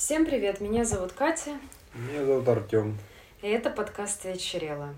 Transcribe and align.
Всем 0.00 0.24
привет, 0.24 0.62
меня 0.62 0.86
зовут 0.86 1.12
Катя. 1.12 1.58
Меня 1.92 2.24
зовут 2.24 2.48
Артем. 2.48 2.96
И 3.42 3.48
это 3.48 3.68
подкаст 3.68 4.24
«Вечерела». 4.24 4.94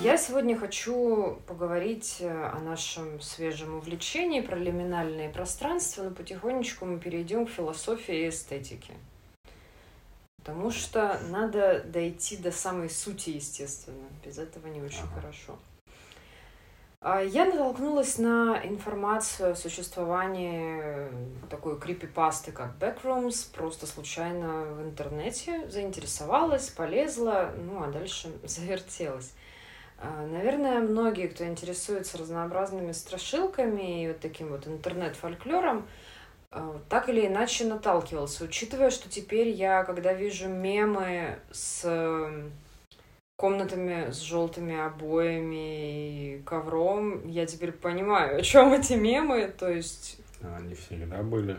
Я 0.00 0.16
сегодня 0.16 0.56
хочу 0.56 1.40
поговорить 1.48 2.18
э, 2.20 2.30
о 2.30 2.60
нашем 2.60 3.20
свежем 3.20 3.74
увлечении 3.74 4.42
про 4.42 4.54
лиминальные 4.54 5.28
пространства, 5.28 6.04
но 6.04 6.10
потихонечку 6.12 6.84
мы 6.84 7.00
перейдем 7.00 7.46
к 7.46 7.50
философии 7.50 8.26
и 8.26 8.28
эстетике. 8.28 8.92
Потому 10.36 10.70
что 10.70 11.20
надо 11.30 11.82
дойти 11.82 12.36
до 12.36 12.52
самой 12.52 12.88
сути, 12.88 13.30
естественно. 13.30 14.06
Без 14.24 14.38
этого 14.38 14.68
не 14.68 14.80
очень 14.80 15.02
ага. 15.02 15.20
хорошо. 15.20 15.58
А, 17.06 17.20
я 17.20 17.44
натолкнулась 17.44 18.16
на 18.16 18.62
информацию 18.64 19.52
о 19.52 19.54
существовании 19.54 21.06
такой 21.50 21.78
крипипасты, 21.78 22.50
как 22.50 22.78
Backrooms, 22.80 23.54
просто 23.54 23.86
случайно 23.86 24.62
в 24.62 24.82
интернете, 24.82 25.68
заинтересовалась, 25.68 26.70
полезла, 26.70 27.52
ну 27.58 27.82
а 27.82 27.88
дальше 27.88 28.32
завертелась. 28.44 29.34
А, 29.98 30.26
наверное, 30.26 30.80
многие, 30.80 31.28
кто 31.28 31.44
интересуется 31.44 32.16
разнообразными 32.16 32.92
страшилками 32.92 34.04
и 34.04 34.08
вот 34.08 34.20
таким 34.20 34.48
вот 34.48 34.66
интернет-фольклором, 34.66 35.86
а, 36.50 36.80
так 36.88 37.10
или 37.10 37.26
иначе 37.26 37.66
наталкивался, 37.66 38.44
учитывая, 38.44 38.88
что 38.88 39.10
теперь 39.10 39.48
я, 39.48 39.84
когда 39.84 40.14
вижу 40.14 40.48
мемы 40.48 41.38
с 41.52 41.84
комнатами 43.44 44.10
с 44.10 44.20
желтыми 44.20 44.74
обоями 44.74 46.38
и 46.38 46.42
ковром, 46.46 47.28
я 47.28 47.44
теперь 47.44 47.72
понимаю, 47.72 48.38
о 48.38 48.40
чем 48.40 48.72
эти 48.72 48.94
мемы, 48.94 49.48
то 49.48 49.68
есть... 49.70 50.16
Они 50.40 50.74
всегда 50.74 51.22
были. 51.22 51.58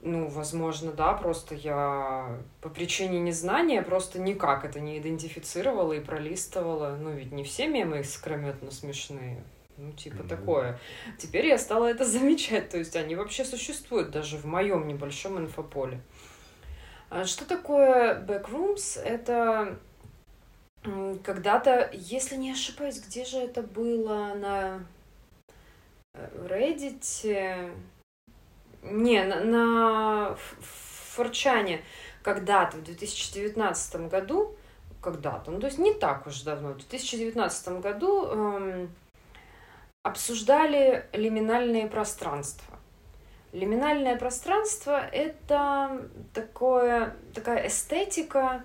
Ну, 0.00 0.26
возможно, 0.26 0.90
да, 0.90 1.12
просто 1.12 1.54
я 1.54 2.36
по 2.60 2.68
причине 2.68 3.20
незнания 3.20 3.80
просто 3.82 4.18
никак 4.18 4.64
это 4.64 4.80
не 4.80 4.98
идентифицировала 4.98 5.92
и 5.92 6.00
пролистывала. 6.00 6.96
Ну, 7.00 7.12
ведь 7.12 7.30
не 7.30 7.44
все 7.44 7.68
мемы 7.68 8.00
искрометно 8.00 8.72
смешные. 8.72 9.44
Ну, 9.76 9.92
типа 9.92 10.22
mm-hmm. 10.22 10.28
такое. 10.28 10.80
Теперь 11.16 11.46
я 11.46 11.58
стала 11.58 11.86
это 11.86 12.04
замечать, 12.16 12.70
то 12.70 12.78
есть 12.78 12.96
они 12.96 13.14
вообще 13.14 13.44
существуют 13.44 14.10
даже 14.10 14.36
в 14.36 14.46
моем 14.46 14.88
небольшом 14.88 15.38
инфополе. 15.38 16.00
А 17.08 17.24
что 17.24 17.46
такое 17.46 18.20
backrooms? 18.20 19.00
Это 19.00 19.78
когда-то, 20.82 21.90
если 21.92 22.36
не 22.36 22.52
ошибаюсь, 22.52 23.00
где 23.00 23.24
же 23.24 23.38
это 23.38 23.62
было 23.62 24.34
на 24.34 24.84
э, 26.14 26.46
Reddit? 26.48 27.74
Не, 28.82 29.24
на, 29.24 29.44
на 29.44 30.36
Форчане 31.14 31.82
когда-то, 32.22 32.78
в 32.78 32.82
2019 32.82 34.08
году, 34.08 34.56
когда-то, 35.02 35.50
ну 35.50 35.60
то 35.60 35.66
есть 35.66 35.78
не 35.78 35.94
так 35.94 36.26
уж 36.26 36.42
давно, 36.42 36.70
в 36.70 36.78
2019 36.78 37.80
году 37.80 38.26
эм, 38.26 38.90
обсуждали 40.02 41.06
лиминальные 41.12 41.86
пространства. 41.88 42.78
Лиминальное 43.52 44.16
пространство— 44.16 45.00
это 45.12 46.08
такое, 46.32 47.16
такая 47.34 47.66
эстетика, 47.66 48.62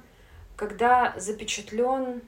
когда 0.56 1.14
запечатлен, 1.18 2.22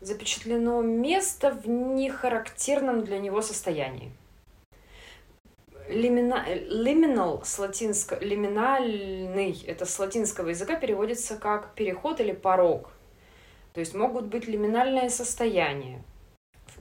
запечатлено 0.00 0.82
место 0.82 1.52
в 1.52 1.68
нехарактерном 1.68 3.04
для 3.04 3.18
него 3.18 3.42
состоянии. 3.42 4.12
Лимина, 5.88 6.46
liminal 6.48 7.44
с 7.44 7.58
латинского, 7.58 8.20
лиминальный, 8.20 9.60
это 9.66 9.86
с 9.86 9.98
латинского 9.98 10.50
языка 10.50 10.76
переводится 10.76 11.36
как 11.36 11.74
переход 11.74 12.20
или 12.20 12.32
порог. 12.32 12.90
То 13.74 13.80
есть 13.80 13.94
могут 13.94 14.26
быть 14.26 14.46
лиминальные 14.46 15.10
состояния 15.10 16.02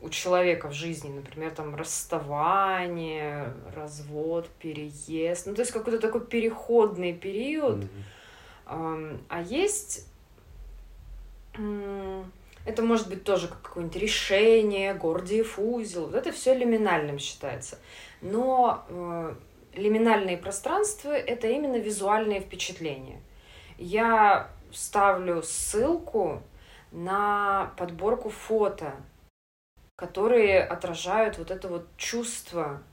у 0.01 0.09
человека 0.09 0.69
в 0.69 0.73
жизни, 0.73 1.09
например, 1.09 1.51
там 1.51 1.75
расставание, 1.75 3.53
развод, 3.75 4.47
переезд, 4.59 5.45
ну 5.45 5.55
то 5.55 5.61
есть 5.61 5.73
какой-то 5.73 5.99
такой 5.99 6.25
переходный 6.25 7.13
период. 7.13 7.79
Mm-hmm 7.79 8.18
а 8.69 9.41
есть 9.41 10.05
это 12.65 12.83
может 12.83 13.09
быть 13.09 13.23
тоже 13.23 13.47
как 13.47 13.61
какое-нибудь 13.61 14.01
решение, 14.01 14.93
Гордиев 14.93 15.57
узел. 15.57 16.05
Вот 16.05 16.15
это 16.15 16.31
все 16.31 16.53
лиминальным 16.53 17.17
считается. 17.17 17.79
Но 18.21 18.85
э, 18.89 19.33
лиминальные 19.73 20.37
пространства— 20.37 21.09
это 21.11 21.47
именно 21.47 21.77
визуальные 21.77 22.41
впечатления. 22.41 23.21
Я 23.77 24.51
ставлю 24.71 25.41
ссылку 25.41 26.43
на 26.91 27.73
подборку 27.77 28.29
фото, 28.29 28.93
которые 29.95 30.61
отражают 30.63 31.37
вот 31.37 31.49
это 31.49 31.67
вот 31.69 31.87
чувство, 31.97 32.83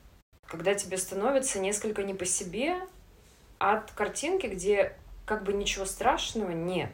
когда 0.45 0.73
тебе 0.73 0.97
становится 0.97 1.59
несколько 1.59 2.03
не 2.03 2.13
по 2.13 2.25
себе 2.25 2.79
от 3.59 3.91
картинки, 3.91 4.47
где 4.47 4.95
как 5.27 5.43
бы 5.43 5.53
ничего 5.53 5.85
страшного 5.85 6.51
нет. 6.51 6.93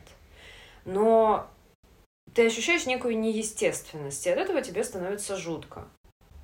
Но 0.85 1.47
ты 2.33 2.47
ощущаешь 2.47 2.87
некую 2.87 3.17
неестественность, 3.19 4.25
и 4.25 4.29
от 4.31 4.39
этого 4.39 4.61
тебе 4.61 4.83
становится 4.83 5.37
жутко. 5.37 5.85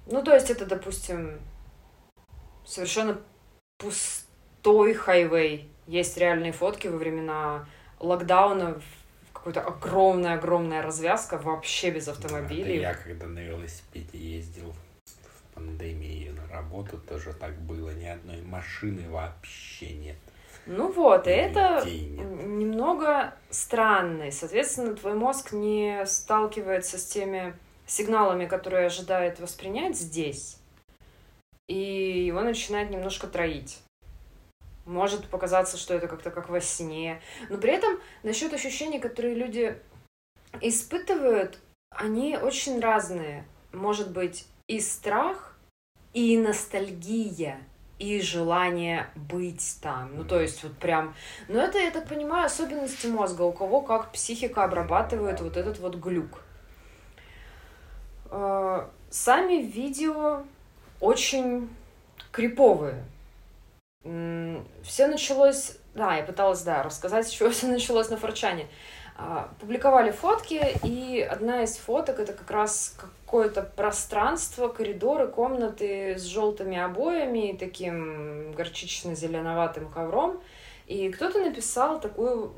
Ну, 0.06 0.24
то 0.24 0.34
есть 0.34 0.52
это, 0.52 0.66
допустим, 0.68 1.40
совершенно 2.64 3.20
пустой 3.80 4.94
хайвей. 4.94 5.68
Есть 5.88 6.16
реальные 6.18 6.52
фотки 6.52 6.88
во 6.88 6.98
времена 6.98 7.68
локдауна, 8.00 8.80
какая-то 9.34 9.62
огромная-огромная 9.62 10.84
развязка 10.84 11.40
вообще 11.40 11.90
без 11.90 12.08
автомобилей. 12.08 12.78
Это 12.78 12.82
я 12.82 12.94
когда 12.94 13.26
на 13.26 13.40
велосипеде 13.40 14.20
ездил 14.20 14.76
в 15.06 15.56
пандемии 15.56 16.30
на 16.30 16.48
работу, 16.56 17.00
тоже 17.00 17.34
так 17.34 17.60
было. 17.60 17.90
Ни 17.90 18.06
одной 18.06 18.44
машины 18.44 19.10
вообще 19.10 19.94
нет. 19.94 20.18
Ну 20.66 20.92
вот, 20.92 21.28
и 21.28 21.32
это 21.32 21.84
немного 21.86 23.34
странно. 23.50 24.32
соответственно, 24.32 24.96
твой 24.96 25.14
мозг 25.14 25.52
не 25.52 26.06
сталкивается 26.06 26.98
с 26.98 27.06
теми 27.06 27.54
сигналами, 27.86 28.46
которые 28.46 28.88
ожидает 28.88 29.40
воспринять 29.40 29.98
здесь. 29.98 30.58
И 31.68 32.26
его 32.26 32.42
начинает 32.42 32.90
немножко 32.90 33.28
троить. 33.28 33.80
Может 34.86 35.28
показаться, 35.28 35.78
что 35.78 35.94
это 35.94 36.08
как-то 36.08 36.32
как 36.32 36.50
во 36.50 36.62
сне. 36.62 37.22
Но 37.50 37.58
при 37.58 37.74
этом 37.74 38.00
насчет 38.24 38.54
ощущений, 38.54 39.00
которые 39.00 39.36
люди 39.36 39.80
испытывают, 40.62 41.60
они 41.92 42.38
очень 42.38 42.80
разные. 42.80 43.46
Может 43.72 44.12
быть 44.12 44.48
и 44.68 44.80
страх, 44.80 45.58
и 46.14 46.38
ностальгия 46.38 47.60
и 48.00 48.22
желание 48.22 49.08
быть 49.16 49.78
там. 49.82 50.16
Ну, 50.16 50.24
то 50.24 50.40
есть 50.40 50.64
вот 50.64 50.78
прям... 50.78 51.14
Но 51.50 51.62
это, 51.62 51.78
я 51.78 51.92
так 51.92 52.08
понимаю, 52.08 52.46
особенности 52.46 53.08
мозга, 53.08 53.42
у 53.44 53.52
кого 53.52 53.82
как 53.82 54.12
психика 54.14 54.64
обрабатывает 54.64 55.42
вот 55.42 55.58
этот 55.58 55.80
вот 55.80 55.96
глюк. 55.96 56.42
А, 58.32 58.90
сами 59.10 59.62
видео 59.62 60.44
очень 61.02 61.70
криповые. 62.32 63.04
Все 64.02 65.08
началось... 65.08 65.78
Да, 65.94 66.16
я 66.16 66.24
пыталась, 66.24 66.62
да, 66.62 66.84
рассказать, 66.84 67.28
с 67.28 67.32
чего 67.32 67.50
все 67.50 67.68
началось 67.68 68.10
на 68.10 68.16
Форчане. 68.16 68.68
А, 69.18 69.50
публиковали 69.60 70.12
фотки, 70.12 70.78
и 70.86 71.20
одна 71.20 71.64
из 71.64 71.76
фоток 71.76 72.20
это 72.20 72.32
как 72.32 72.50
раз 72.50 72.96
какое-то 73.30 73.62
пространство, 73.62 74.70
коридоры, 74.70 75.28
комнаты 75.28 76.18
с 76.18 76.24
желтыми 76.24 76.80
обоями 76.80 77.52
и 77.52 77.58
таким 77.58 78.54
горчично-зеленоватым 78.54 79.88
ковром. 79.88 80.42
И 80.88 81.12
кто-то 81.12 81.40
написал 81.40 82.02
такое 82.02 82.50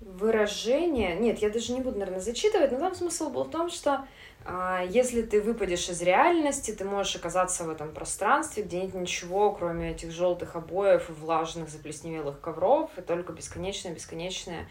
выражение, 0.00 1.16
нет, 1.16 1.40
я 1.40 1.50
даже 1.50 1.72
не 1.72 1.80
буду, 1.80 1.98
наверное, 1.98 2.20
зачитывать, 2.20 2.70
но 2.70 2.78
там 2.78 2.94
смысл 2.94 3.28
был 3.30 3.42
в 3.42 3.50
том, 3.50 3.68
что 3.68 4.06
э, 4.44 4.86
если 4.88 5.22
ты 5.22 5.42
выпадешь 5.42 5.88
из 5.88 6.00
реальности, 6.00 6.70
ты 6.70 6.84
можешь 6.84 7.16
оказаться 7.16 7.64
в 7.64 7.70
этом 7.70 7.90
пространстве, 7.90 8.62
где 8.62 8.82
нет 8.82 8.94
ничего, 8.94 9.50
кроме 9.50 9.90
этих 9.90 10.12
желтых 10.12 10.54
обоев 10.54 11.10
и 11.10 11.12
влажных 11.12 11.70
заплесневелых 11.70 12.40
ковров, 12.40 12.90
и 12.96 13.00
только 13.00 13.32
бесконечное-бесконечное 13.32 14.68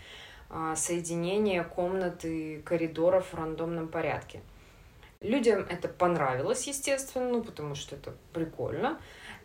а, 0.49 0.77
соединение 0.77 1.65
комнат 1.65 2.23
и 2.23 2.61
коридоров 2.63 3.33
в 3.33 3.35
рандомном 3.35 3.89
порядке. 3.89 4.39
Людям 5.25 5.65
это 5.67 5.87
понравилось, 5.87 6.67
естественно, 6.67 7.29
ну, 7.29 7.43
потому 7.43 7.73
что 7.73 7.95
это 7.95 8.13
прикольно. 8.31 8.99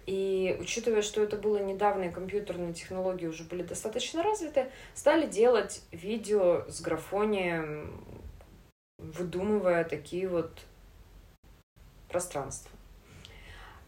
И 0.04 0.54
учитывая, 0.60 1.00
что 1.00 1.22
это 1.22 1.38
было 1.38 1.56
недавно, 1.56 2.04
и 2.04 2.10
компьютерные 2.10 2.74
технологии 2.74 3.26
уже 3.26 3.44
были 3.44 3.62
достаточно 3.62 4.22
развиты, 4.22 4.70
стали 4.94 5.26
делать 5.26 5.82
видео 5.90 6.66
с 6.68 6.82
графонием, 6.82 8.04
выдумывая 8.98 9.84
такие 9.84 10.28
вот 10.28 10.50
пространства. 12.08 12.70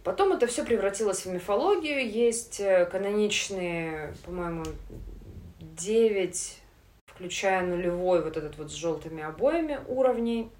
Потом 0.02 0.32
это 0.32 0.46
все 0.46 0.64
превратилось 0.64 1.26
в 1.26 1.30
мифологию. 1.30 2.10
Есть 2.10 2.58
э, 2.60 2.86
каноничные, 2.86 4.14
по-моему, 4.24 4.64
девять, 5.60 6.58
включая 7.04 7.62
нулевой, 7.66 8.22
вот 8.22 8.38
этот 8.38 8.56
вот 8.56 8.70
с 8.70 8.74
желтыми 8.74 9.22
обоями 9.22 9.78
уровней. 9.86 10.50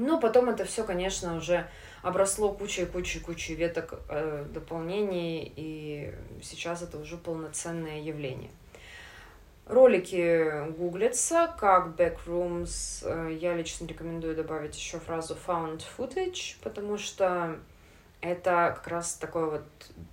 Но 0.00 0.18
потом 0.18 0.48
это 0.48 0.64
все, 0.64 0.82
конечно, 0.82 1.36
уже 1.36 1.68
обросло 2.00 2.54
кучей-кучей-кучей 2.54 3.54
веток 3.54 4.00
э, 4.08 4.46
дополнений, 4.50 5.52
и 5.54 6.14
сейчас 6.42 6.80
это 6.80 6.96
уже 6.96 7.18
полноценное 7.18 8.00
явление. 8.00 8.50
Ролики 9.66 10.70
гуглятся, 10.70 11.54
как 11.60 11.88
Backrooms. 11.98 13.02
Э, 13.04 13.30
я 13.30 13.52
лично 13.52 13.86
рекомендую 13.86 14.34
добавить 14.34 14.74
еще 14.74 14.98
фразу 14.98 15.36
found 15.46 15.82
footage, 15.98 16.56
потому 16.62 16.96
что 16.96 17.58
это 18.22 18.72
как 18.76 18.88
раз 18.88 19.16
такой 19.16 19.50
вот 19.50 19.64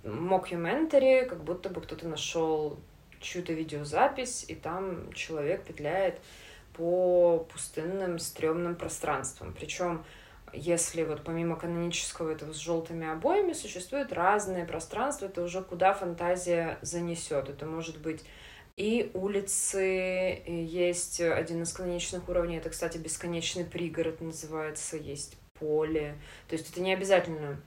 mockumentary, 0.04 1.24
как 1.24 1.42
будто 1.42 1.70
бы 1.70 1.80
кто-то 1.80 2.06
нашел 2.06 2.78
чью-то 3.20 3.54
видеозапись, 3.54 4.44
и 4.48 4.54
там 4.54 5.10
человек 5.14 5.64
петляет 5.64 6.20
по 6.78 7.46
пустынным, 7.52 8.18
стрёмным 8.18 8.76
пространствам. 8.76 9.52
Причем, 9.52 10.04
если 10.52 11.02
вот 11.02 11.24
помимо 11.24 11.56
канонического 11.56 12.30
этого 12.30 12.52
с 12.52 12.56
желтыми 12.56 13.06
обоями, 13.06 13.52
существуют 13.52 14.12
разные 14.12 14.64
пространства, 14.64 15.26
это 15.26 15.42
уже 15.42 15.62
куда 15.62 15.92
фантазия 15.92 16.78
занесет. 16.80 17.48
Это 17.48 17.66
может 17.66 17.98
быть 18.00 18.24
и 18.76 19.10
улицы, 19.12 20.34
и 20.34 20.54
есть 20.54 21.20
один 21.20 21.64
из 21.64 21.72
каноничных 21.72 22.28
уровней, 22.28 22.58
это, 22.58 22.70
кстати, 22.70 22.96
бесконечный 22.96 23.64
пригород 23.64 24.20
называется, 24.20 24.96
есть 24.96 25.36
поле. 25.54 26.16
То 26.46 26.54
есть 26.54 26.70
это 26.70 26.80
не 26.80 26.94
обязательно 26.94 27.60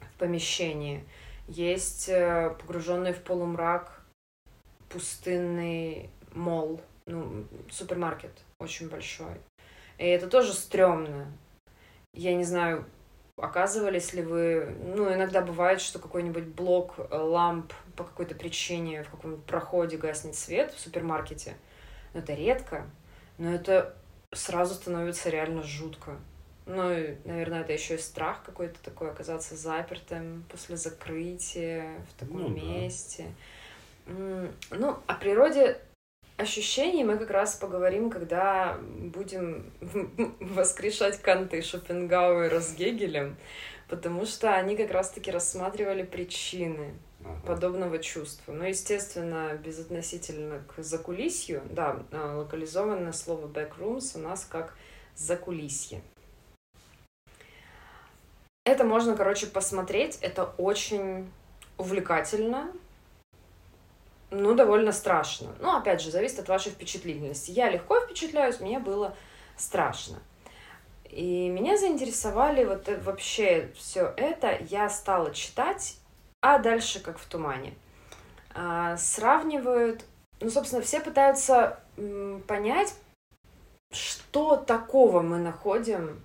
в 0.00 0.18
помещении. 0.18 1.04
Есть 1.48 2.08
э, 2.08 2.56
погруженный 2.58 3.12
в 3.12 3.22
полумрак 3.22 4.02
пустынный 4.88 6.08
мол, 6.32 6.80
ну, 7.06 7.46
супермаркет 7.70 8.32
очень 8.58 8.88
большой. 8.88 9.40
И 9.98 10.06
это 10.06 10.28
тоже 10.28 10.52
стрёмно. 10.52 11.32
Я 12.14 12.34
не 12.34 12.44
знаю, 12.44 12.84
оказывались 13.36 14.12
ли 14.12 14.22
вы... 14.22 14.76
Ну, 14.84 15.12
иногда 15.12 15.40
бывает, 15.40 15.80
что 15.80 15.98
какой-нибудь 15.98 16.44
блок 16.44 16.94
э, 16.98 17.16
ламп 17.16 17.72
по 17.96 18.04
какой-то 18.04 18.34
причине 18.34 19.02
в 19.04 19.10
каком-нибудь 19.10 19.44
проходе 19.44 19.96
гаснет 19.96 20.34
свет 20.34 20.72
в 20.72 20.80
супермаркете. 20.80 21.56
Но 22.14 22.20
это 22.20 22.34
редко. 22.34 22.90
Но 23.38 23.52
это 23.52 23.96
сразу 24.32 24.74
становится 24.74 25.30
реально 25.30 25.62
жутко. 25.62 26.18
Ну, 26.66 26.92
и, 26.92 27.16
наверное, 27.24 27.62
это 27.62 27.72
еще 27.72 27.96
и 27.96 27.98
страх 27.98 28.42
какой-то 28.44 28.80
такой, 28.82 29.10
оказаться 29.10 29.56
запертым 29.56 30.44
после 30.48 30.76
закрытия 30.76 31.96
в 32.10 32.20
таком 32.20 32.42
ну, 32.42 32.48
месте. 32.48 33.26
Да. 34.06 34.48
Ну, 34.70 34.98
о 35.06 35.14
природе 35.14 35.80
ощущений 36.36 37.04
мы 37.04 37.18
как 37.18 37.30
раз 37.30 37.54
поговорим, 37.54 38.10
когда 38.10 38.78
будем 38.80 39.72
воскрешать 40.40 41.20
Канта 41.20 41.56
и 41.56 41.62
Шопенгауэра 41.62 42.60
с 42.60 42.74
Гегелем, 42.74 43.36
потому 43.88 44.26
что 44.26 44.54
они 44.54 44.76
как 44.76 44.90
раз-таки 44.90 45.30
рассматривали 45.30 46.02
причины 46.02 46.94
подобного 47.46 47.98
чувства. 47.98 48.52
Ну, 48.52 48.64
естественно, 48.64 49.54
безотносительно 49.54 50.62
к 50.74 50.82
закулисью, 50.82 51.62
да, 51.70 52.02
а, 52.10 52.38
локализованное 52.38 53.12
слово 53.12 53.46
backrooms 53.46 54.16
у 54.16 54.18
нас 54.18 54.44
как 54.44 54.74
закулисье. 55.14 56.02
Это 58.64 58.84
можно, 58.84 59.16
короче, 59.16 59.46
посмотреть, 59.46 60.18
это 60.20 60.44
очень 60.44 61.30
увлекательно, 61.78 62.72
ну, 64.32 64.54
довольно 64.54 64.92
страшно. 64.92 65.54
Ну, 65.60 65.76
опять 65.76 66.00
же, 66.00 66.10
зависит 66.10 66.40
от 66.40 66.48
вашей 66.48 66.72
впечатлительности. 66.72 67.50
Я 67.50 67.70
легко 67.70 68.00
впечатляюсь, 68.00 68.60
мне 68.60 68.78
было 68.78 69.14
страшно. 69.56 70.18
И 71.04 71.48
меня 71.50 71.76
заинтересовали 71.76 72.64
вот 72.64 72.88
вообще 73.04 73.70
все 73.76 74.12
это. 74.16 74.58
Я 74.70 74.88
стала 74.88 75.32
читать, 75.34 75.98
а 76.40 76.58
дальше 76.58 77.00
как 77.00 77.18
в 77.18 77.26
тумане. 77.26 77.74
А, 78.54 78.96
сравнивают, 78.96 80.04
ну, 80.40 80.50
собственно, 80.50 80.82
все 80.82 81.00
пытаются 81.00 81.78
понять, 82.46 82.94
что 83.92 84.56
такого 84.56 85.20
мы 85.20 85.38
находим 85.38 86.22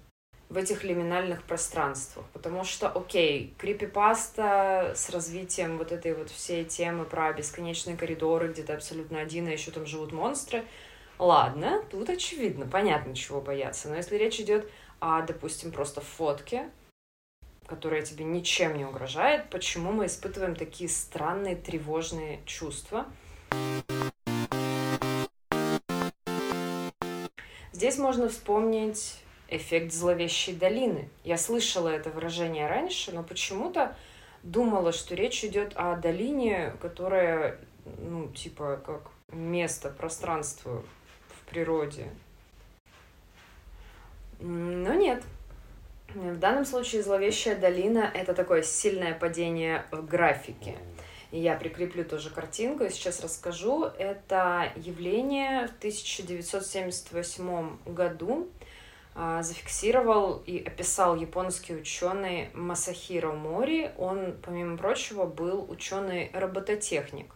в 0.50 0.58
этих 0.58 0.84
лиминальных 0.84 1.44
пространствах. 1.44 2.26
Потому 2.34 2.64
что, 2.64 2.90
окей, 2.90 3.54
крипипаста 3.58 4.94
с 4.96 5.10
развитием 5.10 5.78
вот 5.78 5.92
этой 5.92 6.14
вот 6.14 6.30
всей 6.30 6.64
темы 6.64 7.06
про 7.06 7.34
бесконечные 7.34 7.98
коридоры, 7.98 8.50
где 8.50 8.64
ты 8.64 8.74
абсолютно 8.74 9.20
один, 9.20 9.48
а 9.48 9.52
еще 9.52 9.72
там 9.72 9.86
живут 9.86 10.12
монстры. 10.12 10.64
Ладно, 11.20 11.84
тут 11.90 12.10
очевидно, 12.10 12.66
понятно, 12.68 13.16
чего 13.16 13.42
бояться. 13.42 13.90
Но 13.90 13.96
если 13.96 14.16
речь 14.16 14.40
идет 14.40 14.70
о, 15.00 15.22
допустим, 15.22 15.72
просто 15.72 16.00
фотке, 16.00 16.70
которая 17.66 18.02
тебе 18.02 18.24
ничем 18.24 18.78
не 18.78 18.86
угрожает, 18.86 19.50
почему 19.50 19.92
мы 19.92 20.06
испытываем 20.06 20.56
такие 20.56 20.90
странные 20.90 21.56
тревожные 21.56 22.40
чувства? 22.46 23.06
Здесь 27.74 27.98
можно 27.98 28.30
вспомнить 28.30 29.20
эффект 29.50 29.94
зловещей 29.94 30.56
долины. 30.56 31.10
Я 31.24 31.38
слышала 31.38 31.90
это 31.90 32.10
выражение 32.10 32.68
раньше, 32.68 33.12
но 33.12 33.24
почему-то 33.24 33.96
думала, 34.44 34.92
что 34.92 35.16
речь 35.16 35.44
идет 35.44 35.74
о 35.76 35.96
долине, 35.96 36.74
которая, 36.82 37.60
ну, 37.86 38.30
типа, 38.30 38.82
как 38.86 39.02
место, 39.32 39.90
пространство 39.90 40.84
в 41.30 41.50
природе. 41.50 42.10
Но 44.40 44.94
нет. 44.94 45.24
В 46.14 46.38
данном 46.38 46.66
случае 46.66 47.04
зловещая 47.04 47.58
долина— 47.58 48.10
это 48.16 48.34
такое 48.34 48.64
сильное 48.64 49.14
падение 49.14 49.86
в 49.92 50.06
графике. 50.06 50.78
И 51.32 51.40
я 51.40 51.56
прикреплю 51.56 52.06
тоже 52.06 52.30
картинку 52.30 52.86
и 52.86 52.90
сейчас 52.90 53.20
расскажу. 53.20 53.84
Это 53.98 54.72
явление 54.78 55.68
в 55.68 55.72
1978 55.78 57.78
году 57.86 58.48
зафиксировал 59.42 60.44
и 60.46 60.64
описал 60.64 61.16
японский 61.16 61.76
ученый 61.76 62.52
Масахиро 62.54 63.32
Мори. 63.32 63.92
Он, 63.98 64.36
помимо 64.44 64.78
прочего, 64.78 65.26
был 65.26 65.66
ученый-робототехник. 65.70 67.34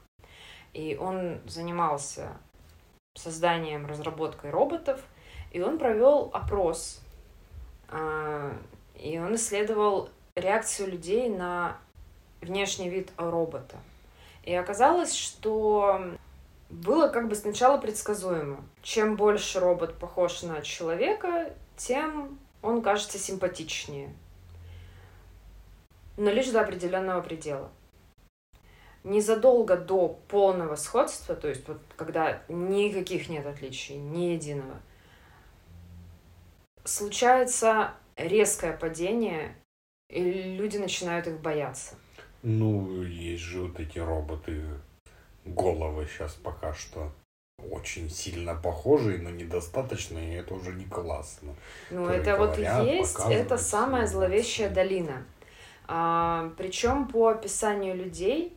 И 0.74 0.96
он 0.96 1.40
занимался 1.48 2.38
созданием, 3.16 3.88
разработкой 3.88 4.52
роботов. 4.52 5.02
И 5.52 5.62
он 5.62 5.80
провел 5.80 6.30
опрос. 6.34 7.02
А, 7.90 8.54
и 8.96 9.18
он 9.18 9.36
исследовал 9.36 10.10
реакцию 10.36 10.92
людей 10.92 11.30
на 11.30 11.78
внешний 12.42 12.90
вид 12.90 13.12
робота. 13.18 13.78
И 14.44 14.54
оказалось, 14.54 15.16
что 15.16 16.16
было 16.70 17.10
как 17.10 17.28
бы 17.28 17.36
сначала 17.36 17.78
предсказуемо. 17.78 18.64
Чем 18.82 19.16
больше 19.16 19.60
робот 19.60 19.98
похож 19.98 20.42
на 20.44 20.62
человека, 20.62 21.54
тем 21.88 22.40
он 22.62 22.82
кажется 22.82 23.18
симпатичнее. 23.18 24.14
Но 26.18 26.30
лишь 26.30 26.50
до 26.50 26.62
определенного 26.62 27.22
предела. 27.22 27.72
Незадолго 29.04 29.78
до 29.78 30.10
полного 30.28 30.76
сходства, 30.76 31.36
то 31.36 31.48
есть 31.48 31.68
вот 31.68 31.80
когда 31.96 32.44
никаких 32.48 33.30
нет 33.30 33.48
отличий, 33.48 33.96
ни 33.96 34.34
единого, 34.34 34.80
случается 36.84 37.96
резкое 38.16 38.78
падение, 38.78 39.56
и 40.10 40.22
люди 40.22 40.78
начинают 40.78 41.26
их 41.26 41.40
бояться. 41.40 41.96
Ну, 42.44 43.02
есть 43.02 43.42
же 43.42 43.64
вот 43.64 43.80
эти 43.80 43.98
роботы, 43.98 44.62
головы 45.46 46.06
сейчас 46.06 46.36
пока 46.36 46.76
что 46.76 47.12
очень 47.70 48.10
сильно 48.10 48.56
похожие, 48.56 49.20
но 49.20 49.30
недостаточно, 49.30 50.18
и 50.18 50.34
это 50.34 50.54
уже 50.54 50.74
не 50.74 50.86
классно. 50.86 51.56
Ну, 51.90 52.08
это 52.08 52.36
говорят, 52.36 52.40
вот 52.40 52.60
и 52.60 52.96
есть, 52.98 53.18
это 53.30 53.58
самая 53.58 54.08
зловещая 54.08 54.70
долина. 54.70 55.24
А, 55.88 56.52
причем 56.58 57.08
по 57.08 57.30
описанию 57.30 57.96
людей, 57.96 58.56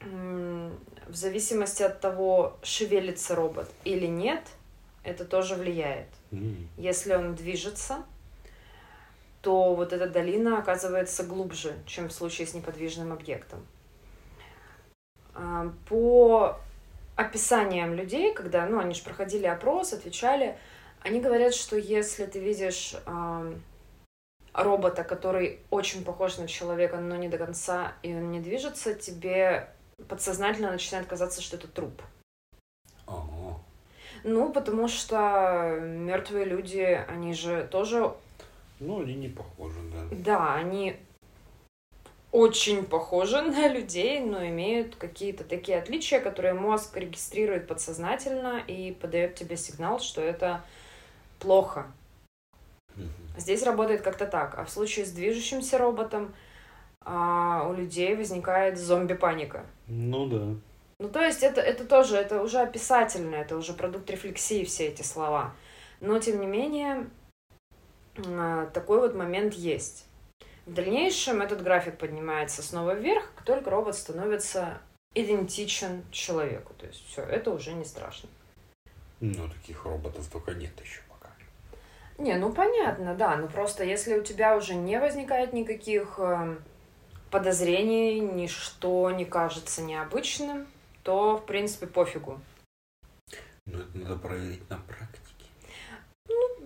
в 0.00 1.14
зависимости 1.14 1.82
от 1.82 2.00
того, 2.00 2.58
шевелится 2.62 3.34
робот 3.34 3.70
или 3.84 4.06
нет, 4.06 4.42
это 5.04 5.24
тоже 5.24 5.54
влияет. 5.54 6.08
Mm. 6.30 6.66
Если 6.76 7.14
он 7.14 7.34
движется, 7.34 8.04
то 9.42 9.74
вот 9.74 9.92
эта 9.92 10.08
долина 10.08 10.58
оказывается 10.58 11.24
глубже, 11.24 11.74
чем 11.86 12.08
в 12.08 12.12
случае 12.12 12.46
с 12.46 12.54
неподвижным 12.54 13.12
объектом. 13.12 13.60
А, 15.34 15.72
по 15.88 16.58
описаниям 17.16 17.94
людей, 17.94 18.32
когда, 18.34 18.66
ну, 18.66 18.78
они 18.78 18.94
же 18.94 19.02
проходили 19.02 19.46
опрос, 19.46 19.92
отвечали, 19.92 20.56
они 21.00 21.20
говорят, 21.20 21.54
что 21.54 21.76
если 21.76 22.26
ты 22.26 22.38
видишь 22.38 22.94
э, 23.06 23.54
робота, 24.54 25.04
который 25.04 25.60
очень 25.70 26.04
похож 26.04 26.38
на 26.38 26.46
человека, 26.46 26.98
но 26.98 27.16
не 27.16 27.28
до 27.28 27.38
конца, 27.38 27.94
и 28.02 28.14
он 28.14 28.30
не 28.30 28.40
движется, 28.40 28.94
тебе 28.94 29.68
подсознательно 30.08 30.70
начинает 30.70 31.06
казаться, 31.06 31.42
что 31.42 31.56
это 31.56 31.68
труп. 31.68 32.02
Ага. 33.06 33.58
Ну, 34.24 34.52
потому 34.52 34.88
что 34.88 35.78
мертвые 35.80 36.44
люди, 36.44 37.04
они 37.08 37.34
же 37.34 37.66
тоже, 37.70 38.14
Ну, 38.78 39.02
они 39.02 39.14
не 39.14 39.28
похожи, 39.28 39.80
да. 39.92 40.08
да, 40.12 40.54
они 40.54 40.96
очень 42.32 42.84
похожи 42.84 43.40
на 43.42 43.68
людей, 43.68 44.20
но 44.20 44.44
имеют 44.46 44.96
какие-то 44.96 45.44
такие 45.44 45.78
отличия, 45.78 46.20
которые 46.20 46.54
мозг 46.54 46.96
регистрирует 46.96 47.68
подсознательно 47.68 48.58
и 48.66 48.92
подает 48.92 49.36
тебе 49.36 49.56
сигнал, 49.56 50.00
что 50.00 50.20
это 50.20 50.64
плохо. 51.38 51.86
Здесь 53.36 53.62
работает 53.62 54.02
как-то 54.02 54.26
так. 54.26 54.58
А 54.58 54.64
в 54.64 54.70
случае 54.70 55.06
с 55.06 55.12
движущимся 55.12 55.78
роботом 55.78 56.34
а, 57.00 57.66
у 57.68 57.72
людей 57.72 58.14
возникает 58.14 58.78
зомби-паника. 58.78 59.64
Ну 59.86 60.26
да. 60.26 60.54
Ну, 60.98 61.08
то 61.08 61.20
есть 61.20 61.42
это, 61.42 61.60
это 61.60 61.84
тоже, 61.84 62.16
это 62.16 62.42
уже 62.42 62.60
описательно, 62.60 63.34
это 63.34 63.56
уже 63.56 63.72
продукт 63.72 64.08
рефлексии, 64.10 64.64
все 64.64 64.88
эти 64.88 65.02
слова. 65.02 65.52
Но, 66.00 66.18
тем 66.18 66.40
не 66.40 66.46
менее, 66.46 67.08
а, 68.16 68.66
такой 68.66 69.00
вот 69.00 69.14
момент 69.14 69.54
есть. 69.54 70.06
В 70.66 70.72
дальнейшем 70.74 71.42
этот 71.42 71.62
график 71.62 71.98
поднимается 71.98 72.62
снова 72.62 72.94
вверх, 72.94 73.32
как 73.34 73.44
только 73.44 73.70
робот 73.70 73.96
становится 73.96 74.78
идентичен 75.14 76.04
человеку. 76.10 76.72
То 76.74 76.86
есть 76.86 77.04
все, 77.08 77.22
это 77.22 77.50
уже 77.50 77.72
не 77.72 77.84
страшно. 77.84 78.28
Ну, 79.20 79.48
таких 79.48 79.84
роботов 79.84 80.28
только 80.32 80.52
нет 80.52 80.72
еще 80.80 81.00
пока. 81.08 81.30
Не, 82.18 82.36
ну 82.36 82.52
понятно, 82.52 83.14
да. 83.14 83.36
Но 83.36 83.48
просто 83.48 83.84
если 83.84 84.18
у 84.18 84.22
тебя 84.22 84.56
уже 84.56 84.74
не 84.74 84.98
возникает 85.00 85.52
никаких 85.52 86.18
эм, 86.18 86.62
подозрений, 87.30 88.20
ничто 88.20 89.10
не 89.10 89.24
кажется 89.24 89.82
необычным, 89.82 90.66
то, 91.02 91.38
в 91.38 91.46
принципе, 91.46 91.86
пофигу. 91.86 92.40
Но 93.66 93.80
это 93.80 93.98
надо 93.98 94.16
проверить 94.16 94.68
на 94.70 94.78
практике. 94.78 95.21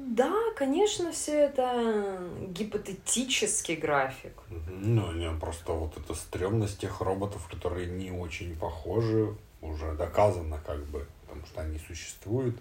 Да, 0.09 0.33
конечно, 0.57 1.11
все 1.11 1.33
это 1.47 2.21
гипотетический 2.49 3.75
график. 3.75 4.35
Ну, 4.69 5.11
не, 5.13 5.29
просто 5.41 5.73
вот 5.73 5.97
эта 5.97 6.15
стрёмность 6.15 6.79
тех 6.79 7.01
роботов, 7.01 7.49
которые 7.51 7.89
не 7.89 8.13
очень 8.13 8.57
похожи, 8.57 9.37
уже 9.63 9.93
доказано 9.95 10.61
как 10.65 10.85
бы, 10.87 11.07
потому 11.23 11.45
что 11.47 11.61
они 11.63 11.81
существуют, 11.81 12.57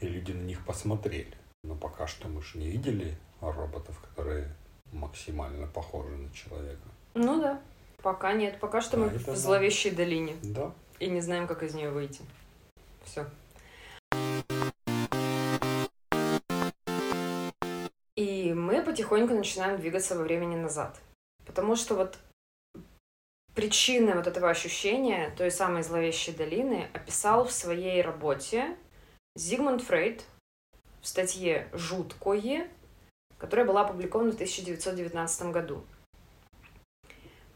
и 0.00 0.08
люди 0.08 0.32
на 0.32 0.42
них 0.42 0.64
посмотрели. 0.66 1.32
Но 1.62 1.76
пока 1.76 2.08
что 2.08 2.26
мы 2.26 2.42
же 2.42 2.58
не 2.58 2.68
видели 2.68 3.16
роботов, 3.40 3.96
которые 4.00 4.52
максимально 4.92 5.68
похожи 5.68 6.10
на 6.16 6.32
человека. 6.32 6.88
Ну 7.14 7.40
да, 7.40 7.60
пока 8.02 8.32
нет. 8.32 8.58
Пока 8.58 8.80
что 8.80 8.96
мы 8.96 9.06
А, 9.06 9.10
это 9.10 9.18
в 9.18 9.26
да. 9.26 9.36
зловещей 9.36 9.92
долине 9.92 10.34
Да. 10.42 10.72
и 10.98 11.08
не 11.08 11.20
знаем, 11.20 11.46
как 11.46 11.62
из 11.62 11.74
нее 11.74 11.90
выйти. 11.90 12.22
Все. 13.04 13.24
Потихоньку 19.12 19.34
начинаем 19.34 19.78
двигаться 19.78 20.16
во 20.16 20.22
времени 20.22 20.56
назад. 20.56 20.98
Потому 21.44 21.76
что 21.76 21.94
вот 21.94 22.16
причины 23.54 24.14
вот 24.14 24.26
этого 24.26 24.48
ощущения 24.48 25.34
той 25.36 25.50
самой 25.50 25.82
зловещей 25.82 26.32
долины 26.32 26.88
описал 26.94 27.44
в 27.44 27.52
своей 27.52 28.00
работе 28.00 28.74
Зигмунд 29.36 29.82
Фрейд 29.82 30.24
в 31.02 31.06
статье 31.06 31.68
«Жуткое», 31.74 32.68
которая 33.36 33.66
была 33.66 33.82
опубликована 33.82 34.30
в 34.30 34.36
1919 34.36 35.52
году. 35.52 35.84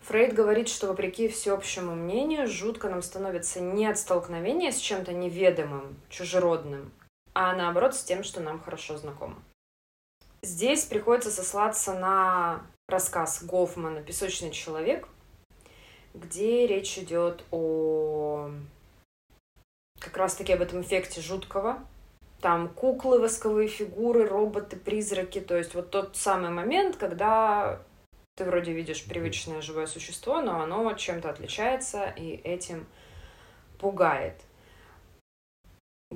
Фрейд 0.03 0.35
говорит, 0.35 0.69
что 0.69 0.89
вопреки 0.89 1.27
всеобщему 1.27 1.95
мнению, 1.95 2.49
жутко 2.49 2.91
нам 2.91 3.01
становится 3.01 3.61
не 3.61 3.87
от 3.87 3.97
столкновения 3.97 4.73
с 4.73 4.77
чем-то 4.77 5.15
неведомым, 5.15 5.97
чужеродным, 6.11 6.93
а 7.33 7.57
наоборот 7.57 7.95
с 7.95 8.05
тем, 8.05 8.25
что 8.25 8.41
нам 8.41 8.61
хорошо 8.61 8.99
знакомо. 8.99 9.43
Здесь 10.47 10.85
приходится 10.85 11.33
сослаться 11.33 11.93
на 11.93 12.65
рассказ 12.87 13.43
Гофмана 13.43 14.01
«Песочный 14.01 14.53
человек», 14.53 15.09
где 16.15 16.69
речь 16.69 16.97
идет 16.99 17.43
о 17.51 18.53
как 19.99 20.17
раз-таки 20.17 20.53
об 20.53 20.63
этом 20.63 20.83
эффекте 20.83 21.21
жуткого. 21.21 21.85
Там 22.41 22.69
куклы, 22.69 23.19
восковые 23.19 23.67
фигуры, 23.67 24.25
роботы, 24.29 24.77
призраки. 24.77 25.41
То 25.41 25.57
есть 25.57 25.75
вот 25.75 25.91
тот 25.91 26.17
самый 26.17 26.51
момент, 26.51 26.97
когда 26.97 27.83
ты 28.37 28.45
вроде 28.45 28.73
видишь 28.73 29.05
привычное 29.05 29.61
живое 29.61 29.89
существо, 29.89 30.41
но 30.43 30.61
оно 30.61 30.93
чем-то 30.93 31.29
отличается 31.29 32.15
и 32.17 32.37
этим 32.37 32.87
пугает. 33.81 34.41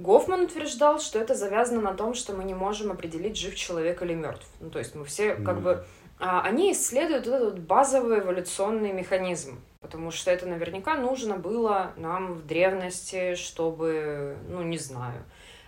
Гофман 0.01 0.43
утверждал, 0.43 1.01
что 1.01 1.19
это 1.19 1.35
завязано 1.35 1.81
на 1.81 1.95
том, 1.95 2.15
что 2.15 2.33
мы 2.33 2.45
не 2.45 2.55
можем 2.55 2.93
определить, 2.93 3.37
жив 3.37 3.57
человек 3.57 4.03
или 4.03 4.15
мертв. 4.15 4.47
Ну, 4.61 4.71
то 4.71 4.79
есть 4.79 4.95
мы 4.95 5.05
все 5.05 5.35
как 5.35 5.57
Ну 5.57 5.63
бы... 5.63 5.85
а, 6.21 6.43
они 6.43 6.73
исследуют 6.73 7.27
вот 7.27 7.35
этот 7.35 7.59
базовый 7.61 8.21
эволюционный 8.21 8.93
механизм, 8.93 9.61
потому 9.81 10.13
что 10.13 10.31
это 10.31 10.47
наверняка 10.47 10.95
нужно 10.97 11.37
было 11.37 11.93
нам 11.97 12.35
в 12.35 12.47
древности, 12.47 13.35
чтобы, 13.35 14.37
ну, 14.49 14.63
не 14.63 14.79
знаю, 14.79 15.25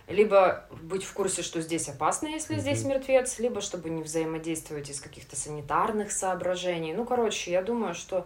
либо 0.07 0.67
быть 0.81 1.03
в 1.03 1.13
курсе, 1.13 1.41
что 1.43 1.59
здесь 1.61 1.89
опасно, 1.89 2.27
если 2.27 2.57
здесь 2.59 2.81
Мгм. 2.81 2.89
мертвец, 2.91 3.39
либо 3.39 3.59
чтобы 3.59 3.89
не 3.89 4.03
взаимодействовать 4.03 4.89
из 4.89 5.01
каких-то 5.01 5.35
санитарных 5.35 6.11
соображений. 6.13 6.93
Ну, 6.93 7.05
короче, 7.05 7.51
я 7.51 7.61
думаю, 7.61 7.93
что 7.93 8.25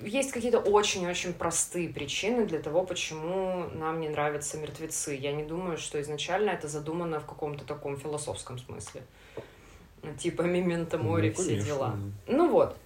есть 0.00 0.32
какие-то 0.32 0.58
очень-очень 0.58 1.34
простые 1.34 1.88
причины 1.88 2.46
для 2.46 2.60
того, 2.60 2.84
почему 2.84 3.66
нам 3.74 4.00
не 4.00 4.08
нравятся 4.08 4.58
мертвецы. 4.58 5.14
Я 5.14 5.32
не 5.32 5.44
думаю, 5.44 5.76
что 5.76 6.00
изначально 6.00 6.50
это 6.50 6.68
задумано 6.68 7.20
в 7.20 7.26
каком-то 7.26 7.64
таком 7.64 7.96
философском 7.96 8.58
смысле. 8.58 9.02
Типа 10.18 10.42
мементо 10.42 10.98
море, 10.98 11.32
Ну, 11.36 11.42
все 11.42 11.60
дела. 11.60 11.96
Ну 12.26 12.50
вот. 12.50 12.76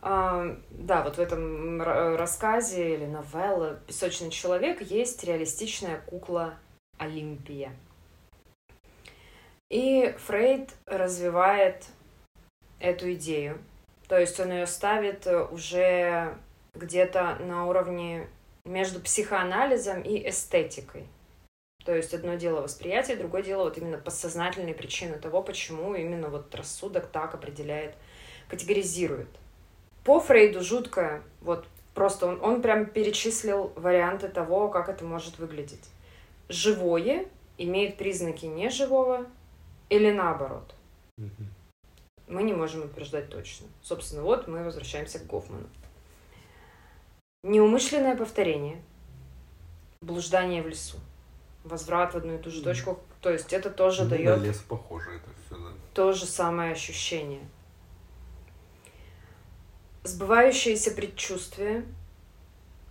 А, 0.00 0.56
да, 0.70 1.02
вот 1.02 1.16
в 1.16 1.20
этом 1.20 1.80
рассказе 1.80 2.94
или 2.94 3.06
новелла 3.06 3.80
«Песочный 3.86 4.30
человек» 4.30 4.82
есть 4.82 5.22
реалистичная 5.24 6.00
кукла 6.00 6.54
Олимпия. 6.98 7.72
И 9.70 10.14
Фрейд 10.26 10.74
развивает 10.86 11.86
эту 12.78 13.12
идею. 13.14 13.58
То 14.08 14.18
есть 14.18 14.38
он 14.40 14.52
ее 14.52 14.66
ставит 14.66 15.26
э, 15.26 15.42
уже 15.44 16.36
где-то 16.74 17.36
на 17.40 17.66
уровне 17.66 18.28
между 18.64 19.00
психоанализом 19.00 20.02
и 20.02 20.28
эстетикой. 20.28 21.06
То 21.84 21.94
есть 21.94 22.14
одно 22.14 22.34
дело 22.36 22.60
восприятие, 22.60 23.16
другое 23.16 23.42
дело 23.42 23.64
вот 23.64 23.76
именно 23.76 23.98
подсознательные 23.98 24.74
причины 24.74 25.18
того, 25.18 25.42
почему 25.42 25.94
именно 25.94 26.28
вот 26.28 26.54
рассудок 26.54 27.08
так 27.08 27.34
определяет, 27.34 27.94
категоризирует. 28.48 29.28
По 30.04 30.20
Фрейду 30.20 30.62
жутко, 30.62 31.22
вот 31.40 31.66
просто 31.94 32.26
он, 32.26 32.42
он 32.42 32.62
прям 32.62 32.86
перечислил 32.86 33.72
варианты 33.74 34.28
того, 34.28 34.68
как 34.68 34.88
это 34.88 35.04
может 35.04 35.38
выглядеть. 35.38 35.88
Живое 36.48 37.26
имеет 37.58 37.96
признаки 37.96 38.46
неживого 38.46 39.26
или 39.88 40.12
наоборот. 40.12 40.74
Мгм. 41.18 41.51
Мы 42.32 42.44
не 42.44 42.54
можем 42.54 42.82
утверждать 42.84 43.28
точно. 43.28 43.66
Собственно, 43.82 44.22
вот 44.22 44.48
мы 44.48 44.64
возвращаемся 44.64 45.18
к 45.18 45.26
Гофману. 45.26 45.68
Неумышленное 47.44 48.16
повторение, 48.16 48.80
блуждание 50.00 50.62
в 50.62 50.68
лесу, 50.68 50.96
возврат 51.62 52.14
в 52.14 52.16
одну 52.16 52.36
и 52.36 52.38
ту 52.38 52.50
же 52.50 52.62
точку. 52.62 52.98
То 53.20 53.30
есть 53.30 53.52
это 53.52 53.68
тоже 53.68 54.04
Ну, 54.04 54.10
дает 54.10 54.38
на 54.38 54.44
лес 54.44 54.58
похоже 54.66 55.10
это 55.16 55.28
все, 55.46 55.56
да. 55.58 55.72
то 55.92 56.12
же 56.12 56.24
самое 56.24 56.72
ощущение. 56.72 57.42
Сбывающееся 60.04 60.92
предчувствие, 60.92 61.84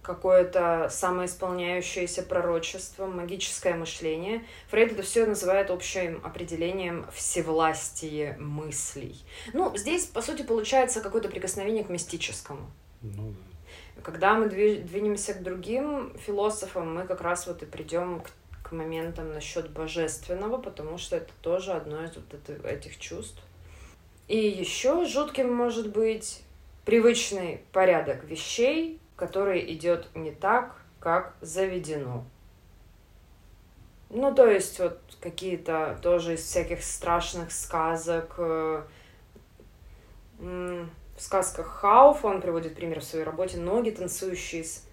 какое-то 0.02 0.90
самоисполняющееся 0.90 2.24
пророчество, 2.24 3.06
магическое 3.06 3.76
мышление. 3.76 4.44
Фрейд 4.70 4.94
это 4.94 5.04
все 5.04 5.26
называет 5.26 5.70
общим 5.70 6.22
определением 6.24 7.06
всевластие 7.14 8.36
мыслей. 8.40 9.16
Ну, 9.54 9.76
здесь, 9.78 10.06
по 10.06 10.22
сути, 10.22 10.42
получается 10.42 11.02
какое-то 11.02 11.30
прикосновение 11.30 11.84
к 11.84 11.90
мистическому. 11.90 12.72
Ну, 13.02 13.36
Когда 14.04 14.34
мы 14.34 14.48
дви- 14.48 14.82
двинемся 14.82 15.34
к 15.36 15.44
другим 15.44 16.14
философам, 16.26 16.96
мы 16.96 17.04
как 17.06 17.22
раз 17.22 17.46
вот 17.46 17.62
и 17.62 17.66
придем 17.68 18.22
к, 18.22 18.68
к 18.68 18.72
моментам 18.72 19.32
насчет 19.34 19.70
божественного, 19.70 20.58
потому 20.58 20.98
что 20.98 21.18
это 21.18 21.32
тоже 21.42 21.74
одно 21.74 22.04
из 22.04 22.16
вот 22.16 22.34
это- 22.34 22.68
этих 22.68 22.98
чувств. 22.98 23.40
И 24.28 24.38
еще 24.38 25.06
жутким 25.06 25.54
может 25.54 25.92
быть 25.92 26.42
привычный 26.86 27.62
порядок 27.72 28.24
вещей, 28.24 29.00
который 29.22 29.72
идет 29.72 30.08
не 30.16 30.32
так, 30.32 30.76
как 31.00 31.36
заведено. 31.42 32.26
Ну, 34.10 34.34
то 34.34 34.48
есть 34.48 34.80
вот 34.80 35.00
какие-то 35.22 36.00
тоже 36.02 36.34
из 36.34 36.42
всяких 36.42 36.84
страшных 36.84 37.52
сказок, 37.52 38.34
э, 38.40 38.84
В 40.40 41.22
сказках 41.22 41.68
Хауфа 41.68 42.26
он 42.26 42.42
приводит 42.42 42.74
пример 42.74 43.02
в 43.02 43.04
своей 43.04 43.24
работе 43.24 43.58
ноги, 43.60 43.92
танцующие 43.92 44.64
с 44.64 44.88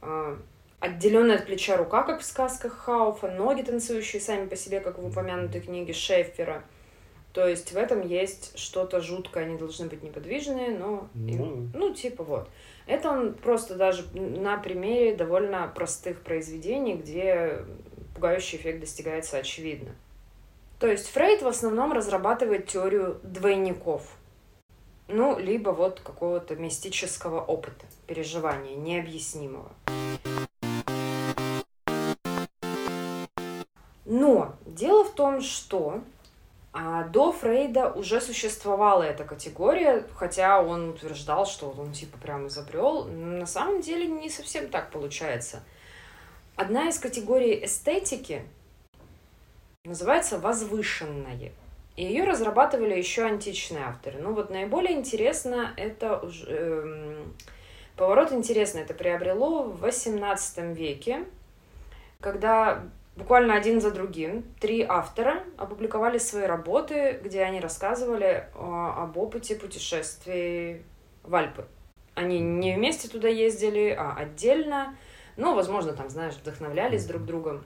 а, 0.00 0.38
отделенная 0.80 1.36
от 1.36 1.44
плеча 1.44 1.76
рука, 1.76 2.04
как 2.04 2.22
в 2.22 2.24
сказках 2.24 2.72
Хауфа, 2.72 3.30
ноги 3.30 3.60
танцующие 3.60 4.22
сами 4.22 4.46
по 4.46 4.56
себе, 4.56 4.80
как 4.80 4.96
в 4.98 5.04
упомянутой 5.04 5.60
книге 5.60 5.92
Шеффера. 5.92 6.64
То 7.34 7.46
есть 7.46 7.72
в 7.72 7.76
этом 7.76 8.00
есть 8.00 8.58
что-то 8.58 9.02
жуткое, 9.02 9.44
они 9.44 9.58
должны 9.58 9.88
быть 9.88 10.02
неподвижные, 10.02 10.70
но... 10.70 11.08
Ну, 11.12 11.68
ну 11.74 11.92
типа 11.92 12.24
вот. 12.24 12.48
Это 12.86 13.10
он 13.10 13.34
просто 13.34 13.76
даже 13.76 14.04
на 14.12 14.58
примере 14.58 15.16
довольно 15.16 15.66
простых 15.74 16.20
произведений, 16.22 16.94
где 16.94 17.64
пугающий 18.14 18.58
эффект 18.58 18.80
достигается 18.80 19.38
очевидно. 19.38 19.94
То 20.78 20.88
есть 20.88 21.08
Фрейд 21.10 21.40
в 21.40 21.46
основном 21.48 21.92
разрабатывает 21.92 22.66
теорию 22.66 23.18
двойников. 23.22 24.16
Ну, 25.08 25.38
либо 25.38 25.70
вот 25.70 26.00
какого-то 26.00 26.56
мистического 26.56 27.40
опыта, 27.40 27.86
переживания, 28.06 28.76
необъяснимого. 28.76 29.70
Но 34.04 34.54
дело 34.66 35.04
в 35.04 35.14
том, 35.14 35.40
что 35.40 36.02
а 36.76 37.04
до 37.04 37.30
Фрейда 37.30 37.92
уже 37.92 38.20
существовала 38.20 39.04
эта 39.04 39.22
категория, 39.22 40.04
хотя 40.16 40.60
он 40.60 40.88
утверждал, 40.88 41.46
что 41.46 41.70
он 41.70 41.92
типа 41.92 42.18
прям 42.18 42.48
изобрел. 42.48 43.04
На 43.04 43.46
самом 43.46 43.80
деле 43.80 44.08
не 44.08 44.28
совсем 44.28 44.68
так 44.68 44.90
получается. 44.90 45.62
Одна 46.56 46.88
из 46.88 46.98
категорий 46.98 47.64
эстетики 47.64 48.42
называется 49.84 50.40
возвышенное. 50.40 51.52
И 51.94 52.04
ее 52.04 52.24
разрабатывали 52.24 52.98
еще 52.98 53.22
античные 53.22 53.84
авторы. 53.84 54.18
Ну 54.18 54.34
вот 54.34 54.50
наиболее 54.50 54.94
интересно 54.94 55.72
это. 55.76 56.28
Э, 56.48 57.24
поворот 57.96 58.32
интересный 58.32 58.82
это 58.82 58.94
приобрело 58.94 59.62
в 59.62 59.84
XVIII 59.84 60.74
веке, 60.74 61.24
когда 62.20 62.82
буквально 63.16 63.54
один 63.54 63.80
за 63.80 63.90
другим 63.90 64.44
три 64.60 64.82
автора 64.82 65.44
опубликовали 65.56 66.18
свои 66.18 66.44
работы, 66.44 67.20
где 67.22 67.42
они 67.42 67.60
рассказывали 67.60 68.48
о, 68.54 69.04
об 69.04 69.16
опыте 69.16 69.56
путешествий 69.56 70.82
в 71.22 71.34
Альпы. 71.34 71.66
Они 72.14 72.38
не 72.38 72.74
вместе 72.74 73.08
туда 73.08 73.28
ездили, 73.28 73.88
а 73.90 74.14
отдельно. 74.16 74.96
Ну, 75.36 75.54
возможно, 75.54 75.92
там, 75.92 76.08
знаешь, 76.08 76.34
вдохновлялись 76.34 77.06
друг 77.06 77.24
другом. 77.24 77.64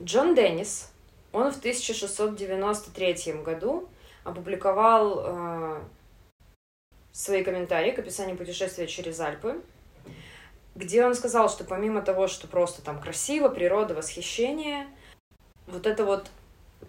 Джон 0.00 0.34
Деннис, 0.34 0.92
он 1.32 1.52
в 1.52 1.58
1693 1.58 3.42
году 3.42 3.88
опубликовал 4.24 5.22
э, 5.24 5.80
свои 7.12 7.44
комментарии 7.44 7.92
к 7.92 7.98
описанию 7.98 8.36
путешествия 8.36 8.86
через 8.86 9.20
Альпы 9.20 9.62
где 10.76 11.04
он 11.04 11.14
сказал, 11.14 11.48
что 11.48 11.64
помимо 11.64 12.02
того, 12.02 12.28
что 12.28 12.46
просто 12.46 12.82
там 12.82 13.00
красиво, 13.00 13.48
природа, 13.48 13.94
восхищение, 13.94 14.86
вот 15.66 15.86
это 15.86 16.04
вот 16.04 16.28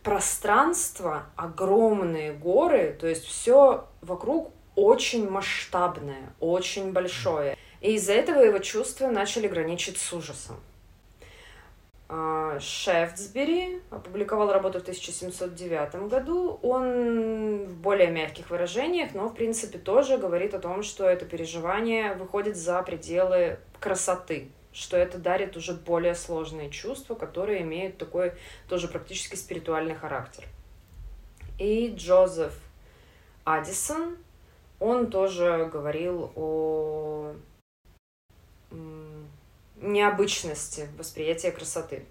пространство, 0.03 1.25
огромные 1.36 2.34
горы, 2.34 2.96
то 3.00 3.08
есть 3.08 3.25
все 3.25 3.88
вокруг 4.01 4.51
очень 4.75 5.29
масштабное, 5.29 6.34
очень 6.39 6.91
большое. 6.91 7.58
И 7.82 7.94
из-за 7.96 8.13
этого 8.13 8.41
его 8.41 8.60
чувства 8.60 9.08
начали 9.08 9.48
граничить 9.48 9.98
с 9.98 10.13
ужасом. 10.13 10.58
А, 12.10 12.58
Шефтсбери 12.60 13.82
опубликовал 13.90 14.52
работу 14.54 14.80
в 14.80 14.82
1709 14.84 16.08
году. 16.10 16.60
Он 16.62 17.66
в 17.66 17.76
более 17.82 18.10
мягких 18.10 18.50
выражениях, 18.50 19.14
но 19.14 19.28
в 19.28 19.34
принципе 19.34 19.78
тоже 19.78 20.18
говорит 20.18 20.54
о 20.54 20.60
том, 20.60 20.84
что 20.84 21.06
это 21.06 21.26
переживание 21.26 22.14
выходит 22.14 22.56
за 22.56 22.82
пределы 22.82 23.60
красоты, 23.82 24.50
что 24.72 24.96
это 24.96 25.18
дарит 25.18 25.58
уже 25.58 25.74
более 25.74 26.16
сложные 26.16 26.70
чувства, 26.70 27.16
которые 27.16 27.62
имеют 27.64 27.98
такой 27.98 28.31
тоже 28.70 28.88
практически 28.88 29.36
спиритуальный 29.36 29.96
характер. 29.96 30.46
И 31.60 31.94
Джозеф 31.94 32.53
Аддисон, 33.44 34.18
он 34.79 35.10
тоже 35.10 35.70
говорил 35.72 36.31
о 36.36 37.06
необычности 39.88 40.88
восприятия 40.98 41.52
красоты. 41.52 42.06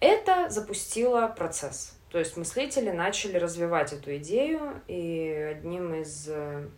Это 0.00 0.48
запустило 0.50 1.28
процесс. 1.28 1.96
То 2.10 2.18
есть 2.18 2.36
мыслители 2.36 2.90
начали 2.90 3.38
развивать 3.38 3.92
эту 3.92 4.16
идею, 4.18 4.82
и 4.86 5.30
одним 5.50 5.94
из 5.94 6.28
э, 6.28 6.68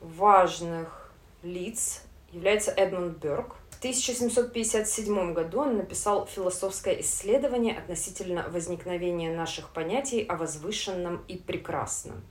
важных 0.00 1.12
лиц 1.42 2.02
является 2.32 2.72
Эдмунд 2.72 3.18
Бёрк. 3.18 3.54
В 3.70 3.78
1757 3.78 5.32
году 5.32 5.60
он 5.60 5.76
написал 5.76 6.26
философское 6.26 7.00
исследование 7.00 7.78
относительно 7.78 8.48
возникновения 8.48 9.34
наших 9.34 9.70
понятий 9.70 10.22
о 10.24 10.36
возвышенном 10.36 11.24
и 11.28 11.36
прекрасном. 11.36 12.22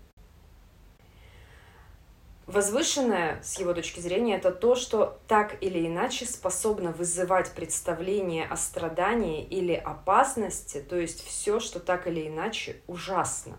Возвышенное, 2.49 3.39
с 3.43 3.59
его 3.59 3.75
точки 3.75 3.99
зрения, 3.99 4.35
это 4.37 4.51
то, 4.51 4.73
что 4.73 5.19
так 5.27 5.61
или 5.61 5.85
иначе 5.85 6.25
способно 6.25 6.91
вызывать 6.91 7.51
представление 7.51 8.47
о 8.47 8.57
страдании 8.57 9.43
или 9.43 9.73
опасности, 9.73 10.81
то 10.81 10.95
есть 10.95 11.23
все, 11.23 11.59
что 11.59 11.79
так 11.79 12.07
или 12.07 12.27
иначе 12.27 12.81
ужасно. 12.87 13.55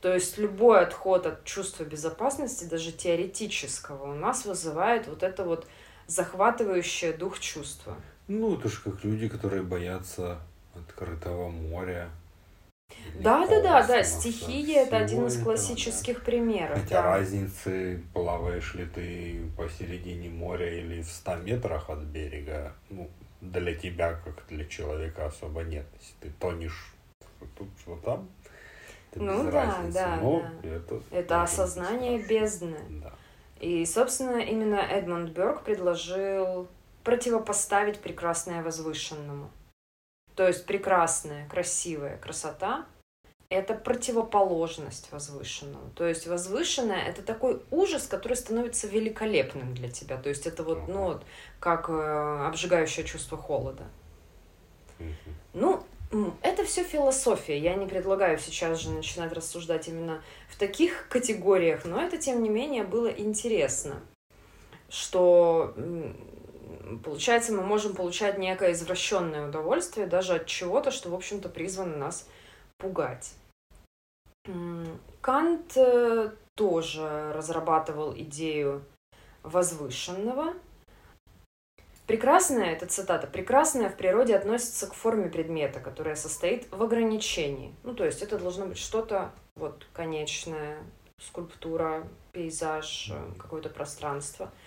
То 0.00 0.14
есть 0.14 0.38
любой 0.38 0.80
отход 0.80 1.26
от 1.26 1.44
чувства 1.44 1.84
безопасности, 1.84 2.64
даже 2.64 2.92
теоретического, 2.92 4.10
у 4.10 4.14
нас 4.14 4.46
вызывает 4.46 5.06
вот 5.06 5.22
это 5.22 5.44
вот 5.44 5.66
захватывающее 6.06 7.12
дух 7.12 7.38
чувства. 7.40 7.94
Ну, 8.26 8.58
это 8.58 8.70
же 8.70 8.80
как 8.80 9.04
люди, 9.04 9.28
которые 9.28 9.62
боятся 9.62 10.38
открытого 10.74 11.50
моря, 11.50 12.08
да, 13.20 13.46
да, 13.46 13.62
да, 13.62 13.86
да, 13.86 14.04
стихия 14.04 14.84
это 14.84 14.98
один 14.98 15.26
из 15.26 15.42
классических 15.42 16.18
да. 16.18 16.24
примеров. 16.24 16.80
Хотя 16.80 17.02
да. 17.02 17.16
разницы, 17.16 18.02
плаваешь 18.12 18.74
ли 18.74 18.86
ты 18.86 19.42
посередине 19.56 20.28
моря 20.28 20.72
или 20.72 21.02
в 21.02 21.08
100 21.08 21.36
метрах 21.36 21.90
от 21.90 22.00
берега, 22.00 22.74
ну, 22.88 23.10
для 23.40 23.74
тебя, 23.74 24.14
как 24.24 24.44
для 24.48 24.64
человека, 24.64 25.26
особо 25.26 25.62
нет. 25.62 25.86
Если 26.00 26.14
ты 26.20 26.30
тонешь 26.38 26.94
тут, 27.56 27.68
вот 27.86 28.02
там, 28.02 28.28
это 29.10 29.22
ну 29.22 29.44
без 29.44 29.52
да, 29.52 29.64
разницы. 29.64 29.94
да, 29.94 30.16
Но 30.16 30.42
да. 30.62 30.68
Это, 30.68 31.02
это 31.10 31.42
осознание 31.42 32.18
бездны. 32.18 32.78
Да. 32.88 33.12
И, 33.60 33.84
собственно, 33.84 34.38
именно 34.38 34.76
Эдмунд 34.76 35.30
Бёрк 35.30 35.62
предложил 35.62 36.68
противопоставить 37.04 37.98
прекрасное 37.98 38.62
возвышенному. 38.62 39.50
То 40.40 40.48
есть 40.48 40.64
прекрасная, 40.64 41.46
красивая 41.48 42.16
красота— 42.16 42.86
это 43.50 43.74
противоположность 43.74 45.12
возвышенному. 45.12 45.90
То 45.94 46.06
есть 46.06 46.26
возвышенное— 46.26 47.04
это 47.06 47.20
такой 47.20 47.60
ужас, 47.70 48.06
который 48.06 48.38
становится 48.38 48.86
великолепным 48.86 49.74
для 49.74 49.90
тебя. 49.90 50.16
То 50.16 50.30
есть 50.30 50.46
это 50.46 50.62
вот, 50.62 50.88
ну, 50.88 51.04
вот, 51.04 51.24
как 51.58 51.90
э, 51.90 52.46
обжигающее 52.46 53.04
чувство 53.04 53.36
холода. 53.36 53.84
Ну, 55.52 55.84
это 56.40 56.64
все 56.64 56.84
философия. 56.84 57.58
Я 57.58 57.74
не 57.74 57.84
предлагаю 57.84 58.38
сейчас 58.38 58.80
же 58.80 58.92
начинать 58.92 59.34
рассуждать 59.34 59.88
именно 59.88 60.22
в 60.48 60.56
таких 60.56 61.06
категориях, 61.10 61.84
но 61.84 62.00
это, 62.00 62.16
тем 62.16 62.42
не 62.42 62.48
менее, 62.48 62.84
было 62.84 63.08
интересно, 63.08 64.00
что 64.88 65.74
получается, 67.04 67.52
мы 67.52 67.62
можем 67.62 67.94
получать 67.94 68.38
некое 68.38 68.72
извращенное 68.72 69.48
удовольствие 69.48 70.06
даже 70.06 70.34
от 70.34 70.46
чего-то, 70.46 70.90
что, 70.90 71.10
в 71.10 71.14
общем-то, 71.14 71.48
призвано 71.48 71.96
нас 71.96 72.28
пугать. 72.78 73.34
Кант 75.20 75.76
э, 75.76 76.30
тоже 76.54 77.32
разрабатывал 77.34 78.14
идею 78.14 78.84
возвышенного. 79.42 80.54
Прекрасное, 82.06 82.72
это 82.72 82.86
цитата, 82.86 83.26
прекрасное 83.26 83.88
в 83.88 83.96
природе 83.96 84.34
относится 84.34 84.88
к 84.88 84.94
форме 84.94 85.28
предмета, 85.28 85.78
которая 85.78 86.16
состоит 86.16 86.66
в 86.72 86.82
ограничении. 86.82 87.74
Ну, 87.84 87.94
то 87.94 88.04
есть 88.04 88.22
это 88.22 88.38
должно 88.38 88.66
быть 88.66 88.78
что-то 88.78 89.30
вот 89.56 89.86
конечное, 89.92 90.78
скульптура, 91.18 92.08
пейзаж, 92.32 93.10
э, 93.12 93.32
какое-то 93.38 93.68
пространство– 93.68 94.50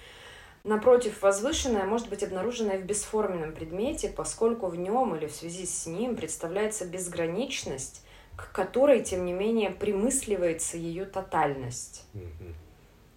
Напротив, 0.64 1.22
возвышенное 1.22 1.84
может 1.84 2.10
быть 2.10 2.24
обнаруженное 2.24 2.80
в 2.80 2.86
бесформенном 2.86 3.52
предмете, 3.54 4.08
поскольку 4.08 4.68
в 4.68 4.78
нем 4.78 5.14
или 5.14 5.28
в 5.28 5.36
связи 5.36 5.66
с 5.66 5.86
ним 5.86 6.16
представляется 6.16 6.86
безграничность, 6.86 8.06
к 8.38 8.52
которой, 8.54 9.04
тем 9.04 9.26
не 9.26 9.34
менее, 9.34 9.72
примысливается 9.72 10.78
ее 10.78 11.06
тотальность. 11.06 12.06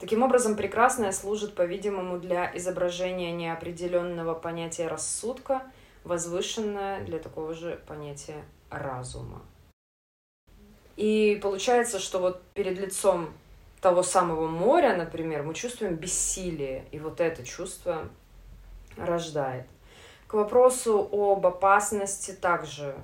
Таким 0.01 0.25
образом, 0.25 0.57
прекрасное 0.57 1.13
служит, 1.13 1.55
по-видимому, 1.55 2.19
для 2.19 2.55
изображения 2.57 3.33
неопределенного 3.33 4.35
понятия 4.35 4.89
рассудка, 4.89 5.63
возвышенное 6.03 7.05
для 7.05 7.21
такого 7.21 7.55
же 7.55 7.81
понятия 7.87 8.45
разума. 8.71 9.41
И 10.97 11.39
получается, 11.41 11.99
что 12.01 12.19
вот 12.19 12.43
перед 12.55 12.79
лицом 12.79 13.33
того 13.81 14.03
самого 14.03 14.47
моря, 14.47 14.97
например, 14.97 15.43
мы 15.43 15.55
чувствуем 15.55 15.97
бессилие, 15.97 16.87
и 16.93 16.99
вот 16.99 17.21
это 17.21 17.45
чувство 17.45 18.09
рождает. 18.97 19.67
К 20.27 20.35
вопросу 20.35 21.09
об 21.13 21.47
опасности 21.47 22.33
также 22.33 22.97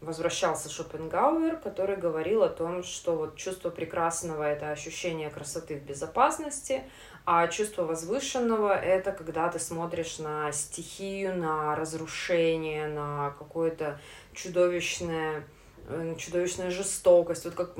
возвращался 0.00 0.70
Шопенгауэр, 0.70 1.56
который 1.56 1.96
говорил 1.96 2.42
о 2.42 2.48
том, 2.48 2.82
что 2.82 3.16
вот 3.16 3.36
чувство 3.36 3.70
прекрасного— 3.70 4.42
это 4.44 4.70
ощущение 4.70 5.30
красоты 5.30 5.76
в 5.76 5.82
безопасности, 5.82 6.84
а 7.26 7.46
чувство 7.48 7.84
возвышенного— 7.84 8.74
это 8.82 9.12
когда 9.12 9.48
ты 9.48 9.58
смотришь 9.58 10.18
на 10.18 10.52
стихию, 10.52 11.36
на 11.36 11.76
разрушение, 11.76 12.88
на 12.88 13.34
какое-то 13.38 14.00
чудовищное, 14.32 15.44
э, 15.88 16.14
чудовищная 16.16 16.70
жестокость. 16.70 17.44
Вот 17.44 17.54
как 17.54 17.74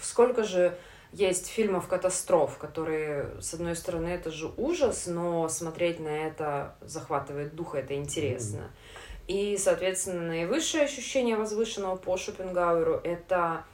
сколько 0.00 0.42
же 0.42 0.76
есть 1.14 1.46
фильмов 1.46 1.86
катастроф, 1.86 2.58
которые, 2.58 3.40
с 3.40 3.54
одной 3.54 3.76
стороны, 3.76 4.08
это 4.08 4.30
же 4.30 4.52
ужас, 4.56 5.06
но 5.06 5.48
смотреть 5.48 6.00
на 6.00 6.08
это 6.08 6.74
захватывает 6.80 7.54
дух, 7.54 7.76
это 7.76 7.94
интересно. 7.94 8.62
Mm-hmm. 8.62 9.26
И, 9.28 9.56
соответственно, 9.56 10.22
наивысшее 10.26 10.84
ощущение 10.84 11.36
возвышенного 11.36 11.96
по 11.96 12.16
Шопенгауэру— 12.16 13.00
это 13.04 13.64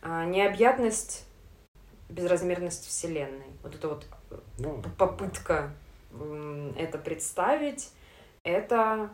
а, 0.00 0.24
необъятность, 0.24 1.26
безразмерность 2.08 2.86
Вселенной. 2.86 3.50
Вот 3.62 3.74
это 3.74 3.88
вот 3.88 4.06
ну, 4.58 4.82
попытка 4.96 5.72
это 6.76 6.98
представить, 6.98 7.90
это, 8.42 9.10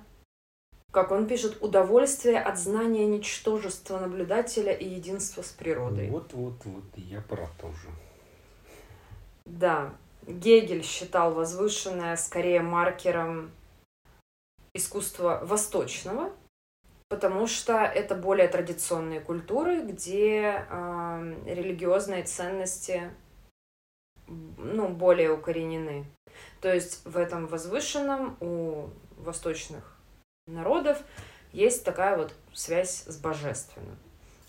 как 0.92 1.10
он 1.10 1.26
пишет, 1.26 1.62
удовольствие 1.62 2.40
от 2.40 2.58
знания 2.58 3.06
ничтожества 3.06 3.98
наблюдателя 3.98 4.72
и 4.72 4.88
единства 4.88 5.42
с 5.42 5.48
природой. 5.48 6.08
Вот, 6.10 6.32
вот, 6.32 6.64
вот, 6.64 6.84
я 6.96 7.20
про 7.20 7.48
то 7.60 7.70
же. 7.72 7.88
Да, 9.44 9.94
Гегель 10.26 10.82
считал 10.82 11.32
возвышенное 11.34 12.16
скорее 12.16 12.60
маркером 12.60 13.50
искусства 14.74 15.40
восточного, 15.44 16.32
потому 17.08 17.46
что 17.46 17.74
это 17.74 18.14
более 18.14 18.48
традиционные 18.48 19.20
культуры, 19.20 19.82
где 19.82 20.66
э, 20.68 21.34
религиозные 21.46 22.24
ценности 22.24 23.10
ну, 24.26 24.88
более 24.88 25.32
укоренены. 25.32 26.06
То 26.60 26.72
есть 26.74 27.04
в 27.04 27.16
этом 27.16 27.46
возвышенном 27.46 28.36
у 28.40 28.88
восточных 29.16 29.95
народов 30.46 30.98
есть 31.52 31.84
такая 31.84 32.16
вот 32.16 32.32
связь 32.52 33.04
с 33.06 33.16
божественным. 33.18 33.96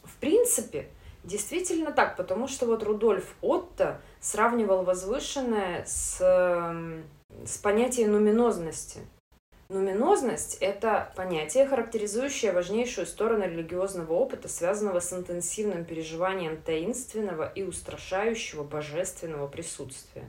В 0.03 0.15
принципе, 0.17 0.87
действительно 1.23 1.91
так, 1.91 2.17
потому 2.17 2.47
что 2.47 2.65
вот 2.65 2.83
Рудольф 2.83 3.35
Отто 3.41 3.99
сравнивал 4.19 4.83
возвышенное 4.83 5.85
с, 5.85 6.17
с 7.45 7.57
понятием 7.57 8.11
нуминозности– 8.11 8.99
Нуминозность– 9.69 10.55
это 10.61 11.11
понятие, 11.17 11.65
характеризующее 11.65 12.53
важнейшую 12.53 13.05
сторону 13.05 13.43
религиозного 13.43 14.13
опыта, 14.13 14.47
связанного 14.47 15.01
с 15.01 15.11
интенсивным 15.11 15.83
переживанием 15.83 16.55
таинственного 16.55 17.51
и 17.53 17.63
устрашающего 17.63 18.63
божественного 18.63 19.47
присутствия. 19.47 20.23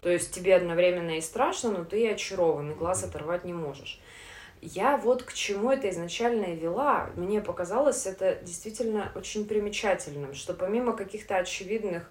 То 0.00 0.10
есть 0.10 0.34
тебе 0.34 0.56
одновременно 0.56 1.16
и 1.16 1.20
страшно, 1.20 1.70
но 1.70 1.84
ты 1.84 2.02
и 2.02 2.08
очарован, 2.08 2.72
и 2.72 2.74
глаз 2.74 3.04
оторвать 3.04 3.44
не 3.44 3.52
можешь. 3.52 4.00
Я 4.60 4.96
вот 4.96 5.22
к 5.22 5.32
чему 5.32 5.70
это 5.70 5.88
изначально 5.90 6.44
и 6.46 6.56
вела. 6.56 7.10
Мне 7.16 7.40
показалось 7.40 8.06
это 8.06 8.38
действительно 8.42 9.12
очень 9.14 9.46
примечательным, 9.46 10.34
что 10.34 10.54
помимо 10.54 10.92
каких-то 10.92 11.36
очевидных 11.36 12.10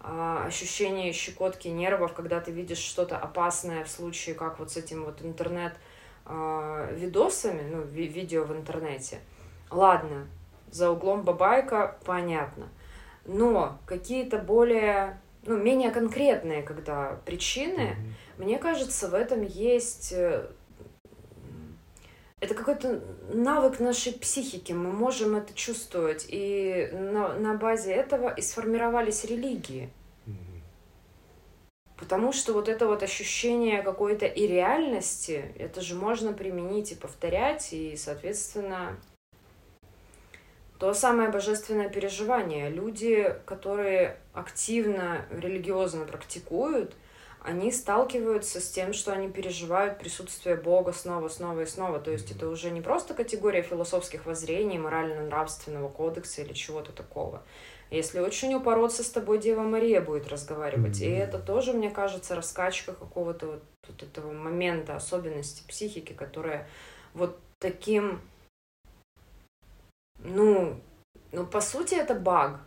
а, 0.00 0.44
ощущений 0.46 1.12
щекотки 1.12 1.68
нервов, 1.68 2.12
когда 2.12 2.40
ты 2.40 2.52
видишь 2.52 2.78
что-то 2.78 3.18
опасное 3.18 3.84
в 3.84 3.88
случае, 3.88 4.34
как 4.34 4.58
вот 4.58 4.70
с 4.70 4.76
этим 4.76 5.04
вот 5.04 5.22
интернет– 5.22 5.74
э, 6.26 6.94
видосами, 6.94 7.62
ну, 7.70 7.82
ви 7.82 8.06
видео 8.06 8.44
в 8.44 8.52
интернете, 8.52 9.20
ладно, 9.70 10.26
за 10.70 10.90
углом 10.90 11.22
бабайка, 11.22 11.96
понятно. 12.04 12.68
Но 13.24 13.78
какие-то 13.86 14.38
более, 14.38 15.20
ну, 15.46 15.56
менее 15.56 15.90
конкретные, 15.90 16.62
когда 16.62 17.18
причины, 17.24 17.96
mm-hmm. 18.38 18.44
мне 18.44 18.58
кажется, 18.58 19.08
в 19.08 19.14
этом 19.14 19.42
есть 19.42 20.12
э, 20.12 20.46
это 22.40 22.54
какой-то 22.54 23.02
навык 23.32 23.80
нашей 23.80 24.12
психики, 24.12 24.72
мы 24.72 24.92
можем 24.92 25.36
это 25.36 25.54
чувствовать. 25.54 26.26
И 26.28 26.90
на, 26.92 27.34
на 27.34 27.54
базе 27.54 27.92
этого 27.92 28.28
и 28.28 28.42
сформировались 28.42 29.24
религии. 29.24 29.90
Потому 31.96 32.32
что 32.34 32.52
вот 32.52 32.68
это 32.68 32.86
вот 32.86 33.02
ощущение 33.02 33.82
какой-то 33.82 34.26
и 34.26 34.46
реальности, 34.46 35.50
это 35.58 35.80
же 35.80 35.94
можно 35.94 36.34
применить 36.34 36.92
и 36.92 36.94
повторять, 36.94 37.72
и, 37.72 37.96
соответственно, 37.96 38.98
то 40.78 40.92
самое 40.92 41.30
божественное 41.30 41.88
переживание. 41.88 42.68
Люди, 42.68 43.34
которые 43.46 44.18
активно 44.34 45.24
религиозно 45.30 46.04
практикуют, 46.04 46.94
они 47.46 47.70
сталкиваются 47.70 48.60
с 48.60 48.68
тем, 48.70 48.92
что 48.92 49.12
они 49.12 49.28
переживают 49.28 49.98
присутствие 49.98 50.56
Бога 50.56 50.92
снова, 50.92 51.28
снова 51.28 51.60
и 51.60 51.66
снова. 51.66 52.00
То 52.00 52.10
есть 52.10 52.32
это 52.32 52.48
уже 52.48 52.70
не 52.70 52.80
просто 52.80 53.14
категория 53.14 53.62
философских 53.62 54.26
воззрений, 54.26 54.78
морально-нравственного 54.78 55.88
кодекса 55.88 56.42
или 56.42 56.52
чего-то 56.52 56.90
такого. 56.90 57.42
Если 57.90 58.18
очень 58.18 58.52
упороться 58.54 59.04
с 59.04 59.10
тобой, 59.10 59.38
Дева 59.38 59.62
Мария 59.62 60.00
будет 60.00 60.28
разговаривать. 60.28 61.00
Mm-hmm. 61.00 61.06
И 61.06 61.10
это 61.10 61.38
тоже, 61.38 61.72
мне 61.72 61.88
кажется, 61.88 62.34
раскачка 62.34 62.92
какого-то 62.92 63.46
вот, 63.46 63.62
вот 63.86 64.02
этого 64.02 64.32
момента, 64.32 64.96
особенности 64.96 65.62
психики, 65.68 66.12
которая 66.12 66.68
вот 67.14 67.38
таким, 67.60 68.20
ну, 70.18 70.80
ну, 71.30 71.46
по 71.46 71.60
сути, 71.60 71.94
это 71.94 72.16
баг. 72.16 72.58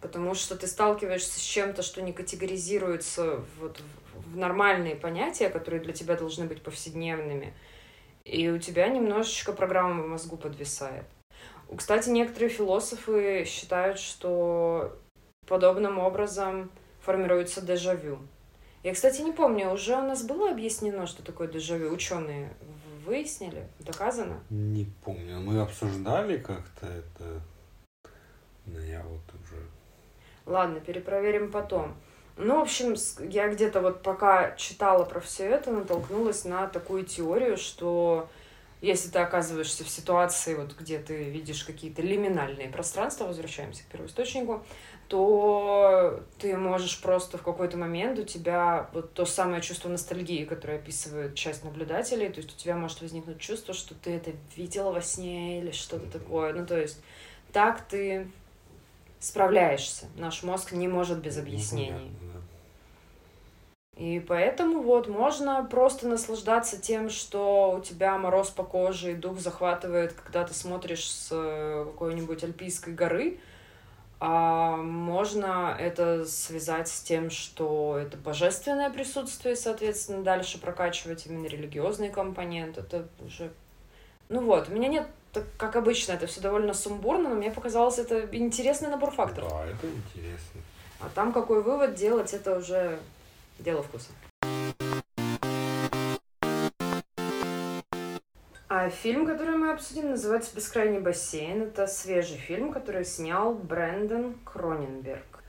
Потому 0.00 0.34
что 0.34 0.56
ты 0.56 0.66
сталкиваешься 0.66 1.38
с 1.38 1.42
чем-то, 1.42 1.82
что 1.82 2.02
не 2.02 2.12
категоризируется 2.12 3.42
вот 3.58 3.80
в 4.14 4.36
нормальные 4.36 4.94
понятия, 4.96 5.48
которые 5.48 5.80
для 5.80 5.92
тебя 5.92 6.16
должны 6.16 6.44
быть 6.44 6.62
повседневными. 6.62 7.54
И 8.24 8.48
у 8.50 8.58
тебя 8.58 8.88
немножечко 8.88 9.52
программа 9.52 10.02
в 10.02 10.08
мозгу 10.08 10.36
подвисает. 10.36 11.04
Кстати, 11.74 12.08
некоторые 12.10 12.48
философы 12.50 13.44
считают, 13.46 13.98
что 13.98 14.96
подобным 15.46 15.98
образом 15.98 16.70
формируется 17.00 17.60
дежавю. 17.60 18.18
Я, 18.82 18.94
кстати, 18.94 19.22
не 19.22 19.32
помню, 19.32 19.70
уже 19.72 19.96
у 19.96 20.02
нас 20.02 20.24
было 20.24 20.50
объяснено, 20.50 21.06
что 21.06 21.22
такое 21.24 21.48
дежавю? 21.48 21.92
Ученые 21.92 22.52
выяснили? 23.04 23.66
Доказано? 23.80 24.40
Не 24.50 24.86
помню. 25.04 25.40
Мы 25.40 25.60
обсуждали 25.60 26.38
как-то 26.38 26.86
это. 26.86 27.40
Но 28.66 28.80
я 28.80 29.02
вот. 29.02 29.20
Ладно, 30.46 30.80
перепроверим 30.80 31.50
потом. 31.50 31.94
Ну, 32.36 32.58
в 32.58 32.62
общем, 32.62 32.94
я 33.30 33.48
где-то 33.48 33.80
вот 33.80 34.02
пока 34.02 34.54
читала 34.56 35.04
про 35.04 35.20
все 35.20 35.44
это, 35.44 35.70
натолкнулась 35.70 36.44
на 36.44 36.66
такую 36.68 37.04
теорию, 37.04 37.56
что 37.56 38.28
если 38.82 39.08
ты 39.08 39.18
оказываешься 39.20 39.84
в 39.84 39.88
ситуации, 39.88 40.54
вот, 40.54 40.74
где 40.78 40.98
ты 40.98 41.24
видишь 41.24 41.64
какие-то 41.64 42.02
лиминальные 42.02 42.68
пространства, 42.68 43.24
возвращаемся 43.24 43.82
к 43.84 43.86
первоисточнику, 43.86 44.64
то 45.08 46.22
ты 46.38 46.56
можешь 46.56 47.00
просто 47.00 47.38
в 47.38 47.42
какой-то 47.42 47.78
момент 47.78 48.18
у 48.18 48.24
тебя 48.24 48.90
вот 48.92 49.14
то 49.14 49.24
самое 49.24 49.62
чувство 49.62 49.88
ностальгии, 49.88 50.44
которое 50.44 50.78
описывает 50.78 51.34
часть 51.34 51.64
наблюдателей, 51.64 52.28
то 52.28 52.40
есть 52.40 52.54
у 52.54 52.56
тебя 52.58 52.76
может 52.76 53.00
возникнуть 53.00 53.38
чувство, 53.38 53.72
что 53.72 53.94
ты 53.94 54.10
это 54.14 54.32
видела 54.56 54.92
во 54.92 55.00
сне 55.00 55.60
или 55.60 55.70
что-то 55.70 56.10
такое. 56.10 56.52
Ну, 56.52 56.66
то 56.66 56.78
есть 56.78 57.00
так 57.52 57.80
ты 57.88 58.28
справляешься. 59.18 60.06
Наш 60.16 60.42
мозг 60.42 60.72
не 60.72 60.88
может 60.88 61.18
без 61.18 61.36
ну, 61.36 61.42
объяснений. 61.42 62.16
И 63.96 64.20
поэтому 64.20 64.82
вот 64.82 65.08
можно 65.08 65.64
просто 65.64 66.06
наслаждаться 66.06 66.78
тем, 66.78 67.08
что 67.08 67.76
у 67.78 67.80
тебя 67.80 68.18
мороз 68.18 68.50
по 68.50 68.62
коже 68.62 69.12
и 69.12 69.14
дух 69.14 69.38
захватывает, 69.40 70.12
когда 70.12 70.44
ты 70.44 70.52
смотришь 70.52 71.10
с 71.10 71.30
э, 71.32 71.86
какой-нибудь 71.86 72.44
альпийской 72.44 72.92
горы, 72.92 73.40
а 74.20 74.76
можно 74.76 75.74
это 75.78 76.26
связать 76.26 76.88
с 76.88 77.00
тем, 77.00 77.30
что 77.30 77.98
это 77.98 78.18
божественное 78.18 78.90
присутствие, 78.90 79.56
соответственно, 79.56 80.22
дальше 80.22 80.60
прокачивать 80.60 81.26
именно 81.26 81.46
религиозный 81.46 82.10
компонент. 82.10 82.76
Это 82.76 83.08
уже... 83.24 83.50
Ну 84.28 84.40
вот, 84.44 84.68
у 84.68 84.72
меня 84.72 84.88
нет, 84.88 85.06
как 85.56 85.76
обычно, 85.76 86.12
это 86.12 86.26
все 86.26 86.40
довольно 86.40 86.74
сумбурно, 86.74 87.28
но 87.28 87.34
мне 87.34 87.50
показалось 87.50 87.98
это 87.98 88.26
интересный 88.36 88.88
набор 88.88 89.10
факторов. 89.10 89.50
Да, 89.50 89.66
это 89.66 89.86
интересно. 89.86 90.60
А 91.00 91.08
там 91.14 91.32
какой 91.32 91.62
вывод 91.62 91.94
делать, 91.94 92.32
это 92.32 92.56
уже 92.56 92.98
Дело 93.58 93.82
вкуса. 93.82 94.10
А 98.68 98.86
А 98.86 98.90
фильм, 98.90 99.26
который 99.26 99.56
мы 99.56 99.72
обсудим, 99.72 100.10
называется 100.10 100.54
«Бескрайний 100.54 101.00
бассейн». 101.00 101.62
Это 101.62 101.86
свежий 101.86 102.36
фильм, 102.36 102.72
который 102.72 103.04
снял 103.04 103.54
Брэндон 103.54 104.34
Кроненберг. 104.44 105.42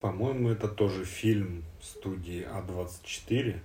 По-моему, 0.00 0.48
это 0.48 0.66
тоже 0.66 1.04
фильм 1.04 1.64
студии 1.82 2.48
А24, 2.50 3.60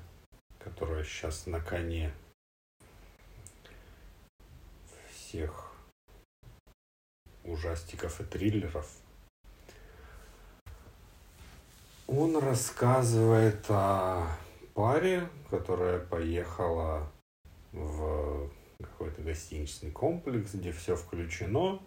которая 0.59 1.03
сейчас 1.03 1.47
на 1.47 1.59
коне 1.59 2.11
всех 5.33 5.71
ужастиков 7.43 8.21
и 8.21 8.23
триллеров. 8.23 8.87
Он 12.05 12.37
рассказывает 12.37 13.65
о 13.69 14.27
паре, 14.75 15.27
которая 15.49 15.99
поехала 15.99 17.11
в 17.71 18.47
какой-то 18.79 19.23
гостиничный 19.23 19.89
комплекс, 19.89 20.53
где 20.53 20.71
все 20.71 20.95
включено, 20.95 21.81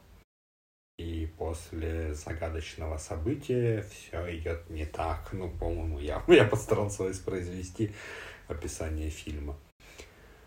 и 0.98 1.32
после 1.38 2.14
загадочного 2.14 2.98
события 2.98 3.82
все 3.82 4.36
идет 4.38 4.68
не 4.70 4.86
так. 4.86 5.32
Ну, 5.32 5.50
по-моему, 5.50 6.00
я, 6.00 6.20
я 6.26 6.46
постарался 6.46 7.04
воспроизвести 7.04 7.92
описание 8.48 9.08
фильма. 9.08 9.56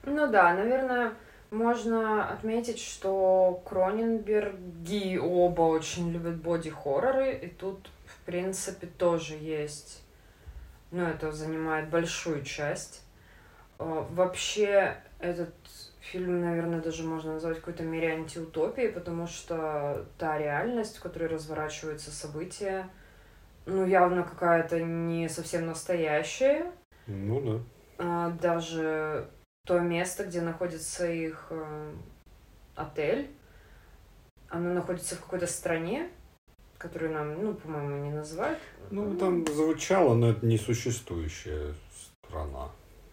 Ну 0.03 0.29
да, 0.29 0.53
наверное, 0.53 1.13
можно 1.51 2.29
отметить, 2.29 2.79
что 2.79 3.61
Кроненберги 3.65 5.17
оба 5.17 5.61
очень 5.63 6.11
любят 6.11 6.37
боди-хорроры, 6.37 7.33
и 7.33 7.47
тут, 7.47 7.89
в 8.05 8.25
принципе, 8.25 8.87
тоже 8.87 9.35
есть, 9.35 10.03
ну, 10.91 11.03
это 11.03 11.31
занимает 11.31 11.89
большую 11.89 12.43
часть. 12.43 13.03
Э, 13.79 14.05
вообще, 14.11 14.97
этот 15.19 15.53
фильм, 15.99 16.41
наверное, 16.41 16.81
даже 16.81 17.03
можно 17.03 17.33
назвать 17.33 17.57
в 17.57 17.59
какой-то 17.61 17.83
мере 17.83 18.13
антиутопией, 18.13 18.89
потому 18.89 19.27
что 19.27 20.05
та 20.17 20.37
реальность, 20.37 20.97
в 20.97 21.01
которой 21.01 21.29
разворачиваются 21.29 22.11
события, 22.11 22.89
ну, 23.65 23.85
явно 23.85 24.23
какая-то 24.23 24.81
не 24.81 25.29
совсем 25.29 25.65
настоящая. 25.65 26.71
Ну 27.07 27.41
да. 27.41 27.59
А, 27.97 28.29
даже 28.31 29.29
то 29.65 29.79
место, 29.79 30.25
где 30.25 30.41
находится 30.41 31.09
их 31.09 31.47
э, 31.49 31.93
отель, 32.75 33.29
оно 34.49 34.73
находится 34.73 35.15
в 35.15 35.21
какой-то 35.21 35.47
стране, 35.47 36.09
которую 36.77 37.13
нам, 37.13 37.43
ну, 37.43 37.53
по-моему, 37.53 38.03
не 38.05 38.11
называют. 38.11 38.59
Ну, 38.89 39.15
там 39.15 39.45
звучало, 39.47 40.15
но 40.15 40.29
это 40.29 40.45
несуществующая 40.45 41.75
страна. 42.23 42.71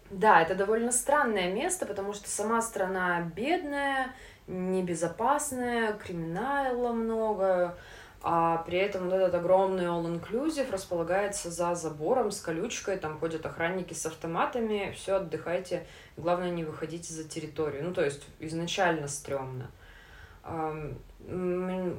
Да, 0.09 0.41
это 0.41 0.55
довольно 0.55 0.91
странное 0.91 1.51
место, 1.53 1.85
потому 1.85 2.13
что 2.13 2.29
сама 2.29 2.61
страна 2.61 3.21
бедная, 3.35 4.15
небезопасная, 4.47 5.93
криминала 5.93 6.93
много, 6.93 7.77
а 8.23 8.57
при 8.65 8.79
этом 8.79 9.05
вот 9.05 9.13
этот 9.13 9.35
огромный 9.35 9.85
all-inclusive 9.85 10.71
располагается 10.71 11.51
за 11.51 11.75
забором 11.75 12.31
с 12.31 12.41
колючкой, 12.41 12.97
там 12.97 13.19
ходят 13.19 13.45
охранники 13.45 13.93
с 13.93 14.05
автоматами, 14.05 14.91
все, 14.95 15.17
отдыхайте, 15.17 15.85
главное 16.17 16.49
не 16.49 16.63
выходите 16.63 17.13
за 17.13 17.23
территорию. 17.23 17.83
Ну, 17.83 17.93
то 17.93 18.03
есть 18.03 18.25
изначально 18.39 19.07
стрёмно. 19.07 19.69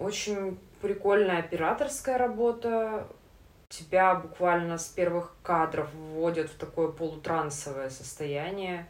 Очень 0.00 0.58
прикольная 0.80 1.38
операторская 1.38 2.18
работа, 2.18 3.06
тебя 3.68 4.14
буквально 4.14 4.78
с 4.78 4.86
первых 4.88 5.34
кадров 5.42 5.88
вводят 5.94 6.50
в 6.50 6.56
такое 6.56 6.88
полутрансовое 6.88 7.90
состояние. 7.90 8.86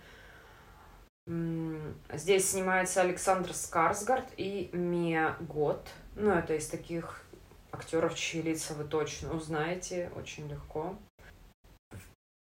Здесь 2.12 2.52
снимается 2.52 3.02
Александр 3.02 3.52
Скарсгард 3.52 4.26
и 4.36 4.70
Мия 4.72 5.36
Гот. 5.40 5.86
Ну, 6.20 6.32
это 6.32 6.54
из 6.54 6.66
таких 6.66 7.22
актеров, 7.70 8.16
чьи 8.16 8.42
лица 8.42 8.74
вы 8.74 8.82
точно 8.82 9.32
узнаете 9.34 10.10
очень 10.16 10.48
легко. 10.48 10.96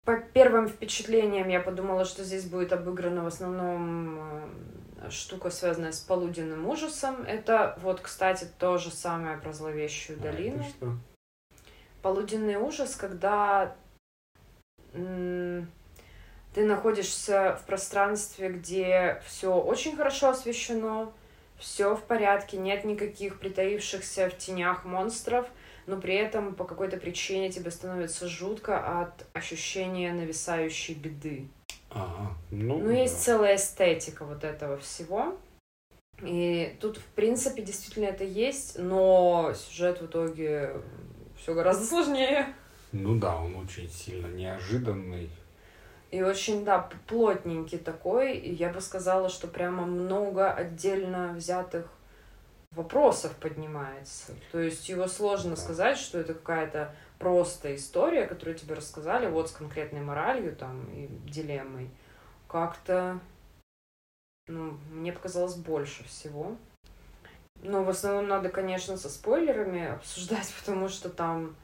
По 0.06 0.18
первым 0.18 0.70
впечатлениям 0.70 1.50
я 1.50 1.60
подумала, 1.60 2.06
что 2.06 2.24
здесь 2.24 2.46
будет 2.46 2.72
обыграна 2.72 3.24
в 3.24 3.28
основном 3.28 4.20
э, 5.02 5.10
штука, 5.10 5.50
связанная 5.50 5.92
с 5.92 6.00
полуденным 6.00 6.68
ужасом. 6.70 7.24
Это 7.24 7.78
вот, 7.82 8.00
кстати, 8.00 8.48
то 8.60 8.78
же 8.78 8.92
самое 8.92 9.38
про 9.38 9.52
зловещую 9.52 10.20
долину. 10.20 10.62
А 10.62 10.70
что? 10.70 10.98
Полуденный 12.02 12.56
ужас, 12.56 12.96
когда 12.96 13.76
ты 14.94 15.66
находишься 16.56 17.60
в 17.62 17.66
пространстве, 17.66 18.50
где 18.50 19.22
все 19.26 19.54
очень 19.54 19.98
хорошо 19.98 20.30
освещено, 20.30 21.14
все 21.58 21.96
в 21.96 22.04
порядке, 22.04 22.58
нет 22.58 22.84
никаких 22.84 23.40
притаившихся 23.40 24.30
в 24.30 24.38
тенях 24.38 24.86
монстров, 24.86 25.48
но 25.88 25.98
при 25.98 26.16
этом 26.16 26.56
по 26.56 26.66
какой-то 26.66 26.98
причине 26.98 27.52
тебе 27.52 27.72
становится 27.72 28.28
жутко 28.28 29.02
от 29.02 29.26
ощущения 29.34 30.12
нависающей 30.14 30.94
беды. 30.94 31.48
Ага, 31.90 32.34
ну, 32.52 32.80
ну, 32.80 32.90
есть 32.90 33.22
целая 33.22 33.56
эстетика 33.56 34.26
вот 34.26 34.44
этого 34.44 34.78
всего. 34.78 35.38
И 36.22 36.76
тут, 36.80 36.98
в 36.98 37.06
принципе, 37.08 37.62
действительно 37.62 38.06
это 38.06 38.24
есть, 38.24 38.80
но 38.80 39.54
сюжет 39.54 40.02
в 40.02 40.08
итоге 40.08 40.74
все 41.38 41.54
гораздо 41.54 41.86
сложнее. 41.88 42.54
Ну 42.92 43.16
да, 43.16 43.38
он 43.38 43.56
очень 43.56 43.90
сильно 43.90 44.28
неожиданный. 44.28 45.30
И 46.16 46.22
очень, 46.22 46.64
да, 46.64 46.90
плотненький 47.08 47.78
такой. 47.78 48.38
И 48.38 48.54
я 48.54 48.70
бы 48.70 48.80
сказала, 48.80 49.28
что 49.28 49.50
прямо 49.50 49.86
много 49.86 50.50
отдельно 50.50 51.34
взятых 51.34 51.92
вопросов 52.72 53.36
поднимается. 53.36 54.32
То 54.54 54.60
есть 54.62 54.88
его 54.88 55.08
сложно 55.08 55.58
сказать, 55.58 55.98
что 55.98 56.18
это 56.18 56.34
какая-то 56.34 56.96
просто 57.20 57.76
история, 57.76 58.28
которую 58.28 58.56
тебе 58.56 58.76
рассказали, 58.76 59.28
вот 59.28 59.50
с 59.50 59.52
конкретной 59.52 60.00
моралью 60.00 60.56
там 60.56 60.86
и 60.94 61.10
дилеммой. 61.30 61.90
Как-то, 62.48 63.20
ну, 64.48 64.78
мне 64.92 65.12
показалось 65.12 65.56
больше 65.56 66.06
всего. 66.06 66.56
Но 67.62 67.84
в 67.84 67.90
основном 67.90 68.30
надо, 68.30 68.48
конечно, 68.48 68.96
со 68.96 69.10
спойлерами 69.10 69.88
обсуждать, 69.88 70.54
потому 70.60 70.88
что 70.88 71.10
там 71.10 71.58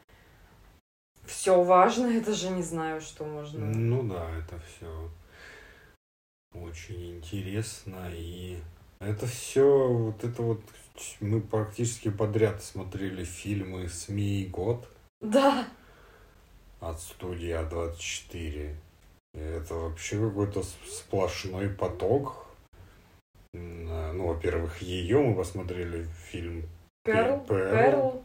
все 1.31 1.63
важно, 1.63 2.07
это 2.17 2.33
же 2.33 2.49
не 2.49 2.61
знаю, 2.61 3.01
что 3.01 3.25
можно. 3.25 3.65
Ну 3.65 4.03
да, 4.03 4.29
это 4.37 4.59
все 4.59 5.09
очень 6.53 7.17
интересно 7.17 8.09
и 8.11 8.57
это 8.99 9.25
все 9.25 9.87
вот 9.87 10.23
это 10.23 10.41
вот 10.41 10.61
мы 11.21 11.41
практически 11.41 12.09
подряд 12.09 12.61
смотрели 12.61 13.23
фильмы 13.23 13.89
СМИ 13.89 14.47
год. 14.51 14.87
Да. 15.21 15.67
От 16.79 16.99
студии 16.99 17.49
А24. 17.49 18.75
Это 19.33 19.73
вообще 19.73 20.19
какой-то 20.19 20.61
сплошной 20.87 21.69
поток. 21.69 22.47
Ну, 23.53 24.27
во-первых, 24.27 24.81
ее 24.81 25.19
мы 25.19 25.35
посмотрели 25.35 26.07
фильм 26.29 26.67
Перл, 27.03 27.39
Перл, 27.41 28.23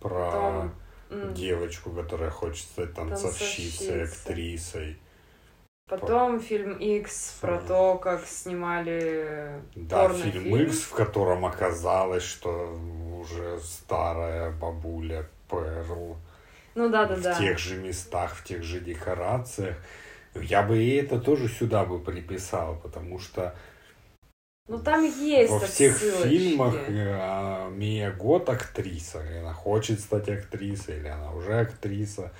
про 0.00 0.30
Потом 0.30 0.74
девочку, 1.10 1.90
которая 1.90 2.30
хочет 2.30 2.64
стать 2.64 2.94
танцовщицей, 2.94 4.04
актрисой. 4.04 4.98
Потом 5.86 6.40
фильм 6.40 6.78
X 6.78 7.36
про 7.42 7.58
то, 7.58 7.98
как 7.98 8.24
снимали 8.26 9.60
Да, 9.74 10.08
фильм 10.08 10.56
X, 10.56 10.84
в 10.84 10.94
котором 10.94 11.44
оказалось, 11.44 12.22
что 12.22 12.74
уже 13.20 13.58
старая 13.60 14.50
бабуля 14.50 15.28
Перл. 15.50 16.16
Ну 16.74 16.88
да, 16.88 17.04
да, 17.04 17.16
в 17.16 17.22
да. 17.22 17.34
В 17.34 17.38
тех 17.38 17.58
же 17.58 17.76
местах, 17.76 18.34
в 18.34 18.44
тех 18.44 18.62
же 18.62 18.80
декорациях. 18.80 19.76
Я 20.34 20.62
бы 20.62 20.82
и 20.82 20.94
это 20.96 21.20
тоже 21.20 21.48
сюда 21.48 21.84
бы 21.84 22.00
приписал, 22.00 22.76
потому 22.82 23.18
что 23.18 23.54
ну 24.68 24.78
там 24.78 25.04
есть 25.04 25.50
Во 25.50 25.60
всех 25.60 25.96
фильмах 25.96 26.74
а, 26.88 27.68
Мия 27.70 28.12
Гот 28.12 28.48
актриса, 28.48 29.22
или 29.24 29.36
она 29.38 29.52
хочет 29.52 30.00
стать 30.00 30.28
актрисой, 30.28 30.98
или 30.98 31.08
она 31.08 31.32
уже 31.32 31.60
актриса, 31.60 32.32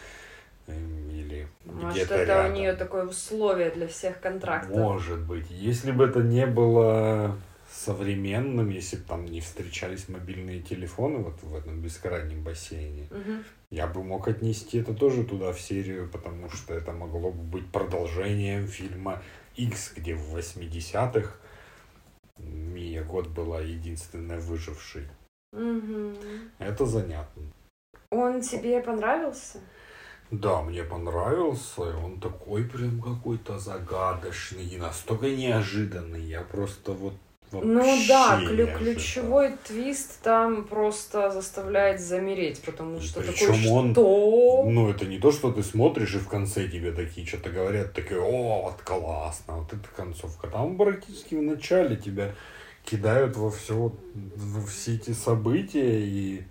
или 0.67 1.47
Может, 1.65 2.11
это 2.11 2.25
рядом. 2.25 2.53
у 2.53 2.57
нее 2.57 2.73
такое 2.73 3.07
условие 3.07 3.71
для 3.71 3.87
всех 3.87 4.21
контрактов. 4.21 4.77
Может 4.77 5.21
быть. 5.21 5.51
Если 5.51 5.93
бы 5.93 6.05
это 6.05 6.21
не 6.21 6.47
было 6.47 7.37
современным, 7.71 8.71
если 8.71 8.97
бы 8.97 9.03
там 9.03 9.25
не 9.27 9.41
встречались 9.41 10.09
мобильные 10.09 10.63
телефоны 10.63 11.19
вот 11.19 11.43
в 11.43 11.55
этом 11.55 11.81
бескрайнем 11.81 12.43
бассейне, 12.43 13.09
угу. 13.11 13.43
я 13.71 13.87
бы 13.87 14.03
мог 14.03 14.29
отнести 14.29 14.79
это 14.79 14.95
тоже 14.95 15.25
туда 15.25 15.53
в 15.53 15.61
серию, 15.61 16.09
потому 16.09 16.49
что 16.49 16.73
это 16.73 16.93
могло 16.93 17.33
бы 17.33 17.43
быть 17.43 17.71
продолжением 17.71 18.67
фильма 18.67 19.23
X, 19.57 19.93
где 19.97 20.15
в 20.15 20.35
80-х 20.37 21.35
Мия 22.39 23.05
год 23.05 23.29
была 23.29 23.61
единственная 23.61 24.41
выжившей. 24.41 25.09
Угу. 25.53 26.15
Это 26.59 26.87
занятно. 26.87 27.43
Он 28.11 28.41
тебе 28.41 28.81
понравился? 28.81 29.61
Да, 30.31 30.63
мне 30.63 30.83
понравился. 30.83 31.83
Он 31.97 32.21
такой 32.21 32.65
прям 32.65 33.01
какой-то 33.01 33.59
загадочный 33.59 34.65
и 34.65 34.77
настолько 34.77 35.29
неожиданный. 35.29 36.23
Я 36.23 36.43
просто 36.43 36.93
вот 36.93 37.15
ну 37.63 37.99
да, 38.09 38.41
клю- 38.41 38.77
ключевой 38.77 39.57
твист 39.65 40.21
там 40.23 40.65
просто 40.65 41.31
заставляет 41.31 42.01
замереть, 42.01 42.63
потому 42.63 43.01
что 43.01 43.21
Причем 43.21 43.53
такой, 43.53 43.71
он, 43.71 43.93
что? 43.93 44.65
Ну, 44.67 44.91
это 44.91 45.05
не 45.07 45.19
то, 45.19 45.31
что 45.31 45.53
ты 45.53 45.63
смотришь, 45.63 46.15
и 46.15 46.19
в 46.19 46.29
конце 46.29 46.69
тебе 46.69 46.93
такие 46.93 47.27
что-то 47.27 47.51
говорят, 47.51 47.93
такие, 47.93 48.21
о, 48.21 48.63
вот 48.63 48.83
классно, 48.83 49.59
вот 49.59 49.73
эта 49.73 49.89
концовка. 49.95 50.49
Там 50.49 50.77
практически 50.77 51.35
в 51.35 51.43
начале 51.43 51.97
тебя 51.97 52.35
кидают 52.85 53.37
во 53.37 53.51
все, 53.51 53.93
во 54.15 54.67
все 54.67 54.95
эти 54.95 55.13
события, 55.13 56.01
и 56.01 56.43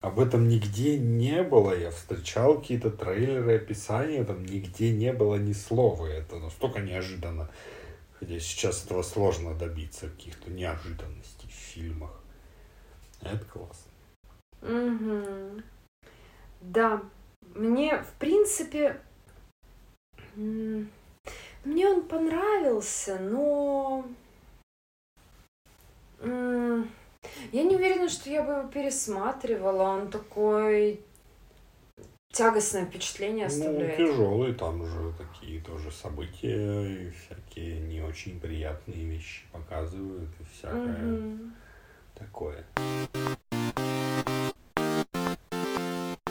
об 0.00 0.20
этом 0.20 0.48
нигде 0.48 0.98
не 0.98 1.42
было. 1.42 1.76
Я 1.76 1.90
встречал 1.90 2.60
какие-то 2.60 2.90
трейлеры, 2.90 3.56
описания, 3.56 4.24
там 4.24 4.44
нигде 4.44 4.92
не 4.92 5.12
было 5.12 5.36
ни 5.36 5.52
слова. 5.52 6.06
Это 6.06 6.36
настолько 6.36 6.80
неожиданно. 6.80 7.48
Хотя 8.18 8.40
сейчас 8.40 8.84
этого 8.84 9.02
сложно 9.02 9.54
добиться, 9.54 10.08
каких-то 10.08 10.50
неожиданностей 10.50 11.48
в 11.48 11.52
фильмах. 11.52 12.10
Это 13.20 13.44
классно. 13.44 13.92
Угу. 14.62 15.62
Да. 16.62 17.02
Мне, 17.54 18.02
в 18.02 18.12
принципе, 18.18 19.00
мне 20.34 21.88
он 21.88 22.06
понравился, 22.06 23.18
но 23.18 24.06
я 26.20 27.62
не 27.62 27.76
уверена, 27.76 28.08
что 28.08 28.30
я 28.30 28.42
бы 28.42 28.52
его 28.52 28.68
пересматривала. 28.68 29.82
Он 29.82 30.10
такой 30.10 31.00
тягостное 32.36 32.84
впечатление 32.84 33.48
ну, 33.48 33.54
оставляет. 33.54 33.98
Ну, 33.98 34.06
тяжелый, 34.06 34.54
там 34.54 34.84
же 34.84 35.12
такие 35.16 35.60
тоже 35.62 35.90
события 35.90 36.84
и 36.84 37.10
всякие 37.10 37.80
не 37.80 38.02
очень 38.02 38.38
приятные 38.38 39.06
вещи 39.06 39.42
показывают 39.52 40.28
и 40.38 40.44
всякое 40.52 41.14
угу. 41.14 41.38
такое. 42.14 42.64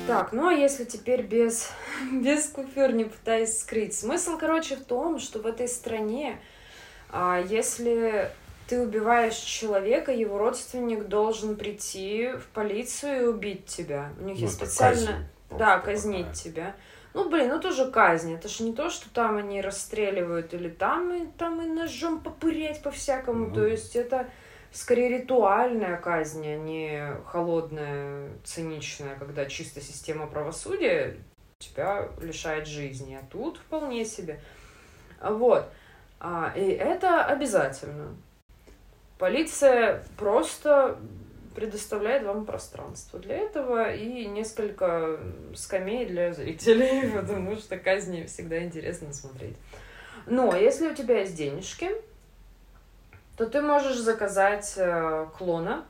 Так, 0.07 0.31
ну 0.33 0.49
а 0.49 0.53
если 0.53 0.83
теперь 0.83 1.23
без, 1.23 1.71
без 2.11 2.49
купюр 2.49 2.91
не 2.91 3.05
пытаясь 3.05 3.59
скрыть? 3.59 3.95
Смысл, 3.95 4.37
короче, 4.37 4.75
в 4.75 4.85
том, 4.85 5.17
что 5.17 5.39
в 5.39 5.47
этой 5.47 5.67
стране, 5.67 6.39
а, 7.09 7.41
если 7.41 8.29
ты 8.67 8.79
убиваешь 8.79 9.37
человека, 9.37 10.11
его 10.11 10.37
родственник 10.37 11.07
должен 11.07 11.55
прийти 11.55 12.29
в 12.33 12.45
полицию 12.53 13.23
и 13.23 13.25
убить 13.25 13.65
тебя. 13.65 14.13
У 14.19 14.25
них 14.25 14.37
ну, 14.37 14.43
есть 14.43 14.53
специально... 14.53 15.07
Казнь 15.07 15.34
да, 15.49 15.79
казнить 15.79 16.27
такая. 16.27 16.35
тебя. 16.35 16.75
Ну, 17.13 17.29
блин, 17.29 17.47
ну 17.47 17.59
тоже 17.61 17.89
казнь. 17.89 18.33
Это 18.33 18.49
же 18.49 18.63
не 18.63 18.73
то, 18.73 18.89
что 18.89 19.09
там 19.09 19.37
они 19.37 19.61
расстреливают 19.61 20.53
или 20.53 20.69
там 20.69 21.13
и, 21.13 21.25
там 21.37 21.61
и 21.61 21.65
ножом 21.65 22.19
попырять 22.19 22.83
по-всякому. 22.83 23.47
Ну. 23.47 23.53
То 23.53 23.65
есть 23.65 23.95
это 23.95 24.27
скорее 24.71 25.19
ритуальная 25.19 25.95
казнь, 25.95 26.45
а 26.45 26.57
не 26.57 27.15
холодная, 27.25 28.31
циничная, 28.43 29.15
когда 29.15 29.45
чисто 29.45 29.79
система 29.79 30.27
правосудия 30.27 31.15
тебя 31.59 32.09
лишает 32.21 32.67
жизни. 32.67 33.15
А 33.15 33.25
тут 33.31 33.57
вполне 33.59 34.03
себе. 34.03 34.41
Вот. 35.21 35.69
А, 36.19 36.51
и 36.53 36.67
это 36.69 37.23
обязательно. 37.23 38.15
Полиция 39.17 40.03
просто 40.17 40.99
предоставляет 41.55 42.23
вам 42.23 42.45
пространство 42.45 43.19
для 43.19 43.37
этого 43.37 43.93
и 43.93 44.25
несколько 44.25 45.19
скамей 45.55 46.05
для 46.05 46.33
зрителей, 46.33 47.09
потому 47.15 47.55
что 47.55 47.77
казни 47.77 48.25
всегда 48.25 48.63
интересно 48.63 49.13
смотреть. 49.13 49.55
Но 50.27 50.55
если 50.55 50.89
у 50.89 50.95
тебя 50.95 51.19
есть 51.19 51.35
денежки, 51.35 51.89
то 53.37 53.45
ты 53.47 53.61
можешь 53.61 53.97
заказать 53.97 54.73
э, 54.77 55.27
клона, 55.37 55.85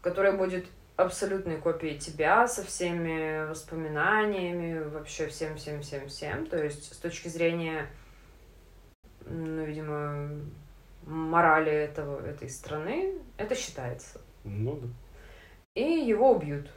который 0.00 0.32
будет 0.32 0.66
абсолютной 0.96 1.58
копией 1.58 1.98
тебя 1.98 2.48
со 2.48 2.64
всеми 2.64 3.48
воспоминаниями, 3.48 4.80
вообще 4.80 5.28
всем-всем-всем-всем. 5.28 6.46
То 6.46 6.62
есть 6.62 6.92
с 6.92 6.96
точки 6.96 7.28
зрения, 7.28 7.86
ну, 9.26 9.64
видимо, 9.64 10.40
морали 11.08 11.72
этого, 11.72 12.24
этой 12.24 12.48
страны, 12.48 13.14
это 13.36 13.54
считается. 13.54 14.20
Ну 14.44 14.78
да. 14.80 14.88
И 15.74 15.82
его 15.82 16.32
убьют. 16.32 16.70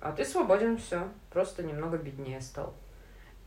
А 0.00 0.12
ты 0.12 0.24
свободен, 0.24 0.78
все. 0.78 1.08
Просто 1.30 1.62
немного 1.62 1.98
беднее 1.98 2.40
стал. 2.40 2.74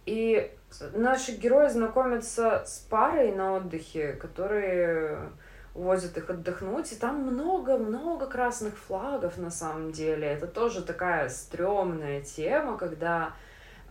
И 0.05 0.51
наши 0.93 1.33
герои 1.33 1.69
знакомятся 1.69 2.63
с 2.65 2.79
парой 2.89 3.31
на 3.31 3.55
отдыхе, 3.55 4.13
которые 4.13 5.31
увозят 5.73 6.17
их 6.17 6.29
отдохнуть, 6.29 6.91
и 6.91 6.95
там 6.95 7.21
много-много 7.21 8.27
красных 8.27 8.77
флагов 8.77 9.37
на 9.37 9.51
самом 9.51 9.91
деле. 9.91 10.27
Это 10.27 10.47
тоже 10.47 10.83
такая 10.83 11.29
стрёмная 11.29 12.21
тема, 12.21 12.77
когда 12.77 13.33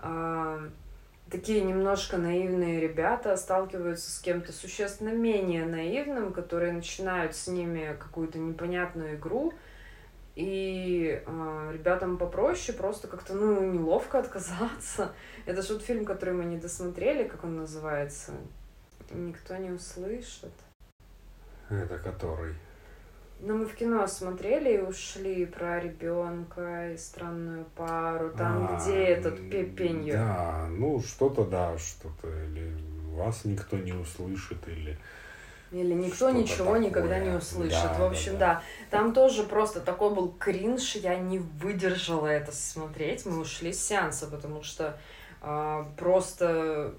э, 0.03 0.69
такие 1.31 1.63
немножко 1.63 2.19
наивные 2.19 2.81
ребята 2.81 3.37
сталкиваются 3.37 4.11
с 4.11 4.19
кем-то 4.21 4.53
существенно 4.53 5.11
менее 5.11 5.65
наивным, 5.65 6.33
которые 6.33 6.73
начинают 6.73 7.35
с 7.35 7.47
ними 7.47 7.97
какую-то 7.99 8.39
непонятную 8.39 9.17
игру, 9.17 9.53
и 10.37 11.23
э, 11.25 11.71
ребятам 11.73 12.17
попроще 12.17 12.77
просто 12.77 13.09
как-то, 13.09 13.35
ну, 13.35 13.61
неловко 13.61 14.19
отказаться. 14.21 15.13
Это 15.47 15.63
же 15.63 15.75
вот 15.75 15.83
фильм, 15.83 16.05
который 16.05 16.35
мы 16.35 16.45
не 16.45 16.59
досмотрели, 16.59 17.29
как 17.29 17.45
он 17.45 17.57
называется. 17.57 18.33
Никто 19.11 19.57
не 19.57 19.71
услышит. 19.71 20.53
Это 21.69 21.99
который? 21.99 22.55
Ну, 23.43 23.57
мы 23.57 23.65
в 23.65 23.75
кино 23.75 24.07
смотрели 24.07 24.77
и 24.77 24.81
ушли 24.81 25.47
про 25.47 25.81
ребенка 25.81 26.93
и 26.93 26.97
странную 26.99 27.65
пару, 27.75 28.31
там, 28.31 28.69
а, 28.71 28.77
где 28.77 28.97
этот 28.97 29.37
пепенью. 29.51 30.15
Да, 30.15 30.67
ну 30.71 31.01
что-то 31.01 31.45
да, 31.45 31.77
что-то. 31.79 32.29
Или 32.29 32.77
вас 33.15 33.45
никто 33.45 33.79
не 33.79 33.93
услышит, 33.93 34.59
или. 34.69 34.99
Или 35.73 35.95
никто 35.95 36.31
ничего 36.31 36.75
такое. 36.75 36.81
никогда 36.81 37.19
не 37.19 37.31
услышит. 37.31 37.83
Да, 37.83 37.95
в 37.95 38.03
общем, 38.03 38.33
да, 38.33 38.39
да. 38.39 38.63
Там 38.91 39.15
тоже 39.15 39.45
просто 39.45 39.81
такой 39.81 40.13
был 40.13 40.33
кринж, 40.33 40.97
я 40.97 41.17
не 41.17 41.39
выдержала 41.39 42.27
это 42.27 42.53
смотреть. 42.53 43.25
Мы 43.25 43.39
ушли 43.39 43.73
с 43.73 43.87
сеанса, 43.87 44.27
потому 44.27 44.65
что 44.65 44.99
э, 45.41 45.85
просто 45.97 46.95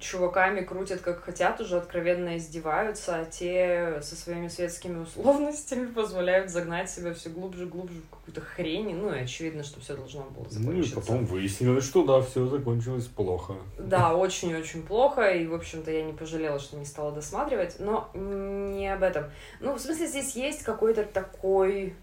чуваками 0.00 0.62
крутят 0.62 1.00
как 1.00 1.22
хотят, 1.22 1.60
уже 1.60 1.76
откровенно 1.76 2.36
издеваются, 2.38 3.16
а 3.16 3.24
те 3.24 4.00
со 4.02 4.16
своими 4.16 4.48
светскими 4.48 4.98
условностями 4.98 5.86
позволяют 5.94 6.50
загнать 6.50 6.90
себя 6.90 7.12
все 7.12 7.30
глубже 7.30 7.66
глубже 7.66 8.00
в 8.00 8.10
какую-то 8.10 8.40
хрень. 8.40 8.94
Ну 8.94 9.12
и 9.14 9.20
очевидно, 9.20 9.62
что 9.62 9.80
все 9.80 9.96
должно 9.96 10.22
было 10.22 10.48
закончиться. 10.48 10.94
Ну 10.94 11.00
и 11.00 11.04
потом 11.04 11.26
выяснилось, 11.26 11.84
что 11.84 12.04
да, 12.04 12.20
все 12.22 12.46
закончилось 12.46 13.06
плохо. 13.06 13.54
Да, 13.78 14.14
очень-очень 14.14 14.82
плохо, 14.82 15.30
и, 15.30 15.46
в 15.46 15.54
общем-то, 15.54 15.90
я 15.90 16.02
не 16.02 16.12
пожалела, 16.12 16.58
что 16.58 16.76
не 16.76 16.84
стала 16.84 17.12
досматривать, 17.12 17.76
но 17.78 18.08
не 18.14 18.92
об 18.92 19.02
этом. 19.02 19.24
Ну, 19.60 19.74
в 19.74 19.80
смысле, 19.80 20.06
здесь 20.06 20.34
есть 20.36 20.62
какой-то 20.62 21.04
такой 21.04 21.94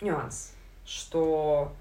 нюанс, 0.00 0.52
что 0.84 1.72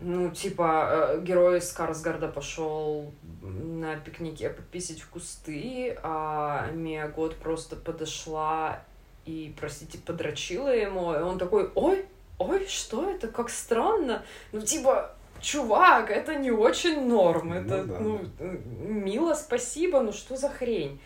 ну, 0.00 0.30
типа, 0.30 0.88
э, 0.90 1.20
герой 1.22 1.58
из 1.58 1.70
Карсгарда 1.72 2.28
пошел 2.28 3.12
на 3.40 3.96
пикнике 3.96 4.50
пописить 4.50 5.00
в 5.00 5.08
кусты, 5.08 5.98
а 6.02 6.70
Мия 6.72 7.08
Год 7.08 7.36
просто 7.36 7.76
подошла 7.76 8.82
и, 9.24 9.54
простите, 9.58 9.98
подрочила 9.98 10.68
ему, 10.68 11.14
и 11.14 11.18
он 11.18 11.38
такой, 11.38 11.70
ой, 11.74 12.04
ой, 12.38 12.66
что 12.66 13.08
это, 13.10 13.28
как 13.28 13.50
странно. 13.50 14.24
Ну, 14.52 14.60
типа, 14.60 15.14
чувак, 15.40 16.10
это 16.10 16.34
не 16.36 16.50
очень 16.50 17.06
норм, 17.06 17.48
ну, 17.48 17.54
это, 17.54 17.84
да, 17.84 17.98
ну, 17.98 18.20
да. 18.38 18.44
мило, 18.44 19.34
спасибо, 19.34 20.00
ну 20.00 20.12
что 20.12 20.36
за 20.36 20.48
хрень? 20.48 21.00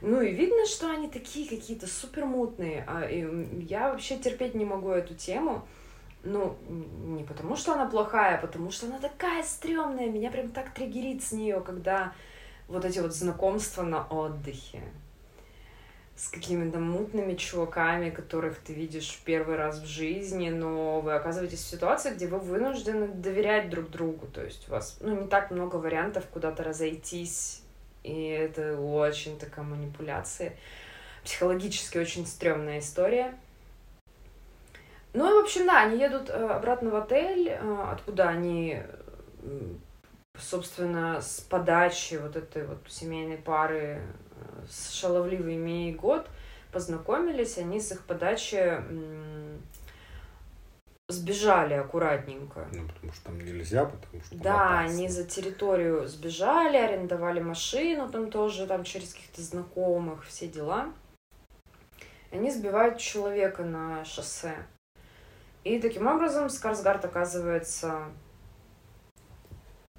Ну 0.00 0.22
и 0.22 0.32
видно, 0.32 0.66
что 0.66 0.90
они 0.90 1.08
такие 1.08 1.48
какие-то 1.48 1.86
супер 1.86 2.24
мутные. 2.24 2.84
А, 2.86 3.04
и 3.04 3.26
я 3.64 3.90
вообще 3.90 4.16
терпеть 4.16 4.54
не 4.54 4.64
могу 4.64 4.90
эту 4.90 5.14
тему. 5.14 5.66
Ну, 6.22 6.56
не 6.68 7.24
потому, 7.24 7.56
что 7.56 7.72
она 7.72 7.86
плохая, 7.86 8.36
а 8.36 8.40
потому 8.40 8.70
что 8.70 8.86
она 8.86 8.98
такая 8.98 9.42
стрёмная. 9.42 10.10
Меня 10.10 10.30
прям 10.30 10.50
так 10.50 10.74
триггерит 10.74 11.22
с 11.22 11.32
нее, 11.32 11.60
когда 11.60 12.12
вот 12.68 12.84
эти 12.84 12.98
вот 12.98 13.14
знакомства 13.14 13.82
на 13.82 14.06
отдыхе 14.06 14.82
с 16.20 16.28
какими-то 16.28 16.78
мутными 16.78 17.34
чуваками, 17.34 18.10
которых 18.10 18.58
ты 18.58 18.74
видишь 18.74 19.18
первый 19.24 19.56
раз 19.56 19.80
в 19.80 19.86
жизни, 19.86 20.50
но 20.50 21.00
вы 21.00 21.14
оказываетесь 21.14 21.60
в 21.60 21.70
ситуации, 21.70 22.12
где 22.12 22.26
вы 22.26 22.38
вынуждены 22.38 23.08
доверять 23.08 23.70
друг 23.70 23.88
другу. 23.88 24.26
То 24.26 24.44
есть 24.44 24.68
у 24.68 24.72
вас 24.72 24.98
ну, 25.00 25.22
не 25.22 25.28
так 25.28 25.50
много 25.50 25.76
вариантов 25.76 26.26
куда-то 26.30 26.62
разойтись, 26.62 27.62
и 28.02 28.24
это 28.24 28.78
очень 28.78 29.38
такая 29.38 29.64
манипуляция. 29.64 30.56
Психологически 31.24 31.96
очень 31.96 32.26
стрёмная 32.26 32.80
история. 32.80 33.34
Ну 35.12 35.28
и, 35.28 35.40
в 35.40 35.44
общем, 35.44 35.66
да, 35.66 35.82
они 35.82 35.98
едут 35.98 36.30
э, 36.30 36.32
обратно 36.32 36.90
в 36.90 36.96
отель, 36.96 37.48
э, 37.48 37.84
откуда 37.90 38.28
они 38.28 38.82
собственно, 40.38 41.20
с 41.20 41.40
подачи 41.40 42.14
вот 42.14 42.36
этой 42.36 42.66
вот 42.66 42.78
семейной 42.88 43.36
пары 43.36 44.00
э, 44.00 44.64
с 44.68 44.92
шаловливой 44.92 45.56
Мией 45.56 45.94
Год 45.94 46.28
познакомились, 46.72 47.58
они 47.58 47.80
с 47.80 47.92
их 47.92 48.04
подачи 48.04 48.80
сбежали 51.08 51.74
аккуратненько. 51.74 52.68
Ну, 52.72 52.86
потому 52.86 53.12
что 53.12 53.24
там 53.24 53.40
нельзя, 53.40 53.84
потому 53.84 54.22
что 54.22 54.36
Да, 54.36 54.78
они 54.78 55.08
за 55.08 55.24
территорию 55.24 56.06
сбежали, 56.06 56.76
арендовали 56.76 57.40
машину 57.40 58.08
там 58.08 58.30
тоже, 58.30 58.66
там 58.66 58.84
через 58.84 59.12
каких-то 59.12 59.42
знакомых, 59.42 60.24
все 60.24 60.46
дела. 60.46 60.92
Они 62.30 62.50
сбивают 62.52 62.98
человека 62.98 63.64
на 63.64 64.04
шоссе. 64.04 64.54
И 65.64 65.78
таким 65.78 66.06
образом 66.06 66.48
Скарсгард 66.48 67.04
оказывается 67.04 68.04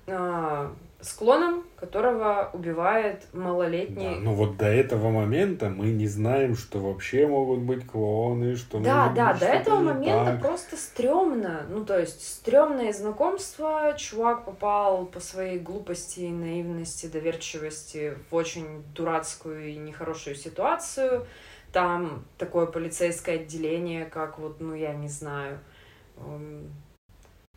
а, 0.07 0.73
склоном, 1.01 1.63
которого 1.75 2.49
убивает 2.53 3.27
малолетний. 3.33 4.15
Да, 4.15 4.21
ну 4.21 4.33
вот 4.33 4.57
до 4.57 4.65
этого 4.65 5.09
момента 5.09 5.69
мы 5.69 5.87
не 5.87 6.07
знаем, 6.07 6.55
что 6.55 6.79
вообще 6.79 7.27
могут 7.27 7.59
быть 7.59 7.85
клоны, 7.87 8.55
что 8.55 8.79
Да, 8.79 9.11
да, 9.15 9.33
до 9.33 9.45
этого 9.45 9.79
момента 9.79 10.31
так. 10.33 10.41
просто 10.41 10.77
стрёмно. 10.77 11.65
Ну, 11.69 11.85
то 11.85 11.99
есть, 11.99 12.27
стрёмное 12.27 12.93
знакомство. 12.93 13.93
Чувак 13.97 14.45
попал 14.45 15.05
по 15.05 15.19
своей 15.19 15.59
глупости, 15.59 16.21
наивности, 16.21 17.07
доверчивости 17.07 18.17
в 18.29 18.35
очень 18.35 18.83
дурацкую 18.95 19.69
и 19.69 19.75
нехорошую 19.77 20.35
ситуацию. 20.35 21.25
Там 21.71 22.25
такое 22.37 22.65
полицейское 22.65 23.35
отделение, 23.35 24.05
как 24.05 24.39
вот, 24.39 24.59
ну, 24.59 24.73
я 24.73 24.93
не 24.93 25.07
знаю, 25.07 25.59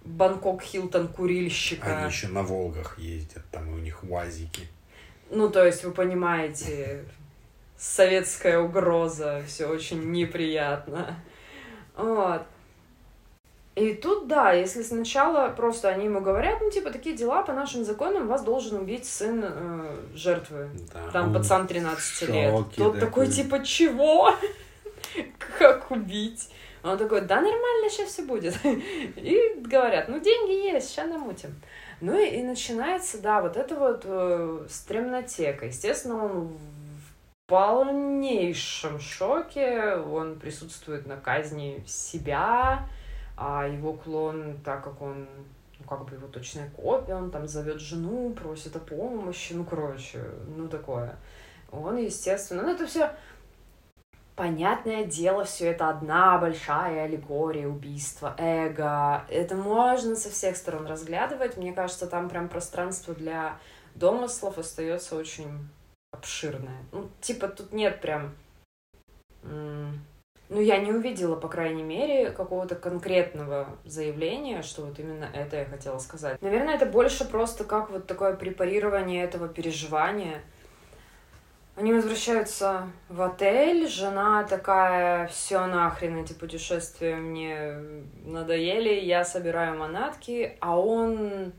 Бангкок 0.04 0.62
Хилтон 0.62 1.08
курильщика. 1.08 1.98
Они 1.98 2.08
еще 2.08 2.28
на 2.28 2.42
Волгах 2.42 2.98
ездят, 2.98 3.44
там 3.50 3.68
у 3.72 3.78
них 3.78 4.04
УАЗики. 4.04 4.68
Ну, 5.30 5.50
то 5.50 5.64
есть, 5.64 5.84
вы 5.84 5.92
понимаете, 5.92 7.04
советская 7.76 8.60
угроза, 8.60 9.42
все 9.46 9.66
очень 9.66 10.12
неприятно. 10.12 11.16
Вот. 11.96 12.46
И 13.74 13.92
тут, 13.94 14.28
да, 14.28 14.52
если 14.52 14.82
сначала 14.82 15.48
просто 15.48 15.88
они 15.88 16.04
ему 16.04 16.20
говорят, 16.20 16.58
ну, 16.60 16.70
типа, 16.70 16.90
такие 16.90 17.16
дела, 17.16 17.42
по 17.42 17.52
нашим 17.52 17.84
законам 17.84 18.28
вас 18.28 18.44
должен 18.44 18.78
убить 18.78 19.04
сын 19.04 19.44
э, 19.44 19.96
жертвы. 20.14 20.70
Да, 20.92 21.10
Там 21.10 21.34
пацан 21.34 21.66
13 21.66 22.28
лет. 22.28 22.54
Тут 22.76 23.00
такой, 23.00 23.26
типа, 23.26 23.64
чего? 23.64 24.32
как 25.58 25.90
убить? 25.90 26.50
Он 26.84 26.98
такой, 26.98 27.22
да 27.22 27.36
нормально, 27.36 27.88
сейчас 27.88 28.10
все 28.10 28.22
будет. 28.22 28.54
И 29.16 29.54
говорят, 29.56 30.08
ну 30.08 30.20
деньги 30.20 30.72
есть, 30.72 30.90
сейчас 30.90 31.08
намутим. 31.08 31.54
Ну 32.00 32.18
и, 32.18 32.26
и 32.26 32.42
начинается, 32.42 33.22
да, 33.22 33.40
вот 33.40 33.56
это 33.56 33.74
вот 33.76 34.02
э, 34.04 34.66
стремнотека. 34.68 35.66
Естественно, 35.66 36.22
он 36.22 36.48
в 36.48 37.46
полнейшем 37.46 39.00
шоке, 39.00 39.94
он 39.94 40.38
присутствует 40.38 41.06
на 41.06 41.16
казни 41.16 41.82
себя, 41.86 42.86
а 43.36 43.66
его 43.66 43.92
клон, 43.94 44.58
так 44.64 44.84
как 44.84 45.00
он 45.02 45.26
ну, 45.78 45.84
как 45.86 46.04
бы 46.04 46.14
его 46.14 46.28
точная 46.28 46.70
копия, 46.70 47.14
он 47.14 47.30
там 47.30 47.48
зовет 47.48 47.80
жену, 47.80 48.32
просит 48.32 48.76
о 48.76 48.80
помощи, 48.80 49.54
ну, 49.54 49.64
короче, 49.64 50.24
ну, 50.56 50.68
такое. 50.68 51.16
Он, 51.72 51.96
естественно, 51.96 52.62
ну, 52.62 52.74
это 52.74 52.86
все 52.86 53.10
Понятное 54.36 55.04
дело, 55.04 55.44
все 55.44 55.66
это 55.66 55.88
одна 55.88 56.38
большая 56.38 57.04
аллегория 57.04 57.68
убийства, 57.68 58.34
эго. 58.36 59.24
Это 59.28 59.54
можно 59.54 60.16
со 60.16 60.28
всех 60.28 60.56
сторон 60.56 60.86
разглядывать. 60.86 61.56
Мне 61.56 61.72
кажется, 61.72 62.08
там 62.08 62.28
прям 62.28 62.48
пространство 62.48 63.14
для 63.14 63.60
домыслов 63.94 64.58
остается 64.58 65.14
очень 65.14 65.68
обширное. 66.10 66.84
Ну, 66.90 67.08
типа, 67.20 67.46
тут 67.46 67.72
нет 67.72 68.00
прям... 68.00 68.34
Ну, 70.50 70.60
я 70.60 70.78
не 70.78 70.92
увидела, 70.92 71.36
по 71.36 71.48
крайней 71.48 71.82
мере, 71.82 72.30
какого-то 72.30 72.74
конкретного 72.74 73.66
заявления, 73.84 74.62
что 74.62 74.82
вот 74.82 74.98
именно 74.98 75.28
это 75.34 75.56
я 75.56 75.64
хотела 75.64 75.98
сказать. 75.98 76.40
Наверное, 76.42 76.74
это 76.74 76.86
больше 76.86 77.24
просто 77.24 77.64
как 77.64 77.90
вот 77.90 78.06
такое 78.06 78.34
препарирование 78.34 79.24
этого 79.24 79.48
переживания— 79.48 80.42
они 81.76 81.92
возвращаются 81.92 82.88
в 83.08 83.20
отель, 83.20 83.88
жена 83.88 84.44
такая, 84.44 85.26
все 85.26 85.66
нахрен 85.66 86.18
эти 86.18 86.32
путешествия 86.32 87.16
мне 87.16 87.74
надоели, 88.24 89.00
я 89.00 89.24
собираю 89.24 89.76
манатки, 89.76 90.56
а 90.60 90.78
он, 90.78 91.52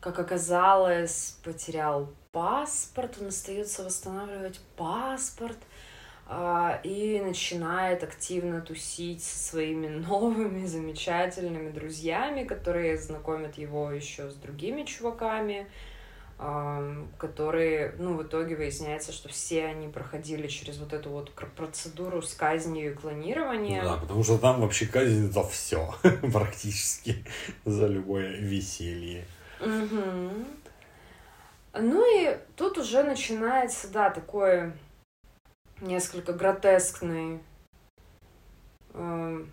как 0.00 0.18
оказалось, 0.18 1.38
потерял 1.42 2.10
паспорт, 2.32 3.16
он 3.18 3.28
остается 3.28 3.82
восстанавливать 3.82 4.60
паспорт 4.76 5.56
и 6.28 7.22
начинает 7.24 8.02
активно 8.02 8.60
тусить 8.60 9.22
со 9.22 9.38
своими 9.38 9.86
новыми 10.08 10.66
замечательными 10.66 11.70
друзьями, 11.70 12.44
которые 12.44 12.98
знакомят 12.98 13.58
его 13.58 13.90
еще 13.90 14.30
с 14.30 14.34
другими 14.34 14.82
чуваками 14.82 15.66
которые, 17.16 17.94
ну, 17.98 18.14
в 18.14 18.22
итоге 18.22 18.56
выясняется, 18.56 19.10
что 19.10 19.28
все 19.30 19.64
они 19.64 19.88
проходили 19.88 20.48
через 20.48 20.76
вот 20.76 20.92
эту 20.92 21.08
вот 21.08 21.32
процедуру 21.56 22.20
с 22.20 22.34
казнью 22.34 22.92
и 22.92 22.94
клонированием. 22.94 23.82
да, 23.82 23.96
потому 23.96 24.22
что 24.22 24.36
там 24.36 24.60
вообще 24.60 24.84
казнь 24.86 25.32
за 25.32 25.42
все, 25.44 25.94
практически, 26.32 27.24
за 27.64 27.86
любое 27.86 28.36
веселье. 28.36 29.24
Угу. 29.60 30.30
Ну 31.78 32.20
и 32.20 32.36
тут 32.54 32.76
уже 32.76 33.02
начинается, 33.02 33.88
да, 33.88 34.10
такой 34.10 34.72
несколько 35.80 36.32
гротескный 36.32 37.40
э, 38.94 39.44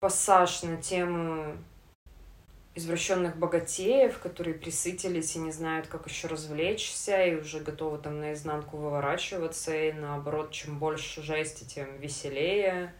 пассаж 0.00 0.62
на 0.62 0.76
тему 0.76 1.56
извращенных 2.74 3.36
богатеев, 3.36 4.18
которые 4.18 4.54
присытились 4.54 5.36
и 5.36 5.38
не 5.38 5.52
знают, 5.52 5.86
как 5.86 6.08
еще 6.08 6.26
развлечься, 6.26 7.24
и 7.24 7.36
уже 7.36 7.60
готовы 7.60 7.98
там 7.98 8.20
наизнанку 8.20 8.76
выворачиваться, 8.76 9.74
и 9.74 9.92
наоборот, 9.92 10.50
чем 10.50 10.78
больше 10.78 11.22
жести, 11.22 11.64
тем 11.64 11.98
веселее. 11.98 12.92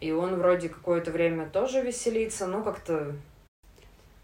И 0.00 0.12
он 0.12 0.36
вроде 0.36 0.68
какое-то 0.68 1.10
время 1.10 1.48
тоже 1.48 1.82
веселится, 1.82 2.46
но 2.46 2.62
как-то 2.62 3.14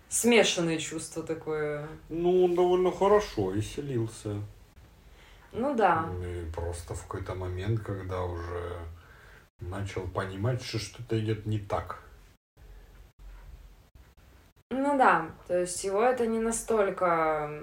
смешанное 0.08 0.78
чувство 0.78 1.22
такое. 1.22 1.88
Ну, 2.08 2.44
он 2.44 2.54
довольно 2.54 2.90
хорошо 2.90 3.50
веселился. 3.50 4.36
Ну 5.52 5.74
да. 5.74 6.08
И 6.22 6.50
просто 6.54 6.94
в 6.94 7.02
какой-то 7.06 7.34
момент, 7.34 7.80
когда 7.80 8.22
уже 8.22 8.78
начал 9.60 10.02
понимать, 10.08 10.62
что 10.62 10.78
что-то 10.78 11.18
идет 11.20 11.46
не 11.46 11.58
так. 11.58 12.02
Ну 14.70 14.96
да, 14.96 15.30
то 15.46 15.60
есть 15.60 15.84
его 15.84 16.02
это 16.02 16.26
не 16.26 16.38
настолько 16.38 17.62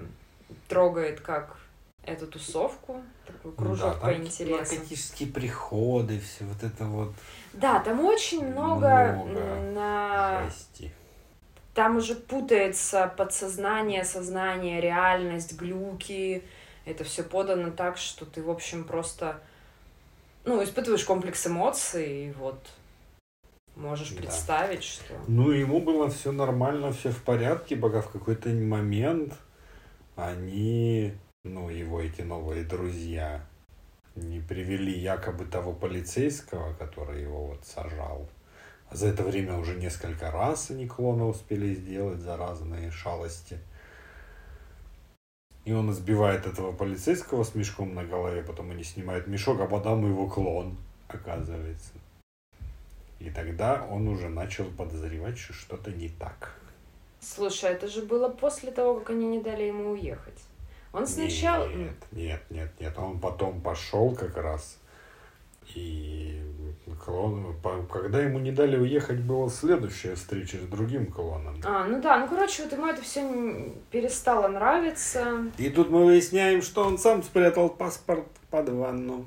трогает, 0.68 1.20
как 1.20 1.56
эту 2.04 2.26
тусовку, 2.26 3.02
такой 3.26 3.52
кружок 3.52 3.94
да, 3.94 4.06
по 4.06 4.14
интересам. 4.14 4.58
наркотические 4.58 5.32
приходы, 5.32 6.20
все 6.20 6.44
вот 6.44 6.62
это 6.62 6.84
вот. 6.84 7.12
Да, 7.52 7.80
там 7.80 8.04
очень 8.04 8.46
много, 8.46 9.12
много 9.24 9.54
на... 9.74 10.44
Жести. 10.44 10.92
Там 11.74 11.96
уже 11.96 12.14
путается 12.14 13.12
подсознание, 13.16 14.04
сознание, 14.04 14.80
реальность, 14.80 15.58
глюки. 15.58 16.42
Это 16.90 17.04
все 17.04 17.22
подано 17.22 17.70
так, 17.70 17.96
что 17.96 18.26
ты, 18.26 18.42
в 18.42 18.50
общем, 18.50 18.84
просто 18.84 19.40
ну, 20.44 20.62
испытываешь 20.62 21.04
комплекс 21.04 21.46
эмоций, 21.46 22.26
и 22.26 22.32
вот 22.32 22.58
Можешь 23.76 24.10
да. 24.10 24.22
представить, 24.22 24.82
что... 24.82 25.14
Ну, 25.26 25.50
ему 25.50 25.80
было 25.80 26.10
все 26.10 26.32
нормально, 26.32 26.92
все 26.92 27.10
в 27.10 27.22
порядке, 27.22 27.76
пока 27.76 28.02
в 28.02 28.10
какой-то 28.10 28.50
момент 28.50 29.34
они, 30.16 31.14
ну, 31.44 31.70
его 31.70 32.00
эти 32.00 32.20
новые 32.20 32.64
друзья, 32.64 33.42
не 34.16 34.40
привели 34.40 34.92
якобы 34.92 35.46
того 35.46 35.72
полицейского, 35.72 36.74
который 36.74 37.22
его 37.22 37.46
вот 37.46 37.64
сажал. 37.64 38.28
А 38.90 38.96
за 38.96 39.08
это 39.08 39.22
время 39.22 39.56
уже 39.56 39.76
несколько 39.76 40.30
раз 40.30 40.70
они 40.70 40.86
клона 40.86 41.26
успели 41.26 41.74
сделать 41.74 42.18
за 42.18 42.36
разные 42.36 42.90
шалости. 42.90 43.58
И 45.70 45.72
он 45.72 45.88
избивает 45.92 46.46
этого 46.46 46.72
полицейского 46.72 47.44
с 47.44 47.54
мешком 47.54 47.94
на 47.94 48.02
голове, 48.02 48.42
потом 48.42 48.72
они 48.72 48.82
снимают 48.82 49.28
мешок, 49.28 49.60
а 49.60 49.66
потом 49.66 50.04
его 50.04 50.26
клон, 50.26 50.76
оказывается. 51.06 51.92
И 53.20 53.30
тогда 53.30 53.86
он 53.88 54.08
уже 54.08 54.28
начал 54.28 54.64
подозревать, 54.64 55.38
что 55.38 55.52
что-то 55.52 55.92
не 55.92 56.08
так. 56.08 56.56
Слушай, 57.20 57.70
это 57.70 57.86
же 57.86 58.02
было 58.02 58.28
после 58.28 58.72
того, 58.72 58.98
как 58.98 59.10
они 59.10 59.28
не 59.28 59.40
дали 59.40 59.62
ему 59.62 59.90
уехать. 59.92 60.42
Он 60.92 61.06
сначала... 61.06 61.68
Нет, 61.68 61.94
нет, 62.10 62.42
нет, 62.50 62.72
нет. 62.80 62.98
Он 62.98 63.20
потом 63.20 63.60
пошел 63.60 64.12
как 64.16 64.36
раз 64.36 64.76
и 65.76 66.42
Клон, 67.04 67.54
по- 67.62 67.82
когда 67.84 68.20
ему 68.20 68.38
не 68.38 68.52
дали 68.52 68.76
уехать, 68.76 69.20
была 69.20 69.48
следующая 69.48 70.14
встреча 70.14 70.58
с 70.58 70.66
другим 70.66 71.06
клоном. 71.06 71.60
А, 71.64 71.84
ну 71.84 72.00
да, 72.00 72.18
ну 72.18 72.28
короче, 72.28 72.62
вот 72.64 72.72
ему 72.72 72.86
это 72.86 73.02
все 73.02 73.72
перестало 73.90 74.48
нравиться. 74.48 75.46
И 75.58 75.70
тут 75.70 75.90
мы 75.90 76.04
выясняем, 76.04 76.62
что 76.62 76.84
он 76.84 76.98
сам 76.98 77.22
спрятал 77.22 77.68
паспорт 77.70 78.26
под 78.50 78.68
ванну. 78.68 79.24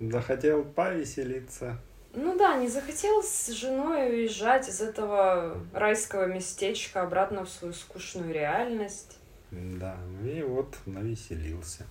Захотел 0.00 0.64
повеселиться. 0.64 1.78
Ну 2.14 2.36
да, 2.36 2.56
не 2.56 2.68
захотел 2.68 3.22
с 3.22 3.48
женой 3.48 4.08
уезжать 4.10 4.68
из 4.68 4.80
этого 4.80 5.56
райского 5.72 6.26
местечка 6.26 7.02
обратно 7.02 7.44
в 7.44 7.48
свою 7.50 7.74
скучную 7.74 8.32
реальность. 8.32 9.18
Да, 9.50 9.96
и 10.24 10.42
вот 10.42 10.76
навеселился. 10.86 11.86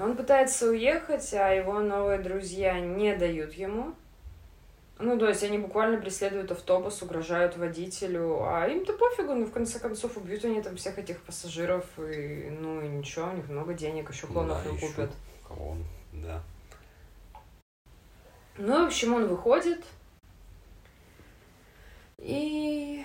Он 0.00 0.16
пытается 0.16 0.68
уехать, 0.68 1.32
а 1.34 1.50
его 1.50 1.80
новые 1.80 2.18
друзья 2.18 2.78
не 2.78 3.14
дают 3.16 3.54
ему. 3.54 3.94
Ну, 4.98 5.18
то 5.18 5.28
есть 5.28 5.42
они 5.42 5.58
буквально 5.58 5.98
преследуют 5.98 6.50
автобус, 6.52 7.02
угрожают 7.02 7.56
водителю, 7.58 8.42
а 8.44 8.66
им-то 8.66 8.94
пофигу, 8.94 9.34
ну, 9.34 9.44
в 9.44 9.52
конце 9.52 9.78
концов, 9.78 10.16
убьют 10.16 10.44
они 10.46 10.62
там 10.62 10.76
всех 10.76 10.98
этих 10.98 11.20
пассажиров, 11.22 11.84
и, 11.98 12.48
ну, 12.50 12.80
и 12.80 12.88
ничего, 12.88 13.28
у 13.28 13.32
них 13.32 13.48
много 13.48 13.74
денег, 13.74 14.10
еще 14.10 14.26
клонов 14.26 14.62
Да, 14.64 14.70
им 14.70 14.76
ещё 14.76 14.86
купят. 14.86 15.10
Клон, 15.46 15.84
да. 16.12 16.42
Ну, 18.56 18.84
в 18.84 18.86
общем, 18.86 19.12
он 19.12 19.26
выходит, 19.26 19.84
и... 22.16 23.04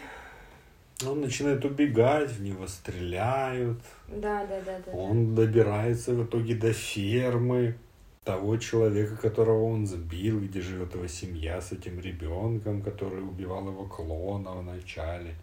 Он 1.08 1.22
начинает 1.22 1.66
убегать, 1.66 2.32
в 2.32 2.42
него 2.42 2.68
стреляют. 2.68 3.82
Да, 4.08 4.46
да, 4.46 4.62
да, 4.66 4.80
да. 4.86 4.92
Он 4.92 5.36
добирается 5.36 6.14
в 6.14 6.26
итоге 6.26 6.56
до 6.56 6.74
фермы 6.74 7.76
того 8.24 8.58
человека, 8.58 9.18
которого 9.18 9.64
он 9.64 9.88
сбил, 9.88 10.40
где 10.42 10.62
живет 10.62 10.94
его 10.94 11.08
семья 11.08 11.60
с 11.60 11.72
этим 11.72 12.00
ребенком, 12.00 12.82
который 12.82 13.24
убивал 13.24 13.68
его 13.68 13.86
клона 13.86 14.52
в 14.52 14.64
начале. 14.64 15.36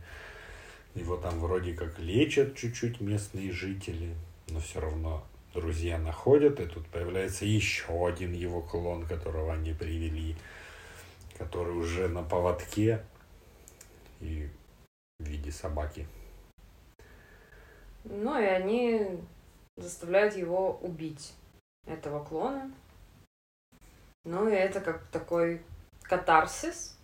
Его 0.95 1.17
там 1.17 1.41
вроде 1.41 1.75
как 1.75 1.99
лечат 1.99 2.57
чуть-чуть 2.57 3.01
местные 3.01 3.53
жители, 3.53 4.15
но 4.49 4.61
все 4.61 4.81
равно 4.81 5.25
друзья 5.55 5.99
находят, 5.99 6.61
и 6.61 6.67
тут 6.67 6.87
появляется 6.87 7.45
еще 7.45 8.07
один 8.07 8.33
его 8.33 8.61
клон, 8.61 9.07
которого 9.07 9.53
они 9.55 9.73
привели, 9.73 10.37
который 11.37 11.73
уже 11.73 12.09
на 12.09 12.23
поводке 12.23 13.03
и 14.21 14.49
в 15.19 15.25
виде 15.25 15.51
собаки. 15.51 16.07
Ну, 18.05 18.41
и 18.41 18.45
они 18.45 19.21
заставляют 19.77 20.37
его 20.37 20.79
убить, 20.83 21.35
этого 21.87 22.25
клона. 22.25 22.71
Ну, 24.25 24.49
и 24.49 24.53
это 24.53 24.81
как 24.81 25.05
такой 25.07 25.63
катарсис. 26.03 26.97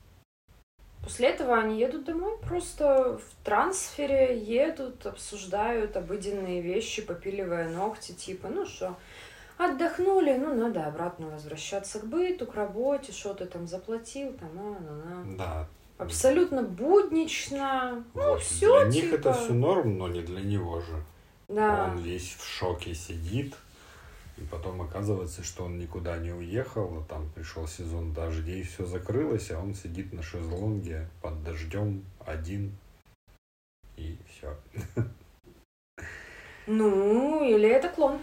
После 1.03 1.29
этого 1.29 1.59
они 1.59 1.79
едут 1.79 2.05
домой, 2.05 2.39
просто 2.39 3.19
в 3.19 3.45
трансфере 3.45 4.39
едут, 4.39 5.05
обсуждают 5.05 5.97
обыденные 5.99 6.63
вещи, 6.63 7.03
попиливая 7.03 7.69
ногти, 7.69 8.13
типа, 8.13 8.49
ну 8.49 8.65
что, 8.65 8.97
отдохнули, 9.59 10.33
ну 10.39 10.55
надо 10.55 10.87
обратно 10.87 11.29
возвращаться 11.29 12.01
к 12.01 12.07
быту, 12.07 12.47
к 12.47 12.55
работе, 12.55 13.13
что 13.13 13.35
ты 13.35 13.45
там 13.45 13.67
заплатил, 13.67 14.33
там, 14.33 14.49
а, 14.59 14.81
на, 14.81 15.25
на. 15.25 15.37
Да, 15.37 15.69
Абсолютно 15.99 16.63
буднично. 16.63 18.05
Ну, 18.15 18.23
Вот, 18.23 18.43
все, 18.43 18.81
для 18.85 18.91
них 18.91 19.05
типа. 19.05 19.15
это 19.15 19.33
все 19.33 19.53
норм, 19.53 19.97
но 19.97 20.09
не 20.09 20.23
для 20.23 20.41
него 20.41 20.81
же. 20.81 21.05
Да. 21.49 21.91
Он 21.91 21.99
весь 21.99 22.35
в 22.35 22.45
шоке 22.45 22.95
сидит. 22.95 23.55
И 24.37 24.41
потом 24.41 24.83
оказывается, 24.83 25.45
что 25.45 25.65
он 25.65 25.79
никуда 25.79 26.17
не 26.19 26.33
уехал, 26.33 26.99
а 26.99 27.05
там 27.09 27.31
пришел 27.37 27.69
сезон 27.69 28.13
дождей, 28.13 28.65
все 28.65 28.85
закрылось, 28.85 29.53
а 29.53 29.61
он 29.61 29.75
сидит 29.75 30.13
на 30.13 30.23
шезлонге 30.23 31.09
под 31.23 31.45
дождем 31.45 32.05
один. 32.27 32.77
И 33.97 34.19
все. 34.29 34.57
Ну, 36.67 37.45
или 37.45 37.69
это 37.69 37.91
клон. 37.91 38.19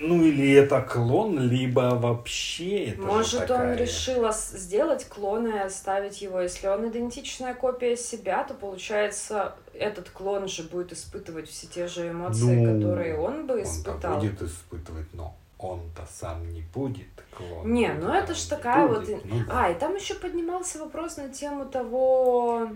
Ну 0.00 0.22
или 0.22 0.52
это 0.52 0.82
клон, 0.82 1.38
либо 1.48 1.94
вообще 1.96 2.86
это 2.90 3.00
же 3.00 3.06
Может, 3.06 3.40
он 3.42 3.46
такая- 3.46 3.76
решил 3.76 4.24
ос- 4.24 4.50
сделать 4.50 5.08
клона 5.08 5.48
и 5.48 5.58
оставить 5.58 6.20
его. 6.22 6.40
Если 6.40 6.66
он 6.68 6.88
идентичная 6.88 7.54
копия 7.54 7.96
себя, 7.96 8.44
то 8.44 8.54
получается, 8.54 9.54
этот 9.72 10.10
клон 10.10 10.48
же 10.48 10.64
будет 10.64 10.92
испытывать 10.92 11.48
все 11.48 11.66
те 11.66 11.86
же 11.86 12.10
эмоции, 12.10 12.42
Ну, 12.64 12.74
которые 12.78 13.18
он 13.18 13.46
бы 13.46 13.62
испытал. 13.62 14.16
будет 14.20 14.42
испытывать, 14.42 15.06
но 15.14 15.34
он-то 15.58 16.06
сам 16.10 16.46
не 16.52 16.60
будет 16.60 17.06
клон. 17.30 17.72
Не, 17.72 17.92
ну 17.94 18.12
это 18.12 18.34
ж 18.34 18.42
Он 18.44 18.48
такая 18.50 18.86
вот 18.86 19.00
будет. 19.06 19.24
и- 19.24 19.28
Ну 19.28 19.44
да. 19.46 19.64
А, 19.66 19.70
и 19.70 19.74
там 19.78 19.94
еще 19.94 20.14
поднимался 20.14 20.78
вопрос 20.78 21.16
на 21.16 21.30
тему 21.30 21.64
того, 21.64 22.68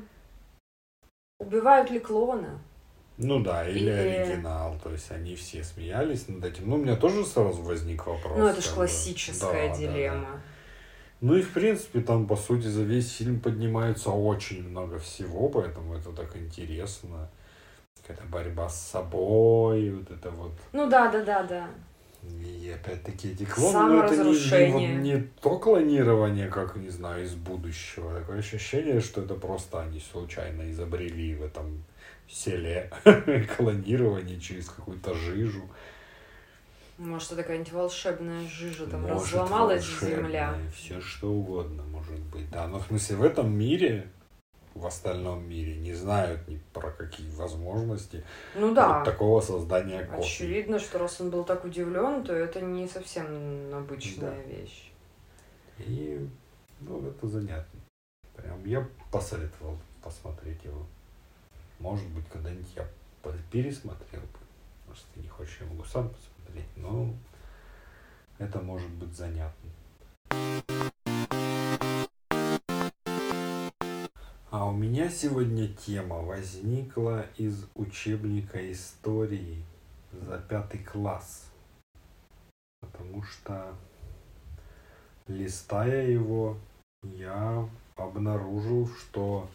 убивают 1.39 1.91
ли 1.91 1.99
клона. 2.01 2.61
Ну 3.23 3.41
да, 3.41 3.69
или 3.69 3.81
Или- 3.81 3.91
оригинал. 3.91 4.79
То 4.83 4.91
есть 4.91 5.11
они 5.11 5.37
все 5.37 5.63
смеялись 5.63 6.27
над 6.29 6.45
этим. 6.45 6.71
Ну, 6.71 6.77
у 6.77 6.79
меня 6.79 6.97
тоже 6.97 7.25
сразу 7.25 7.63
возник 7.63 8.07
вопрос. 8.07 8.39
ну, 8.39 8.47
это 8.49 8.61
же 8.63 8.71
классическая 8.71 9.69
Да, 9.69 9.75
да, 9.75 9.77
дилемма. 9.79 10.21
да. 10.33 10.41
Ну 11.21 11.37
и 11.37 11.43
в 11.43 11.53
принципе 11.53 12.01
там 12.01 12.27
по 12.27 12.35
сути 12.35 12.67
за 12.67 12.83
весь 12.83 13.13
фильм 13.17 13.41
поднимается 13.41 14.09
очень 14.11 14.67
много 14.67 14.99
всего, 14.99 15.51
поэтому 15.51 15.95
это 15.95 16.13
так 16.13 16.35
интересно. 16.37 17.29
Какая-то 18.01 18.27
борьба 18.29 18.69
с 18.71 18.81
собой, 18.91 19.91
вот 19.91 20.11
это 20.11 20.31
вот. 20.31 20.53
Ну 20.73 20.89
да, 20.89 21.11
да, 21.11 21.23
да, 21.23 21.43
да. 21.43 21.69
И 22.23 22.71
опять-таки 22.75 23.33
эти 23.33 23.45
клоны, 23.45 23.95
ну, 23.97 24.03
это 24.03 24.17
не, 24.17 24.73
вот 24.73 25.03
не 25.03 25.23
то 25.41 25.59
клонирование, 25.59 26.49
как, 26.49 26.77
не 26.77 26.91
знаю, 26.91 27.25
из 27.25 27.35
будущего. 27.35 28.19
Такое 28.19 28.39
ощущение, 28.39 29.01
что 29.01 29.23
это 29.23 29.35
просто 29.35 29.81
они 29.81 30.01
случайно 30.01 30.71
изобрели 30.71 31.35
в 31.35 31.43
этом 31.43 31.83
селе 32.33 32.91
клонирование 33.57 34.41
через 34.41 34.69
какую-то 34.69 35.15
жижу. 35.15 35.63
Может, 36.99 37.33
это 37.33 37.43
какая-нибудь 37.43 37.73
волшебная 37.73 38.47
жижа, 38.47 38.87
там 38.87 39.03
Может, 39.03 39.33
разломалась 39.33 39.85
земля. 40.01 40.55
Все 40.75 41.01
что 41.01 41.33
угодно 41.33 41.83
может 41.85 42.19
быть. 42.19 42.51
Да, 42.51 42.67
но 42.67 42.79
в 42.79 42.87
смысле 42.87 43.17
в 43.17 43.23
этом 43.23 43.51
мире, 43.51 44.07
в 44.75 44.85
остальном 44.87 45.49
мире 45.49 45.77
не 45.77 45.95
знают 45.95 46.47
ни 46.47 46.61
про 46.75 46.91
какие 46.91 47.31
возможности 47.31 48.23
Ну 48.55 48.75
да. 48.75 48.99
вот 48.99 49.05
такого 49.05 49.41
создания 49.41 50.05
копий. 50.05 50.27
Очевидно, 50.27 50.79
что 50.79 50.99
раз 50.99 51.21
он 51.23 51.31
был 51.31 51.45
так 51.45 51.65
удивлен, 51.65 52.23
то 52.23 52.35
это 52.35 52.61
не 52.61 52.87
совсем 52.87 53.27
обычная 53.73 54.43
вещь. 54.43 54.93
И 55.79 56.29
ну, 56.81 57.07
это 57.09 57.27
занятно. 57.27 57.81
Прям 58.37 58.65
я 58.67 58.87
посоветовал 59.11 59.79
посмотреть 60.03 60.63
его. 60.65 60.87
Может 61.81 62.07
быть, 62.11 62.29
когда-нибудь 62.29 62.77
я 62.77 62.87
пересмотрел 63.51 64.21
бы. 64.21 64.39
Может, 64.87 65.05
ты 65.15 65.21
не 65.21 65.29
хочешь, 65.29 65.59
я 65.61 65.67
могу 65.67 65.83
сам 65.85 66.11
посмотреть. 66.11 66.69
Но 66.77 67.15
это 68.39 68.61
может 68.61 68.91
быть 68.91 69.15
занятно. 69.17 69.71
А 74.51 74.67
у 74.67 74.73
меня 74.73 75.09
сегодня 75.09 75.69
тема 75.69 76.17
возникла 76.17 77.27
из 77.39 77.67
учебника 77.75 78.71
истории 78.71 79.65
за 80.13 80.39
пятый 80.39 80.85
класс. 80.85 81.51
Потому 82.81 83.23
что, 83.23 83.75
листая 85.29 86.09
его, 86.09 86.59
я 87.03 87.67
обнаружил, 87.97 88.87
что 88.89 89.49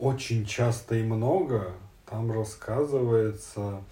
очень 0.00 0.46
часто 0.46 0.94
и 0.94 1.02
много 1.02 1.74
там 2.06 2.32
рассказывается 2.32 3.84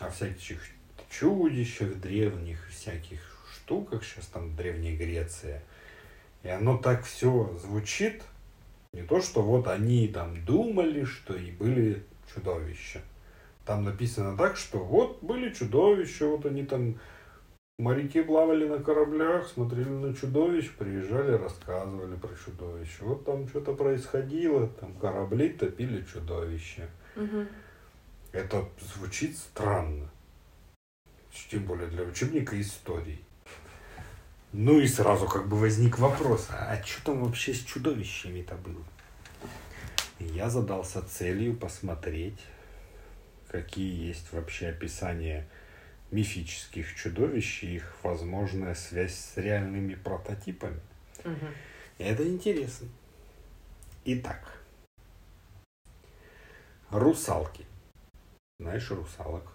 о 0.00 0.10
всяких 0.10 0.60
чудищах, 1.08 1.94
древних 2.00 2.68
всяких 2.68 3.20
штуках, 3.54 4.04
сейчас 4.04 4.26
там 4.26 4.54
Древняя 4.56 4.96
Греция. 4.96 5.62
И 6.42 6.48
оно 6.48 6.76
так 6.76 7.04
все 7.04 7.56
звучит, 7.62 8.22
не 8.92 9.02
то, 9.02 9.20
что 9.20 9.42
вот 9.42 9.68
они 9.68 10.08
там 10.08 10.44
думали, 10.44 11.04
что 11.04 11.34
и 11.34 11.52
были 11.52 12.02
чудовища. 12.32 13.00
Там 13.64 13.84
написано 13.84 14.36
так, 14.36 14.56
что 14.56 14.78
вот 14.78 15.22
были 15.22 15.54
чудовища, 15.54 16.26
вот 16.26 16.44
они 16.46 16.66
там 16.66 16.98
моряки 17.78 18.22
плавали 18.22 18.66
на 18.66 18.78
кораблях, 18.78 19.46
смотрели 19.48 19.88
на 19.88 20.14
чудовищ, 20.14 20.70
приезжали, 20.76 21.32
рассказывали 21.32 22.16
про 22.16 22.34
чудовища. 22.34 23.04
Вот 23.04 23.24
там 23.24 23.48
что-то 23.48 23.74
происходило, 23.74 24.68
там 24.68 24.94
корабли 24.94 25.50
топили 25.50 26.04
чудовища. 26.04 26.88
Мгм. 27.16 27.48
Это 28.32 28.68
звучит 28.94 29.36
странно. 29.36 30.10
Тем 31.50 31.64
более 31.64 31.88
для 31.88 32.04
учебника 32.04 32.60
истории. 32.60 33.18
Ну 34.52 34.78
и 34.78 34.86
сразу 34.86 35.26
как 35.26 35.48
бы 35.48 35.56
возник 35.56 35.98
вопрос, 35.98 36.46
а 36.50 36.80
что 36.84 37.06
там 37.06 37.24
вообще 37.24 37.52
с 37.52 37.64
чудовищами-то 37.64 38.54
было? 38.54 38.84
И 40.20 40.24
я 40.26 40.48
задался 40.48 41.02
целью 41.02 41.56
посмотреть, 41.56 42.38
какие 43.48 44.06
есть 44.06 44.32
вообще 44.32 44.68
описания 44.68 45.48
мифических 46.14 46.94
чудовищ 46.94 47.64
и 47.64 47.76
их 47.76 47.96
возможная 48.04 48.74
связь 48.74 49.14
с 49.14 49.36
реальными 49.36 49.94
прототипами. 49.94 50.80
И 51.98 52.04
это 52.04 52.26
интересно. 52.26 52.88
Итак, 54.04 54.60
русалки. 56.90 57.66
Знаешь 58.60 58.90
русалок? 58.90 59.52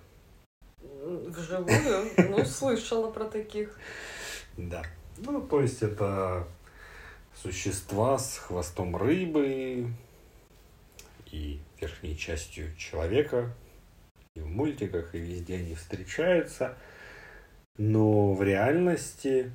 Вживую? 0.82 2.12
Ну, 2.30 2.45
слышала 2.45 3.10
про 3.10 3.26
таких. 3.26 3.80
Да. 4.57 4.84
Ну, 5.18 5.41
то 5.41 5.62
есть 5.62 5.82
это 5.82 6.45
существа 7.36 8.18
с 8.18 8.38
хвостом 8.38 8.97
рыбы 8.97 9.93
и 11.32 11.60
верхней 11.80 12.18
частью 12.18 12.76
человека. 12.76 13.53
И 14.36 14.41
в 14.41 14.47
мультиках, 14.47 15.15
и 15.15 15.19
везде 15.19 15.55
они 15.55 15.75
встречаются. 15.75 16.77
Но 17.77 18.34
в 18.34 18.43
реальности 18.43 19.51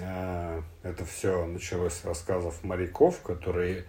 а, 0.00 0.62
это 0.82 1.04
все 1.04 1.46
началось 1.46 1.94
с 1.94 2.04
рассказов 2.04 2.62
моряков, 2.64 3.20
которые 3.22 3.84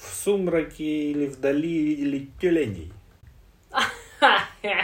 в 0.00 0.14
сумраке 0.14 1.10
или 1.10 1.26
вдали 1.26 1.82
видели 1.82 2.28
тюленей. 2.40 2.92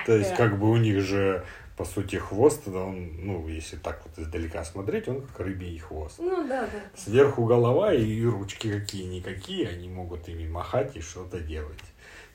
То 0.06 0.12
есть, 0.12 0.34
как 0.34 0.58
бы 0.58 0.70
у 0.70 0.76
них 0.76 1.00
же, 1.00 1.44
по 1.76 1.84
сути, 1.84 2.16
хвост, 2.16 2.62
да, 2.66 2.78
он, 2.78 3.26
ну, 3.26 3.46
если 3.48 3.76
так 3.76 4.02
вот 4.06 4.18
издалека 4.18 4.64
смотреть, 4.64 5.08
он 5.08 5.22
как 5.22 5.40
рыбий 5.40 5.78
хвост. 5.78 6.18
Ну 6.18 6.46
да, 6.48 6.62
да. 6.62 6.80
Сверху 6.94 7.44
голова 7.44 7.92
и 7.92 8.24
ручки 8.24 8.70
какие-никакие, 8.70 9.68
они 9.68 9.88
могут 9.88 10.28
ими 10.28 10.48
махать 10.48 10.96
и 10.96 11.00
что-то 11.00 11.40
делать. 11.40 11.82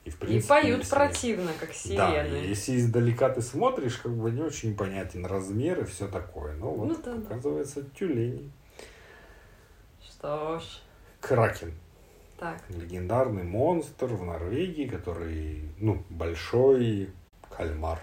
И, 0.04 0.10
в 0.10 0.16
И 0.16 0.18
принципе, 0.18 0.48
поют 0.50 0.80
если- 0.80 0.96
противно, 0.96 1.52
как 1.60 1.70
Да, 1.70 1.74
сирены. 1.76 2.38
и 2.44 2.48
если 2.50 2.78
издалека 2.78 3.30
ты 3.30 3.42
смотришь, 3.42 3.98
как 3.98 4.12
бы 4.16 4.32
не 4.32 4.42
очень 4.42 4.76
понятен 4.76 5.26
размер 5.26 5.82
и 5.82 5.86
все 5.86 6.08
такое. 6.08 6.56
Ну 6.56 6.72
вот, 6.72 6.88
Ну 6.88 6.96
да, 7.04 7.14
да. 7.16 7.22
оказывается, 7.36 7.84
тюлень. 7.98 8.52
Что 10.04 10.60
ж, 10.60 10.64
Кракен. 11.20 11.74
так. 12.40 12.62
Легендарный 12.70 13.44
монстр 13.44 14.08
в 14.08 14.24
Норвегии, 14.26 14.88
который, 14.88 15.70
ну, 15.78 16.04
большой 16.10 17.12
кальмар, 17.56 18.00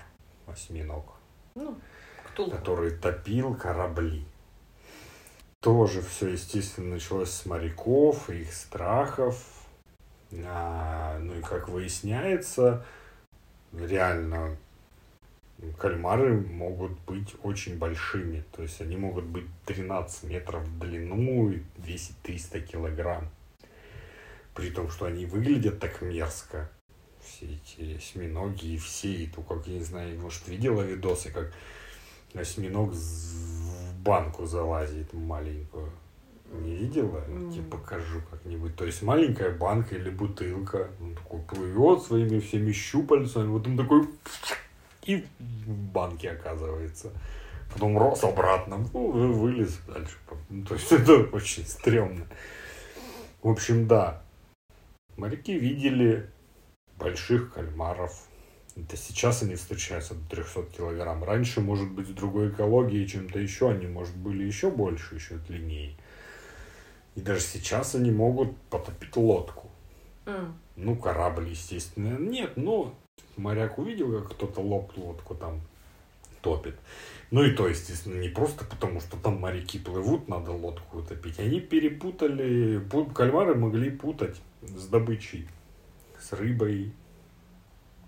осьминог. 0.47 1.15
Ну, 1.57 1.77
Ктулху. 2.33 2.53
который 2.57 2.93
топил 2.93 3.55
корабли. 3.57 4.25
Тоже 5.61 6.01
все, 6.03 6.29
естественно, 6.29 6.91
началось 6.95 7.31
с 7.31 7.45
моряков, 7.47 8.31
и 8.31 8.43
их 8.43 8.53
страхов. 8.53 9.43
А, 10.45 11.19
ну 11.19 11.39
и 11.39 11.43
как 11.43 11.69
выясняется, 11.69 12.85
реально 13.73 14.57
кальмары 15.79 16.41
могут 16.41 16.99
быть 17.01 17.35
очень 17.43 17.79
большими. 17.79 18.45
То 18.53 18.63
есть 18.63 18.81
они 18.81 18.97
могут 18.97 19.25
быть 19.25 19.47
13 19.67 20.25
метров 20.25 20.63
в 20.63 20.79
длину 20.79 21.51
и 21.51 21.63
весить 21.77 22.17
300 22.23 22.61
килограмм. 22.61 23.29
При 24.55 24.71
том, 24.71 24.91
что 24.91 25.07
они 25.07 25.27
выглядят 25.27 25.81
так 25.81 26.03
мерзко. 26.03 26.71
Все 27.23 27.47
эти 27.47 27.97
осьминоги 27.97 28.75
и 28.75 28.79
все, 28.79 29.13
и 29.13 29.27
то, 29.27 29.43
как, 29.43 29.67
я 29.67 29.75
не 29.75 29.85
знаю, 29.85 30.19
может, 30.19 30.49
видела 30.49 30.83
видосы, 30.83 31.31
как 31.31 31.53
осьминог 32.35 32.93
в 32.93 34.03
банку 34.03 34.47
залазит 34.47 35.13
маленькую. 35.13 35.91
Не 36.53 36.77
видела? 36.77 37.23
Я 37.29 37.53
тебе 37.53 37.63
покажу 37.65 38.21
как-нибудь. 38.31 38.75
То 38.77 38.85
есть 38.85 39.03
маленькая 39.03 39.51
банка 39.51 39.97
или 39.97 40.11
бутылка. 40.11 40.89
Он 41.01 41.15
такой 41.15 41.41
плывет 41.41 42.03
своими 42.03 42.41
всеми 42.41 42.73
щупальцами. 42.73 43.49
Вот 43.49 43.67
он 43.67 43.77
такой 43.77 44.09
и 45.05 45.25
в 45.39 45.71
банке 45.93 46.31
оказывается. 46.31 47.13
Потом 47.73 47.99
рос 47.99 48.25
обратно. 48.25 48.79
Ну, 48.93 49.11
вы- 49.11 49.33
вылез 49.33 49.79
дальше. 49.87 50.17
Ну, 50.49 50.65
То 50.65 50.75
есть 50.75 50.93
это 50.93 51.15
очень 51.33 51.67
стрёмно. 51.67 52.27
В 53.43 53.49
общем, 53.49 53.87
да. 53.87 54.23
Моряки 55.17 55.59
видели 55.59 56.29
больших 56.99 57.55
кальмаров. 57.55 58.13
Это 58.77 58.97
сейчас 58.97 59.43
они 59.43 59.57
встречаются 59.57 60.15
до 60.15 60.29
300 60.37 60.63
килограмм. 60.77 61.25
Раньше, 61.25 61.61
может 61.61 61.91
быть, 61.91 62.07
с 62.07 62.13
другой 62.13 62.51
экологией, 62.51 63.09
чем-то 63.09 63.39
еще, 63.39 63.71
они, 63.71 63.87
может, 63.87 64.15
были 64.15 64.45
еще 64.45 64.71
больше, 64.71 65.17
еще 65.17 65.35
длиннее. 65.37 65.97
И 67.19 67.21
даже 67.21 67.41
сейчас 67.41 67.97
они 67.97 68.13
могут 68.13 68.57
потопить 68.71 69.17
лодку. 69.17 69.69
М, 70.25 70.55
Ну, 70.77 70.95
корабль, 70.95 71.49
естественно, 71.49 72.17
нет, 72.17 72.57
но 72.57 72.95
моряк 73.37 73.77
увидел, 73.79 74.13
как 74.23 74.37
кто-то 74.37 74.61
лоб 74.61 74.97
лодку 74.97 75.35
там 75.35 75.61
топит. 76.43 76.77
Ну 77.33 77.43
и 77.43 77.51
то, 77.51 77.67
естественно, 77.67 78.21
не 78.21 78.29
просто 78.29 78.65
потому, 78.65 79.01
что 79.01 79.17
там 79.17 79.41
моряки 79.41 79.81
плывут, 79.81 80.29
надо 80.29 80.53
лодку 80.53 80.99
утопить. 80.99 81.41
Они 81.41 81.59
перепутали, 81.61 82.79
пу- 82.89 83.13
кальмары 83.13 83.57
могли 83.57 83.91
путать 83.91 84.41
с 84.63 84.87
добычей, 84.87 85.49
с 86.21 86.33
рыбой. 86.33 86.93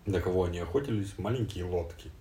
На 0.06 0.20
кого 0.20 0.44
они 0.44 0.60
охотились? 0.60 1.18
Маленькие 1.18 1.64
лодки. 1.64 2.12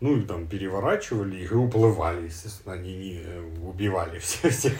Ну 0.00 0.16
и 0.16 0.22
там 0.22 0.46
переворачивали 0.48 1.36
их 1.36 1.52
и 1.52 1.54
уплывали. 1.54 2.24
Естественно, 2.24 2.74
они 2.74 2.96
не 2.96 3.22
э, 3.22 3.40
убивали 3.62 4.18
всех, 4.20 4.52
всех, 4.52 4.74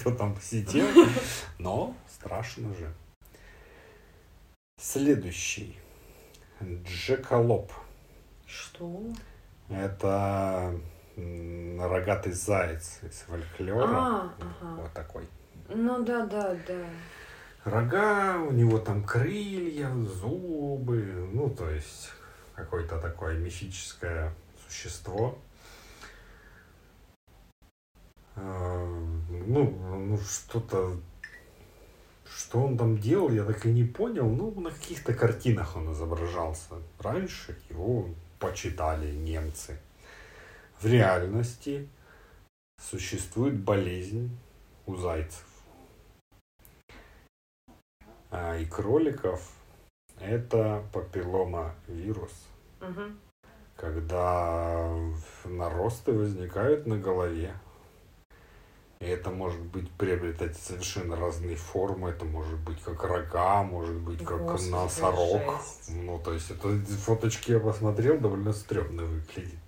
кто 0.00 0.14
там 0.14 0.36
сидел. 0.40 0.86
Но 1.58 1.94
страшно 2.08 2.74
же. 2.74 2.92
Следующий. 4.80 5.76
Джеколоп. 6.62 7.72
Что? 8.46 9.02
Это 9.68 10.74
рогатый 11.16 12.32
заяц 12.32 12.98
из 13.02 13.20
фольклора. 13.20 13.86
А, 13.88 14.34
ага. 14.38 14.82
Вот 14.82 14.92
такой. 14.92 15.28
Ну 15.68 16.02
да, 16.02 16.26
да, 16.26 16.56
да. 16.66 16.84
Рога, 17.64 18.38
у 18.38 18.52
него 18.52 18.78
там 18.78 19.04
крылья, 19.04 19.90
зубы, 20.04 21.28
ну, 21.32 21.50
то 21.50 21.68
есть 21.68 22.10
какое-то 22.60 22.98
такое 22.98 23.38
мифическое 23.38 24.32
существо. 24.66 25.38
А, 28.36 28.86
Ну, 29.46 29.70
ну 30.06 30.18
что-то, 30.18 30.96
что 32.24 32.62
он 32.62 32.76
там 32.76 32.98
делал, 32.98 33.30
я 33.30 33.44
так 33.44 33.66
и 33.66 33.72
не 33.72 33.84
понял. 33.84 34.28
Ну, 34.28 34.60
на 34.60 34.70
каких-то 34.70 35.14
картинах 35.14 35.76
он 35.76 35.92
изображался. 35.92 36.74
Раньше 36.98 37.58
его 37.70 38.08
почитали 38.38 39.10
немцы. 39.12 39.78
В 40.80 40.86
реальности 40.86 41.88
существует 42.80 43.58
болезнь 43.58 44.30
у 44.86 44.96
зайцев 44.96 45.44
а, 48.30 48.56
и 48.56 48.64
кроликов 48.64 49.52
это 50.20 50.84
папиллома 50.92 51.74
вирус, 51.88 52.32
Когда 53.76 54.94
наросты 55.44 56.12
возникают 56.12 56.86
на 56.86 56.98
голове. 56.98 57.54
И 59.00 59.06
это 59.06 59.30
может 59.30 59.62
быть 59.62 59.90
приобретать 59.92 60.58
совершенно 60.58 61.16
разные 61.16 61.56
формы. 61.56 62.10
Это 62.10 62.26
может 62.26 62.58
быть 62.58 62.82
как 62.82 63.02
рога, 63.02 63.62
может 63.62 63.96
быть 63.96 64.22
как 64.22 64.42
Господи, 64.42 64.70
носорог. 64.70 65.62
Ну, 65.88 66.18
то 66.18 66.34
есть, 66.34 66.50
это 66.50 66.68
фоточки 66.68 67.52
я 67.52 67.60
посмотрел, 67.60 68.18
довольно 68.18 68.52
стрёмно 68.52 69.04
выглядит. 69.04 69.58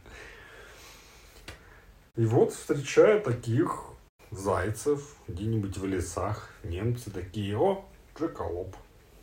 И 2.17 2.27
вот, 2.27 2.53
встречая 2.53 3.21
таких 3.21 3.85
зайцев 4.31 5.17
где-нибудь 5.29 5.79
в 5.79 5.87
лесах, 5.87 6.51
немцы 6.63 7.11
такие, 7.11 7.57
о, 7.59 7.85
джеколоп. 8.19 8.77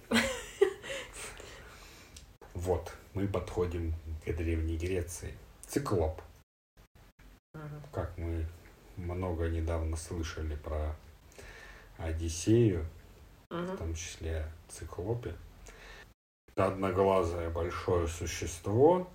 Вот, 2.55 2.91
мы 3.19 3.27
подходим 3.27 3.93
к 4.23 4.31
древней 4.31 4.77
Греции. 4.77 5.33
Циклоп. 5.67 6.21
Мгм. 7.53 7.81
Как 7.91 8.17
мы 8.17 8.45
много 8.95 9.49
недавно 9.49 9.97
слышали 9.97 10.55
про 10.55 10.95
Одиссею, 11.97 12.85
в 13.49 13.55
Мгм. 13.55 13.77
том 13.77 13.93
числе 13.93 14.49
циклопе. 14.69 15.35
Это 16.47 16.67
одноглазое 16.67 17.49
большое 17.49 18.07
существо. 18.07 19.09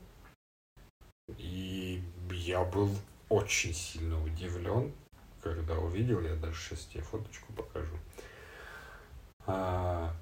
И 1.39 2.03
я 2.31 2.63
был 2.63 2.91
очень 3.31 3.73
сильно 3.73 4.23
удивлен, 4.23 4.93
когда 5.41 5.79
увидел. 5.79 6.21
Я 6.21 6.35
даже 6.35 6.61
сейчас 6.61 6.85
тебе 6.85 7.03
фоточку 7.03 7.55
покажу. 7.55 7.97
А, 9.47 10.15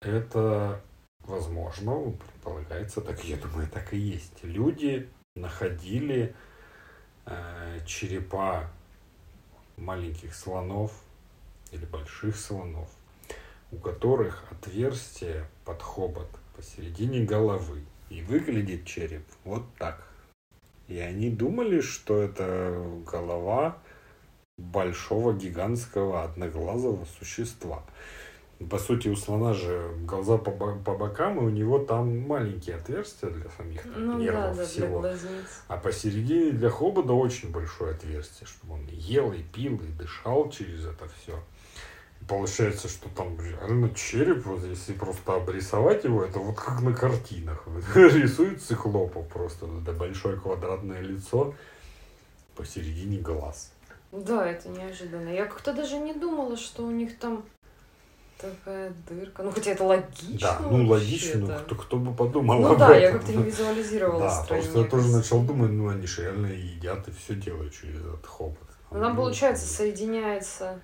это, 0.00 0.82
возможно, 1.26 2.12
предполагается, 2.12 3.00
так 3.00 3.24
я 3.24 3.36
думаю, 3.36 3.68
так 3.68 3.92
и 3.92 3.98
есть. 3.98 4.42
Люди 4.42 5.08
находили 5.34 6.34
э, 7.26 7.80
черепа 7.86 8.70
маленьких 9.76 10.34
слонов 10.34 10.92
или 11.72 11.84
больших 11.86 12.36
слонов, 12.36 12.88
у 13.72 13.76
которых 13.76 14.44
отверстие 14.50 15.46
под 15.64 15.82
хобот 15.82 16.28
посередине 16.56 17.24
головы. 17.24 17.84
И 18.10 18.22
выглядит 18.22 18.84
череп 18.84 19.24
вот 19.44 19.64
так. 19.78 20.06
И 20.86 20.98
они 20.98 21.30
думали, 21.30 21.80
что 21.80 22.22
это 22.22 22.86
голова 23.10 23.78
большого 24.56 25.32
гигантского 25.32 26.22
одноглазого 26.22 27.06
существа. 27.18 27.82
По 28.70 28.78
сути, 28.78 29.08
у 29.08 29.16
слона 29.16 29.52
же 29.52 29.90
глаза 30.06 30.38
по, 30.38 30.50
по 30.50 30.94
бокам, 30.94 31.38
и 31.38 31.42
у 31.42 31.48
него 31.50 31.78
там 31.78 32.20
маленькие 32.20 32.76
отверстия 32.76 33.30
для 33.30 33.50
самих 33.50 33.82
там, 33.82 33.92
Ну 34.06 34.18
нервов 34.18 34.56
да, 34.56 34.62
да, 34.62 34.64
всего. 34.64 35.00
для 35.00 35.10
глазниц. 35.10 35.62
А 35.68 35.76
посередине 35.76 36.52
для 36.52 36.70
хобота 36.70 37.12
очень 37.12 37.50
большое 37.50 37.94
отверстие, 37.94 38.46
чтобы 38.46 38.74
он 38.74 38.86
ел, 38.88 39.32
и 39.32 39.42
пил, 39.42 39.74
и 39.76 39.86
дышал 39.98 40.50
через 40.50 40.86
это 40.86 41.08
все. 41.08 41.38
Получается, 42.28 42.88
что 42.88 43.08
там 43.10 43.38
реально 43.38 43.90
череп, 43.94 44.46
вот 44.46 44.64
если 44.64 44.94
просто 44.94 45.34
обрисовать 45.34 46.04
его, 46.04 46.24
это 46.24 46.38
вот 46.38 46.56
как 46.58 46.80
на 46.80 46.94
картинах. 46.94 47.66
Рисуют 47.94 48.62
циклопов 48.62 49.28
просто, 49.28 49.66
это 49.82 49.92
большое 49.92 50.38
квадратное 50.38 51.02
лицо, 51.02 51.54
посередине 52.56 53.18
глаз. 53.18 53.72
Да, 54.10 54.46
это 54.46 54.68
неожиданно. 54.68 55.28
Я 55.28 55.44
как-то 55.46 55.74
даже 55.74 55.98
не 55.98 56.14
думала, 56.14 56.56
что 56.56 56.84
у 56.84 56.90
них 56.90 57.18
там 57.18 57.44
такая 58.38 58.92
дырка. 59.08 59.42
Ну, 59.42 59.50
хотя 59.50 59.72
это 59.72 59.84
логично. 59.84 60.38
Да, 60.40 60.58
ну 60.60 60.86
логично, 60.86 61.40
ну, 61.40 61.46
вообще-то. 61.46 61.74
кто, 61.74 61.82
кто 61.82 61.96
бы 61.98 62.14
подумал 62.14 62.60
Ну 62.60 62.72
об 62.72 62.78
да, 62.78 62.94
я 62.96 63.08
этом. 63.08 63.18
как-то 63.20 63.36
не 63.36 63.42
визуализировала 63.44 64.20
Да, 64.20 64.30
строение 64.30 64.70
просто 64.72 64.84
я 64.84 64.90
тоже 65.02 65.16
начал 65.16 65.42
думать, 65.42 65.70
ну 65.70 65.88
они 65.88 66.06
же 66.06 66.22
реально 66.22 66.46
едят 66.46 67.08
и 67.08 67.10
все 67.12 67.34
делают 67.34 67.72
через 67.74 68.00
этот 68.00 68.26
хобот. 68.26 68.58
Ну, 68.90 69.00
Там, 69.00 69.10
Ну, 69.10 69.16
получается, 69.16 69.66
соединяется... 69.66 70.80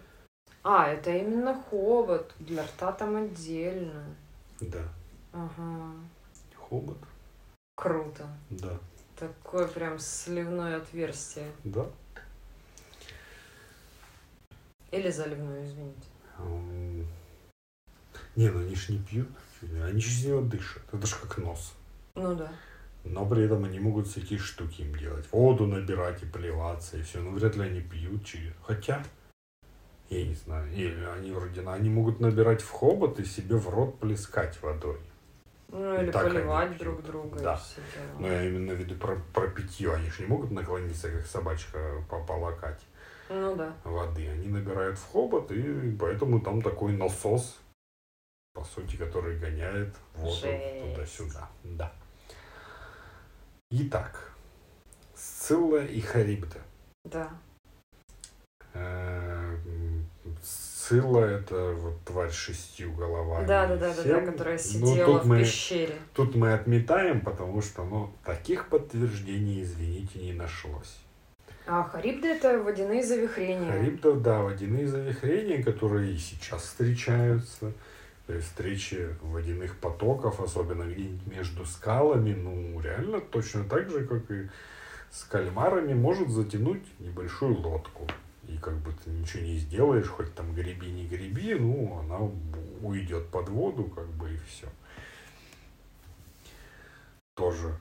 А, 0.62 0.88
это 0.88 1.10
именно 1.10 1.54
хобот. 1.70 2.34
Для 2.38 2.64
рта 2.64 2.92
там 2.92 3.16
отдельно. 3.16 4.04
Да, 4.60 4.82
Ага. 5.32 5.92
хобот, 6.56 6.98
Круто. 7.76 8.26
да, 8.50 8.78
Такое 9.18 9.66
прям 9.68 9.98
сливное 9.98 10.76
отверстие. 10.78 11.50
да. 11.64 11.86
Или 14.90 15.10
заливное, 15.10 15.64
извините. 15.64 16.08
Не, 18.36 18.50
ну 18.50 18.60
они 18.60 18.74
ж 18.74 18.88
не 18.90 18.98
пьют, 18.98 19.28
они 19.62 20.00
же 20.00 20.08
из 20.10 20.24
него 20.26 20.40
дышат. 20.40 20.82
Это 20.92 21.06
ж 21.06 21.14
как 21.22 21.38
нос. 21.38 21.74
Ну 22.14 22.34
да. 22.34 22.52
Но 23.04 23.26
при 23.26 23.44
этом 23.44 23.64
они 23.64 23.78
могут 23.80 24.06
всякие 24.08 24.38
штуки 24.38 24.82
им 24.82 24.94
делать. 24.94 25.26
Воду 25.32 25.66
набирать 25.66 26.22
и 26.22 26.26
плеваться 26.26 26.98
и 26.98 27.02
все. 27.02 27.20
Ну, 27.20 27.30
вряд 27.30 27.56
ли 27.56 27.62
они 27.62 27.80
пьют 27.80 28.24
через... 28.24 28.52
Хотя, 28.62 29.02
я 30.10 30.26
не 30.26 30.34
знаю. 30.34 30.70
Или 30.72 31.02
они 31.04 31.32
вроде... 31.32 31.66
Они 31.66 31.88
могут 31.88 32.20
набирать 32.20 32.60
в 32.60 32.70
хобот 32.70 33.18
и 33.18 33.24
себе 33.24 33.56
в 33.56 33.68
рот 33.70 33.98
плескать 34.00 34.60
водой. 34.62 34.98
Ну 35.72 35.94
И 35.94 36.02
или 36.02 36.10
поливать 36.10 36.76
друг 36.78 37.02
друга 37.04 37.38
Да. 37.40 37.60
Но 38.18 38.26
я 38.26 38.44
именно 38.44 38.74
в 38.74 38.76
виду 38.76 38.96
про, 38.96 39.16
про 39.32 39.46
питье. 39.48 39.94
Они 39.94 40.10
же 40.10 40.22
не 40.22 40.28
могут 40.28 40.50
наклониться, 40.50 41.10
как 41.10 41.24
собачка, 41.26 42.04
по- 42.10 42.22
полакать 42.24 42.80
Ну 43.30 43.54
да. 43.56 43.72
воды. 43.84 44.28
Они 44.28 44.48
набирают 44.48 44.98
в 44.98 45.06
хобот, 45.10 45.50
и 45.52 45.96
поэтому 45.98 46.40
там 46.40 46.60
такой 46.60 46.92
насос, 46.92 47.59
по 48.52 48.64
сути, 48.64 48.96
который 48.96 49.38
гоняет 49.38 49.94
воду 50.14 50.46
туда-сюда. 50.82 51.48
Да. 51.64 51.92
Итак, 53.70 54.32
Сцилла 55.14 55.84
и 55.84 56.00
Харибда. 56.00 56.58
Да. 57.04 57.30
Э, 58.74 59.56
м, 59.66 60.06
Сцилла 60.42 61.24
это 61.24 61.72
вот 61.74 62.00
тварь 62.04 62.30
с 62.30 62.34
шестью 62.34 62.92
головами. 62.94 63.46
Да, 63.46 63.68
да, 63.68 63.76
да, 63.76 63.94
да, 64.02 64.20
которая 64.22 64.56
Ну, 64.56 64.62
сидела 64.62 65.18
в 65.20 65.26
мы- 65.26 65.38
пещере. 65.40 65.94
Тут 66.14 66.34
мы 66.34 66.52
отметаем, 66.52 67.20
потому 67.20 67.62
что, 67.62 67.84
ну, 67.84 68.12
таких 68.24 68.68
подтверждений, 68.68 69.62
извините, 69.62 70.18
не 70.18 70.32
нашлось. 70.32 70.98
А 71.66 71.84
Харибда 71.84 72.26
это 72.28 72.60
водяные 72.60 73.04
завихрения. 73.04 73.70
Харибдов, 73.70 74.22
да, 74.22 74.40
водяные 74.40 74.88
завихрения, 74.88 75.62
которые 75.62 76.14
и 76.14 76.18
сейчас 76.18 76.62
встречаются. 76.62 77.72
При 78.30 78.38
встрече 78.38 79.16
водяных 79.22 79.76
потоков, 79.80 80.40
особенно 80.40 80.84
где-нибудь 80.84 81.26
между 81.26 81.66
скалами, 81.66 82.32
ну, 82.32 82.80
реально 82.80 83.20
точно 83.20 83.64
так 83.64 83.90
же, 83.90 84.06
как 84.06 84.30
и 84.30 84.48
с 85.10 85.24
кальмарами, 85.24 85.94
может 85.94 86.30
затянуть 86.30 86.84
небольшую 87.00 87.58
лодку. 87.60 88.06
И 88.46 88.56
как 88.58 88.76
бы 88.76 88.92
ты 88.92 89.10
ничего 89.10 89.42
не 89.42 89.56
сделаешь, 89.56 90.06
хоть 90.06 90.32
там 90.32 90.54
греби, 90.54 90.92
не 90.92 91.08
греби, 91.08 91.54
ну, 91.54 91.98
она 91.98 92.18
уйдет 92.86 93.26
под 93.30 93.48
воду, 93.48 93.86
как 93.86 94.06
бы 94.06 94.32
и 94.32 94.38
все. 94.46 94.68
Тоже 97.34 97.76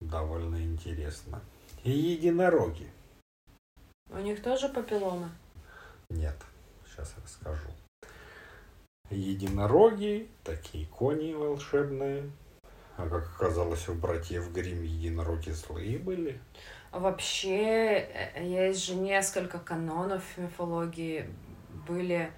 довольно 0.00 0.60
интересно. 0.60 1.40
И 1.84 1.92
единороги. 1.92 2.90
У 4.08 4.18
них 4.18 4.42
тоже 4.42 4.68
папилломы. 4.68 5.30
Нет, 6.08 6.34
сейчас 6.84 7.14
расскажу. 7.22 7.68
Единороги, 9.10 10.28
такие 10.44 10.86
кони 10.86 11.32
волшебные. 11.32 12.30
А 12.96 13.08
как 13.08 13.28
оказалось, 13.34 13.88
у 13.88 13.94
братьев 13.94 14.52
Грим 14.52 14.82
единороги 14.82 15.50
злые 15.50 15.98
были. 15.98 16.38
Вообще, 16.92 18.06
э, 18.34 18.46
есть 18.46 18.84
же 18.84 18.94
несколько 18.94 19.58
канонов 19.58 20.22
мифологии. 20.36 21.26
Были 21.88 22.30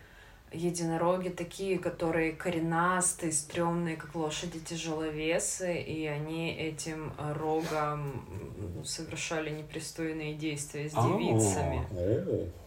единороги 0.53 1.31
такие, 1.31 1.79
которые 1.79 2.33
коренастые, 2.33 3.33
стрёмные, 3.33 3.97
как 3.97 4.15
лошади 4.15 4.61
тяжеловесы, 4.61 5.81
и 5.81 6.07
они 6.07 6.55
этим 6.55 7.13
рогом 7.19 8.83
совершали 8.85 9.51
непристойные 9.51 10.35
действия 10.35 10.89
с 10.89 10.93
девицами. 10.93 11.87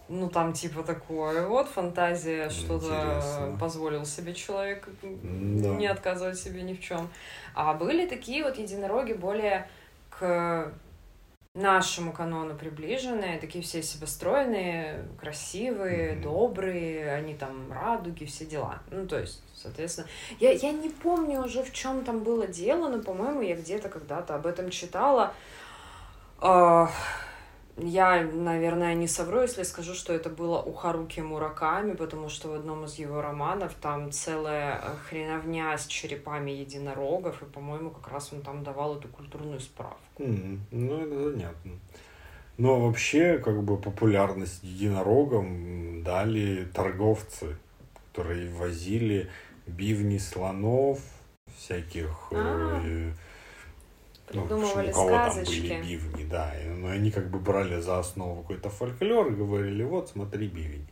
Ну, 0.08 0.30
там 0.30 0.53
типа 0.53 0.84
такое 0.84 1.47
вот, 1.47 1.68
фантазия, 1.68 2.49
что-то 2.49 3.56
позволил 3.60 4.06
себе 4.06 4.34
человек 4.36 4.88
Да. 5.01 5.70
не 5.70 5.88
отказывать 5.88 6.38
себе 6.38 6.62
ни 6.62 6.74
в 6.74 6.82
чем. 6.82 7.10
А 7.56 7.74
были 7.74 8.06
такие 8.08 8.43
вот 8.43 8.58
единороги 8.58 9.14
более 9.14 9.68
к 10.12 10.72
нашему 11.56 12.12
канону 12.12 12.53
приближенные, 12.56 13.39
такие 13.39 13.64
все 13.64 13.82
себя 13.82 14.08
стройные, 14.08 15.06
красивые, 15.20 16.14
Мгм. 16.14 16.22
добрые, 16.22 17.14
они 17.14 17.34
там 17.34 17.72
радуги, 17.72 18.26
все 18.26 18.45
дела. 18.45 18.80
Ну, 18.91 19.08
то 19.08 19.18
есть, 19.18 19.41
соответственно, 19.56 20.08
я, 20.39 20.51
я 20.51 20.72
не 20.72 20.89
помню 20.89 21.41
уже, 21.41 21.64
в 21.64 21.72
чем 21.72 22.03
там 22.03 22.20
было 22.24 22.45
дело, 22.45 22.89
но, 22.89 23.01
по-моему, 23.01 23.41
я 23.41 23.56
где-то 23.56 23.88
когда-то 23.89 24.36
об 24.36 24.45
этом 24.45 24.70
читала. 24.70 25.34
А, 26.39 26.91
Я, 27.78 28.23
наверное, 28.23 28.93
не 28.95 29.07
совру, 29.07 29.41
если 29.41 29.63
скажу, 29.63 29.93
что 29.95 30.13
это 30.13 30.30
было 30.30 30.61
у 30.61 30.71
Харуки 30.71 31.19
Мураками, 31.19 31.93
потому 31.93 32.30
что 32.30 32.47
в 32.47 32.53
одном 32.53 32.86
из 32.86 32.95
его 32.95 33.21
романов 33.21 33.73
там 33.82 34.13
целая 34.13 34.80
э, 34.82 34.95
хреновня 35.09 35.78
с 35.78 35.86
черепами 35.86 36.51
единорогов, 36.51 37.41
и, 37.41 37.45
по-моему, 37.45 37.89
как 37.89 38.13
раз 38.13 38.32
он 38.32 38.41
там 38.41 38.63
давал 38.63 38.97
эту 38.97 39.09
культурную 39.09 39.59
справку. 39.59 39.99
М, 40.19 40.61
Ну, 40.71 41.05
это 41.05 41.32
занятно. 41.32 41.71
Но 42.57 42.80
вообще, 42.80 43.39
как 43.39 43.61
бы 43.61 43.76
популярность 43.76 44.63
единорогам 44.63 46.01
дали 46.01 46.63
торговцы, 46.73 47.57
которые 48.13 48.49
возили 48.49 49.30
бивни 49.67 50.17
слонов, 50.17 50.99
всяких... 51.57 52.30
А, 52.32 52.82
ну, 54.34 54.41
Придумывали 54.41 54.89
у 54.89 54.93
кого 54.93 55.09
там 55.09 55.32
сказочки. 55.32 55.61
были 55.61 55.82
бивни, 55.82 56.23
да. 56.26 56.59
И, 56.59 56.67
ну, 56.67 56.88
они 56.89 57.11
как 57.11 57.30
бы 57.30 57.39
брали 57.39 57.80
за 57.80 57.99
основу 57.99 58.41
какой-то 58.41 58.69
фольклор 58.69 59.32
и 59.32 59.36
говорили, 59.36 59.84
вот, 59.84 60.09
смотри, 60.09 60.47
бивень. 60.47 60.88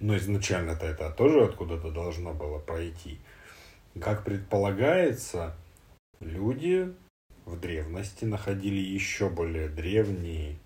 Но 0.00 0.16
изначально-то 0.16 0.86
это 0.86 1.10
тоже 1.10 1.44
откуда-то 1.44 1.90
должно 1.90 2.32
было 2.32 2.58
пройти. 2.58 3.18
Как 4.00 4.24
предполагается, 4.24 5.56
люди 6.20 6.94
в 7.44 7.58
древности 7.58 8.24
находили 8.24 8.78
еще 8.78 9.28
более 9.28 9.68
древние 9.68 10.56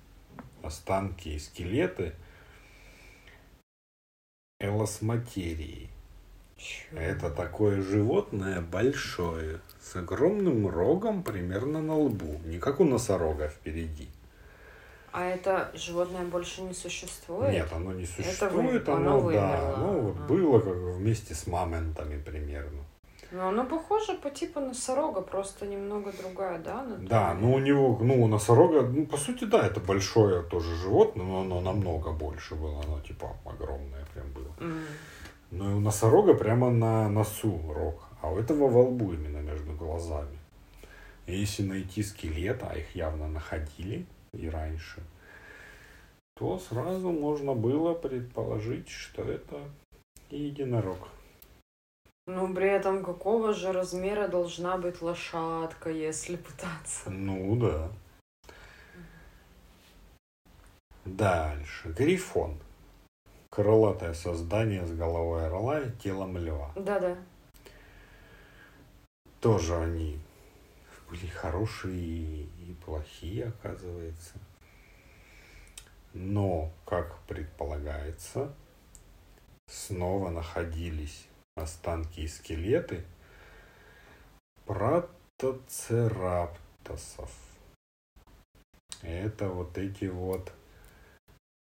останки 0.62 1.30
и 1.30 1.38
скелеты 1.38 2.14
элосматерии. 4.60 5.91
Чё? 6.62 6.96
Это 6.96 7.28
такое 7.30 7.82
животное 7.82 8.60
большое, 8.60 9.58
с 9.80 9.96
огромным 9.96 10.68
рогом 10.68 11.24
примерно 11.24 11.82
на 11.82 11.96
лбу, 11.98 12.40
не 12.44 12.58
как 12.58 12.78
у 12.78 12.84
носорога 12.84 13.48
впереди. 13.48 14.08
А 15.10 15.24
это 15.24 15.70
животное 15.74 16.24
больше 16.24 16.62
не 16.62 16.72
существует? 16.72 17.52
Нет, 17.52 17.68
оно 17.72 17.92
не 17.92 18.06
существует, 18.06 18.86
вы- 18.86 18.92
оно, 18.94 19.18
оно 19.18 19.30
да, 19.32 19.74
оно 19.74 19.92
вот 20.00 20.16
Ага. 20.16 20.24
было 20.28 20.60
как 20.60 20.74
вместе 20.74 21.34
с 21.34 21.46
мамонтами 21.48 22.22
примерно. 22.22 22.84
Ну, 23.32 23.48
оно 23.48 23.64
похоже 23.64 24.14
по 24.14 24.30
типу 24.30 24.60
носорога, 24.60 25.22
просто 25.22 25.66
немного 25.66 26.12
другая, 26.12 26.58
да? 26.58 26.80
анатомия? 26.80 27.08
Да, 27.08 27.34
ну 27.34 27.54
у 27.54 27.58
него, 27.58 27.98
ну 28.00 28.22
у 28.22 28.28
носорога, 28.28 28.82
ну 28.82 29.06
по 29.06 29.16
сути 29.16 29.44
да, 29.44 29.66
это 29.66 29.80
большое 29.80 30.42
тоже 30.42 30.76
животное, 30.76 31.24
но 31.26 31.40
оно 31.40 31.60
намного 31.60 32.12
больше 32.12 32.54
было, 32.54 32.80
оно 32.84 33.00
типа 33.00 33.30
огромное 33.46 34.04
прям 34.14 34.30
было. 34.32 34.52
М. 34.60 34.84
Но 35.52 35.70
и 35.70 35.74
у 35.74 35.80
носорога 35.80 36.32
прямо 36.32 36.70
на 36.70 37.10
носу 37.10 37.60
рог, 37.68 38.08
а 38.22 38.30
у 38.30 38.38
этого 38.38 38.68
во 38.68 38.84
лбу 38.84 39.12
именно 39.12 39.38
между 39.38 39.72
глазами. 39.72 40.38
И 41.26 41.36
если 41.38 41.62
найти 41.62 42.02
скелет, 42.02 42.62
а 42.62 42.74
их 42.74 42.96
явно 42.96 43.28
находили 43.28 44.06
и 44.32 44.48
раньше, 44.48 45.02
то 46.34 46.58
сразу 46.58 47.12
можно 47.12 47.52
было 47.52 47.92
предположить, 47.92 48.88
что 48.88 49.22
это 49.22 49.60
единорог. 50.30 51.08
Ну, 52.26 52.54
при 52.54 52.68
этом 52.68 53.04
какого 53.04 53.52
же 53.52 53.72
размера 53.72 54.28
должна 54.28 54.78
быть 54.78 55.02
лошадка, 55.02 55.90
если 55.90 56.36
пытаться? 56.36 57.10
Ну 57.10 57.56
да. 57.56 57.90
Дальше. 61.04 61.88
Грифон. 61.88 62.58
Крылатое 63.52 64.14
создание 64.14 64.86
с 64.86 64.92
головой 64.92 65.46
орла 65.46 65.80
и 65.80 65.90
телом 65.98 66.38
льва. 66.38 66.72
Да-да. 66.74 67.18
Тоже 69.42 69.76
они 69.76 70.18
были 71.10 71.26
хорошие 71.26 72.44
и 72.44 72.74
плохие, 72.82 73.48
оказывается. 73.48 74.38
Но, 76.14 76.72
как 76.86 77.18
предполагается, 77.28 78.54
снова 79.66 80.30
находились 80.30 81.26
останки 81.54 82.20
и 82.20 82.28
скелеты 82.28 83.04
протоцераптосов. 84.64 87.30
Это 89.02 89.50
вот 89.50 89.76
эти 89.76 90.06
вот 90.06 90.50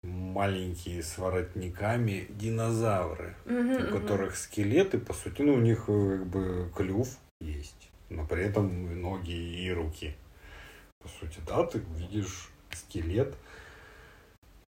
маленькие 0.03 1.03
с 1.03 1.18
воротниками 1.18 2.26
динозавры, 2.30 3.34
Мгм, 3.44 3.84
у 3.84 3.98
которых 3.98 4.36
скелеты, 4.36 4.98
по 4.98 5.12
сути, 5.12 5.42
ну, 5.42 5.55
у 5.55 5.61
них 5.61 5.84
э, 5.88 6.18
как 6.18 6.26
бы 6.26 6.70
клюв 6.74 7.09
есть, 7.40 7.90
но 8.09 8.26
при 8.26 8.44
этом 8.44 9.01
ноги 9.01 9.32
и 9.32 9.70
руки. 9.70 10.14
По 11.01 11.09
сути, 11.09 11.40
да, 11.46 11.64
ты 11.64 11.78
видишь 11.96 12.51
скелет 12.72 13.34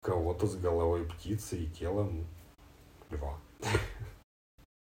кого-то 0.01 0.47
с 0.47 0.55
головой 0.55 1.07
птицы 1.07 1.57
и 1.57 1.67
телом 1.67 2.25
льва. 3.09 3.39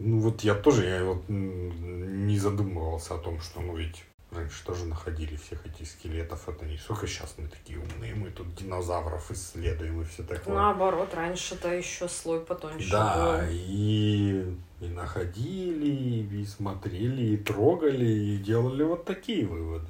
Ну 0.03 0.19
вот 0.19 0.41
я 0.41 0.55
тоже 0.55 0.85
я 0.85 1.03
вот 1.03 1.29
не 1.29 2.35
задумывался 2.39 3.13
о 3.13 3.19
том, 3.19 3.39
что 3.39 3.61
ну 3.61 3.77
ведь 3.77 4.03
раньше 4.31 4.63
тоже 4.65 4.85
находили 4.85 5.35
всех 5.35 5.65
этих 5.65 5.87
скелетов. 5.87 6.47
Это 6.47 6.65
не 6.65 6.77
сколько 6.77 7.07
сейчас 7.07 7.35
мы 7.37 7.47
такие 7.47 7.79
умные, 7.79 8.15
мы 8.15 8.31
тут 8.31 8.55
динозавров 8.55 9.29
исследуем 9.31 10.01
и 10.01 10.05
все 10.05 10.23
такое. 10.23 10.55
Наоборот, 10.55 11.13
раньше-то 11.13 11.73
еще 11.73 12.07
слой 12.07 12.39
потоньше 12.39 12.89
Да, 12.89 13.37
был. 13.41 13.47
и, 13.51 14.55
и 14.79 14.87
находили, 14.87 16.41
и 16.41 16.45
смотрели, 16.45 17.33
и 17.33 17.37
трогали, 17.37 18.05
и 18.09 18.37
делали 18.37 18.83
вот 18.83 19.05
такие 19.05 19.45
выводы. 19.45 19.87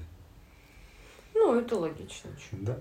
Ну, 1.33 1.59
это 1.59 1.75
логично. 1.77 2.29
Да. 2.51 2.77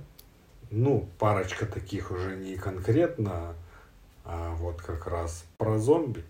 Ну, 0.70 1.08
парочка 1.18 1.66
таких 1.66 2.11
уже 2.11 2.36
не 2.36 2.56
конкретно, 2.56 3.54
а 4.24 4.54
вот 4.54 4.80
как 4.80 5.06
раз 5.06 5.44
про 5.58 5.78
зомби. 5.78 6.24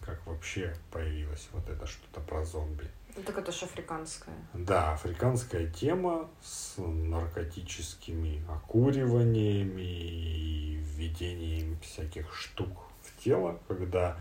Как 0.00 0.24
вообще 0.26 0.76
появилось 0.92 1.48
вот 1.52 1.68
это 1.68 1.86
что-то 1.86 2.20
про 2.20 2.44
зомби. 2.44 2.90
Ну, 3.16 3.22
Так 3.22 3.38
это 3.38 3.52
ж 3.52 3.62
африканская. 3.62 4.34
Да, 4.54 4.92
африканская 4.94 5.70
тема 5.70 6.28
с 6.42 6.74
наркотическими 6.78 8.44
окуриваниями 8.48 9.82
и 9.82 10.76
введением 10.76 11.78
всяких 11.80 12.34
штук 12.34 12.70
в 13.02 13.16
тело, 13.22 13.60
когда, 13.68 14.18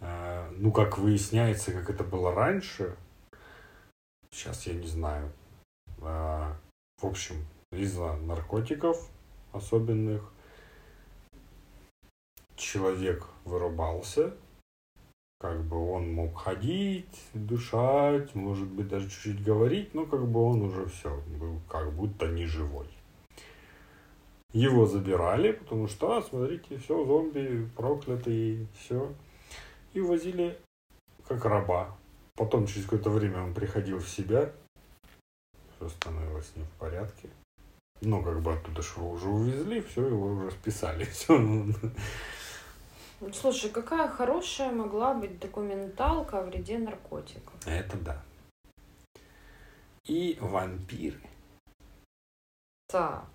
э, 0.00 0.50
ну, 0.56 0.72
как 0.72 0.96
выясняется, 0.96 1.72
как 1.72 1.90
это 1.90 2.04
было 2.04 2.34
раньше, 2.34 2.96
сейчас 4.30 4.66
я 4.66 4.74
не 4.74 4.86
знаю. 4.86 5.30
А, 6.00 6.56
в 7.02 7.06
общем, 7.06 7.36
из-за 7.70 8.14
наркотиков 8.16 9.08
особенных 9.52 10.32
человек 12.56 13.26
вырубался, 13.44 14.34
как 15.42 15.64
бы 15.64 15.76
он 15.90 16.12
мог 16.12 16.38
ходить, 16.38 17.20
дышать, 17.34 18.32
может 18.36 18.68
быть, 18.68 18.86
даже 18.86 19.10
чуть-чуть 19.10 19.42
говорить, 19.42 19.92
но 19.92 20.06
как 20.06 20.24
бы 20.28 20.40
он 20.40 20.62
уже 20.62 20.86
все, 20.86 21.20
был 21.26 21.60
как 21.68 21.92
будто 21.92 22.28
не 22.28 22.46
живой. 22.46 22.86
Его 24.52 24.86
забирали, 24.86 25.50
потому 25.50 25.88
что, 25.88 26.16
а, 26.16 26.22
смотрите, 26.22 26.78
все, 26.78 27.04
зомби, 27.04 27.68
проклятый, 27.76 28.68
все. 28.78 29.12
И 29.94 30.00
возили 30.00 30.56
как 31.26 31.44
раба. 31.44 31.96
Потом, 32.36 32.66
через 32.66 32.84
какое-то 32.84 33.10
время, 33.10 33.42
он 33.42 33.52
приходил 33.52 33.98
в 33.98 34.08
себя, 34.08 34.52
все 35.74 35.88
становилось 35.88 36.52
ним 36.54 36.66
в 36.66 36.78
порядке. 36.78 37.28
Ну, 38.00 38.22
как 38.22 38.40
бы 38.42 38.52
оттуда 38.52 38.80
же 38.80 39.00
уже 39.00 39.28
увезли, 39.28 39.80
все, 39.80 40.06
его 40.06 40.26
уже 40.26 40.52
списали. 40.52 41.04
Все, 41.12 41.36
Слушай, 43.30 43.70
какая 43.70 44.08
хорошая 44.08 44.72
могла 44.72 45.14
быть 45.14 45.38
документалка 45.38 46.40
о 46.40 46.42
вреде 46.42 46.78
наркотиков? 46.78 47.54
Это 47.66 47.96
да. 47.98 48.22
И 50.04 50.36
вампиры. 50.40 51.20
Так. 52.88 53.28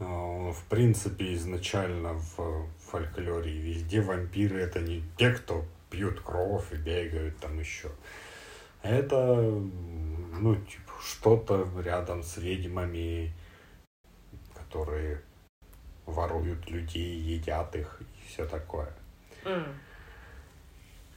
Э, 0.00 0.04
В 0.50 0.64
принципе, 0.68 1.34
изначально 1.34 2.14
в 2.14 2.66
фольклоре 2.78 3.52
и 3.52 3.60
везде 3.60 4.00
вампиры 4.00 4.60
это 4.60 4.80
не 4.80 5.04
те, 5.16 5.30
кто 5.30 5.64
пьют 5.88 6.20
кровь 6.20 6.72
и 6.72 6.76
бегают 6.76 7.38
там 7.38 7.60
еще. 7.60 7.90
Это, 8.82 9.36
ну, 9.36 10.56
типа, 10.56 10.92
что-то 11.00 11.68
рядом 11.84 12.22
с 12.22 12.38
ведьмами, 12.38 13.32
которые 14.54 15.22
воруют 16.06 16.68
людей, 16.70 17.18
едят 17.18 17.76
их 17.76 18.00
и 18.00 18.28
все 18.28 18.46
такое. 18.46 18.92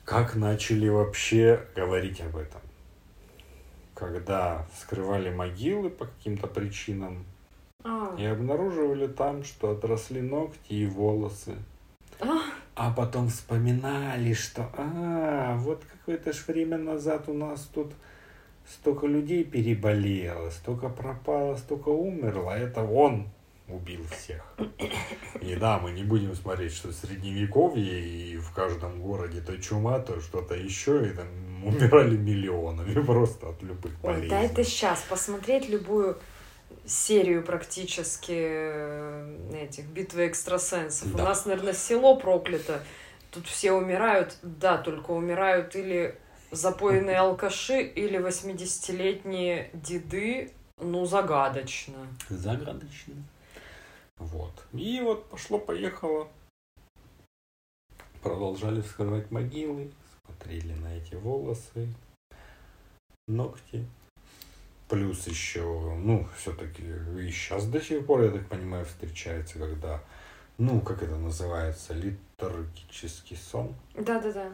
Как 0.05 0.35
начали 0.35 0.89
вообще 0.89 1.65
говорить 1.75 2.21
об 2.21 2.35
этом? 2.35 2.61
Когда 3.93 4.65
вскрывали 4.73 5.29
могилы 5.29 5.89
по 5.89 6.05
каким-то 6.05 6.47
причинам 6.47 7.25
А. 7.83 8.15
и 8.17 8.25
обнаруживали 8.25 9.07
там, 9.07 9.43
что 9.43 9.71
отросли 9.71 10.21
ногти 10.21 10.73
и 10.73 10.85
волосы. 10.87 11.55
А. 12.19 12.41
А 12.75 12.91
потом 12.91 13.29
вспоминали, 13.29 14.33
что 14.33 14.69
а, 14.75 15.55
вот 15.57 15.83
какое-то 15.85 16.33
ж 16.33 16.47
время 16.47 16.77
назад 16.77 17.29
у 17.29 17.33
нас 17.33 17.69
тут 17.73 17.93
столько 18.67 19.07
людей 19.07 19.43
переболело, 19.43 20.49
столько 20.49 20.89
пропало, 20.89 21.57
столько 21.57 21.89
умерло. 21.89 22.51
Это 22.51 22.83
он 22.83 23.27
убил 23.73 24.05
всех. 24.09 24.43
И 25.41 25.55
да, 25.55 25.79
мы 25.79 25.91
не 25.91 26.03
будем 26.03 26.35
смотреть, 26.35 26.73
что 26.73 26.89
в 26.89 26.93
средневековье 26.93 27.99
и 27.99 28.37
в 28.37 28.51
каждом 28.53 29.01
городе 29.01 29.41
то 29.41 29.57
чума, 29.61 29.99
то 29.99 30.19
что-то 30.21 30.55
еще, 30.55 31.07
и 31.07 31.13
там 31.13 31.27
умирали 31.65 32.17
миллионами 32.17 32.93
просто 33.05 33.49
от 33.49 33.61
любых 33.63 33.93
Ой, 34.03 34.13
болезней. 34.13 34.29
да 34.29 34.41
это 34.41 34.63
сейчас 34.63 35.01
посмотреть 35.01 35.69
любую 35.69 36.17
серию 36.85 37.43
практически 37.43 38.33
э, 38.35 39.67
этих 39.67 39.85
битвы 39.85 40.27
экстрасенсов. 40.27 41.13
Да. 41.15 41.23
У 41.23 41.25
нас, 41.25 41.45
наверное, 41.45 41.73
село 41.73 42.15
проклято. 42.15 42.83
Тут 43.31 43.47
все 43.47 43.71
умирают, 43.71 44.37
да, 44.41 44.77
только 44.77 45.11
умирают 45.11 45.75
или 45.75 46.17
запоенные 46.51 47.17
алкаши, 47.19 47.81
или 47.81 48.19
80-летние 48.19 49.69
деды, 49.73 50.51
ну, 50.79 51.05
загадочно. 51.05 51.95
Загадочно. 52.29 53.15
Вот. 54.21 54.51
И 54.73 55.01
вот 55.01 55.27
пошло-поехало. 55.29 56.27
Продолжали 58.21 58.81
вскрывать 58.81 59.31
могилы, 59.31 59.91
смотрели 60.25 60.73
на 60.73 60.95
эти 60.95 61.15
волосы, 61.15 61.91
ногти. 63.27 63.87
Плюс 64.87 65.25
еще, 65.25 65.63
ну, 65.95 66.27
все-таки 66.37 66.83
и 66.83 67.31
сейчас 67.31 67.65
до 67.65 67.81
сих 67.81 68.05
пор, 68.05 68.23
я 68.23 68.31
так 68.31 68.47
понимаю, 68.47 68.85
встречается, 68.85 69.57
когда, 69.57 70.03
ну, 70.57 70.81
как 70.81 71.01
это 71.01 71.15
называется, 71.15 71.93
литургический 71.93 73.37
сон. 73.37 73.73
Да-да-да. 73.95 74.53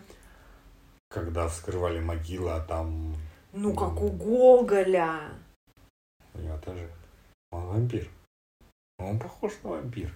Когда 1.09 1.47
вскрывали 1.49 1.99
могилы, 1.99 2.51
а 2.51 2.61
там, 2.61 3.15
Ну, 3.51 3.73
как 3.73 3.99
у 4.01 4.09
Гоголя. 4.09 5.31
у 6.35 6.39
него 6.39 6.57
тоже, 6.59 6.89
он 7.51 7.65
вампир. 7.65 8.07
Он 8.99 9.19
похож 9.19 9.53
на 9.63 9.69
вампира. 9.71 10.11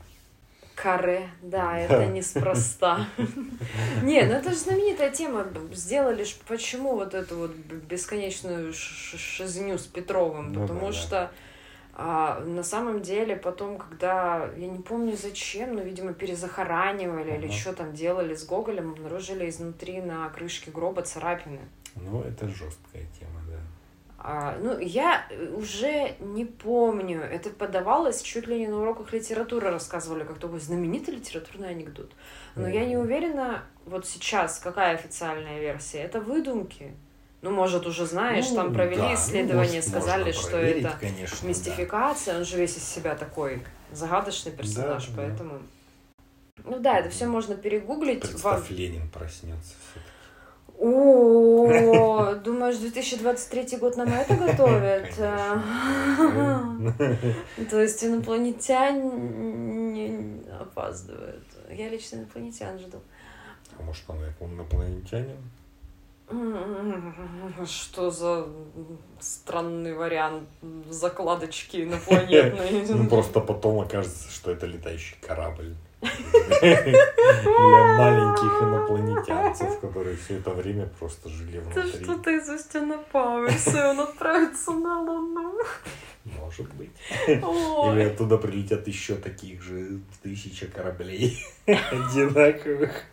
Каре, 0.73 1.29
да, 1.43 1.77
это 1.77 2.07
неспроста. 2.07 3.07
Не, 4.03 4.23
ну 4.23 4.33
это 4.33 4.49
же 4.49 4.55
знаменитая 4.55 5.11
тема. 5.11 5.45
Сделали 5.71 6.23
ж 6.23 6.35
почему 6.47 6.95
вот 6.95 7.13
эту 7.13 7.37
вот 7.37 7.51
бесконечную 7.51 8.73
шизню 8.73 9.77
с 9.77 9.85
Петровым? 9.85 10.53
Ну 10.53 10.61
Потому 10.61 10.91
что 10.93 11.31
а, 11.93 12.39
на 12.39 12.63
самом 12.63 13.03
деле 13.03 13.35
потом, 13.35 13.77
когда, 13.77 14.49
я 14.57 14.67
не 14.67 14.79
помню 14.79 15.15
зачем, 15.15 15.75
но, 15.75 15.81
видимо, 15.81 16.13
перезахоранивали 16.13 17.37
или 17.37 17.51
что 17.51 17.73
там 17.73 17.93
делали 17.93 18.33
с 18.33 18.45
Гоголем, 18.45 18.93
обнаружили 18.93 19.47
изнутри 19.47 20.01
на 20.01 20.27
крышке 20.29 20.71
гроба 20.71 21.03
царапины. 21.03 21.59
Ну, 21.95 22.23
это 22.23 22.47
жесткая 22.47 23.05
тема, 23.19 23.41
да. 23.47 23.59
А, 24.23 24.55
ну, 24.61 24.77
я 24.77 25.25
уже 25.55 26.15
не 26.19 26.45
помню. 26.45 27.21
Это 27.21 27.49
подавалось 27.49 28.21
чуть 28.21 28.45
ли 28.47 28.59
не 28.59 28.67
на 28.67 28.79
уроках 28.81 29.11
литературы 29.13 29.71
рассказывали, 29.71 30.23
как 30.23 30.37
такой 30.37 30.59
знаменитый 30.59 31.15
литературный 31.15 31.69
анекдот. 31.69 32.11
Но 32.55 32.67
я 32.67 32.85
не 32.85 32.97
уверена, 32.97 33.63
вот 33.85 34.05
сейчас 34.05 34.59
какая 34.59 34.93
официальная 34.93 35.59
версия. 35.59 35.99
Это 35.99 36.21
выдумки. 36.21 36.93
Ну, 37.41 37.49
может, 37.49 37.87
уже 37.87 38.05
знаешь, 38.05 38.47
Ну, 38.51 38.55
там 38.57 38.73
провели 38.75 38.97
да, 38.97 39.09
ну, 39.09 39.15
исследование, 39.15 39.75
может, 39.81 39.89
сказали, 39.89 40.31
что 40.31 40.57
это 40.57 40.95
конечно, 40.99 41.37
да. 41.41 41.47
мистификация. 41.47 42.37
Он 42.37 42.45
же 42.45 42.57
весь 42.57 42.77
из 42.77 42.83
себя 42.83 43.15
такой 43.15 43.63
загадочный 43.91 44.51
персонаж, 44.51 45.07
Да, 45.07 45.11
да. 45.13 45.17
поэтому. 45.23 45.59
Ну 46.63 46.79
да, 46.79 46.99
это 46.99 47.09
все 47.09 47.25
можно 47.25 47.55
перегуглить. 47.55 48.21
Представь, 48.21 48.69
Ленин 48.69 49.09
проснется. 49.09 49.73
всё-таки. 49.89 50.10
О, 50.83 52.33
думаешь, 52.43 52.77
2023 52.77 53.77
год 53.77 53.97
нам 53.97 54.11
это 54.11 54.35
готовят? 54.35 55.13
То 57.69 57.79
есть 57.79 58.03
инопланетяне 58.03 60.41
опаздывают. 60.59 61.43
Я 61.69 61.89
лично 61.89 62.15
инопланетян 62.17 62.79
жду. 62.79 62.97
А 63.77 63.83
может, 63.83 64.03
он 64.39 64.53
инопланетянин? 64.53 65.37
Что 67.65 68.09
за 68.09 68.47
странный 69.19 69.93
вариант 69.93 70.49
закладочки 70.89 71.83
инопланетной? 71.83 72.85
Ну, 72.89 73.07
просто 73.07 73.39
потом 73.39 73.81
окажется, 73.81 74.31
что 74.31 74.49
это 74.49 74.65
летающий 74.65 75.15
корабль. 75.21 75.75
Для 76.01 77.97
маленьких 77.97 78.61
инопланетянцев, 78.61 79.79
которые 79.79 80.15
все 80.17 80.37
это 80.37 80.49
время 80.51 80.87
просто 80.99 81.29
жили 81.29 81.59
Это 81.59 81.81
внутри. 81.81 82.03
что-то 82.03 82.29
из 82.31 82.49
Устина 82.49 82.97
Пауэрса, 83.11 83.77
и 83.77 83.89
он 83.89 83.99
отправится 84.01 84.71
на 84.71 84.99
Луну. 85.01 85.53
Может 86.25 86.71
быть. 86.75 86.91
Ой. 87.27 87.93
Или 87.95 88.03
оттуда 88.03 88.37
прилетят 88.37 88.87
еще 88.87 89.15
таких 89.15 89.61
же 89.61 89.99
тысяча 90.21 90.67
кораблей 90.67 91.43
одинаковых 91.65 93.03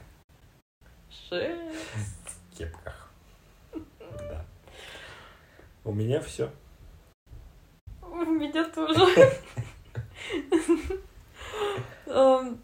Жесть. 1.30 1.78
в 2.52 2.56
кепках. 2.58 3.10
Да. 4.00 4.44
У 5.84 5.92
меня 5.92 6.20
все. 6.20 6.50
У 8.02 8.24
меня 8.24 8.64
тоже. 8.64 9.32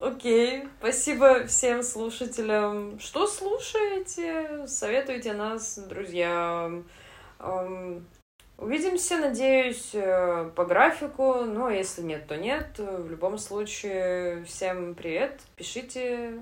Окей, 0.00 0.68
спасибо 0.80 1.46
всем 1.46 1.82
слушателям. 1.82 2.98
Что 2.98 3.26
слушаете? 3.26 4.66
Советуйте 4.66 5.32
нас 5.32 5.78
друзьям. 5.78 6.84
Эм, 7.38 8.06
Увидимся, 8.56 9.18
надеюсь, 9.18 9.90
э, 9.94 10.50
по 10.54 10.64
графику. 10.64 11.44
Ну, 11.44 11.66
а 11.66 11.72
если 11.72 12.02
нет, 12.02 12.28
то 12.28 12.36
нет. 12.36 12.78
В 12.78 13.10
любом 13.10 13.36
случае, 13.36 14.44
всем 14.44 14.94
привет. 14.94 15.40
Пишите. 15.56 16.38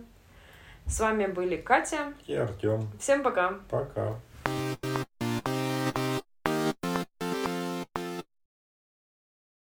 С 0.86 1.00
вами 1.00 1.26
были 1.26 1.57
Катя. 1.57 2.12
И 2.26 2.34
Артем. 2.34 2.90
Всем 3.00 3.22
пока. 3.22 3.61
Пока. 3.70 4.20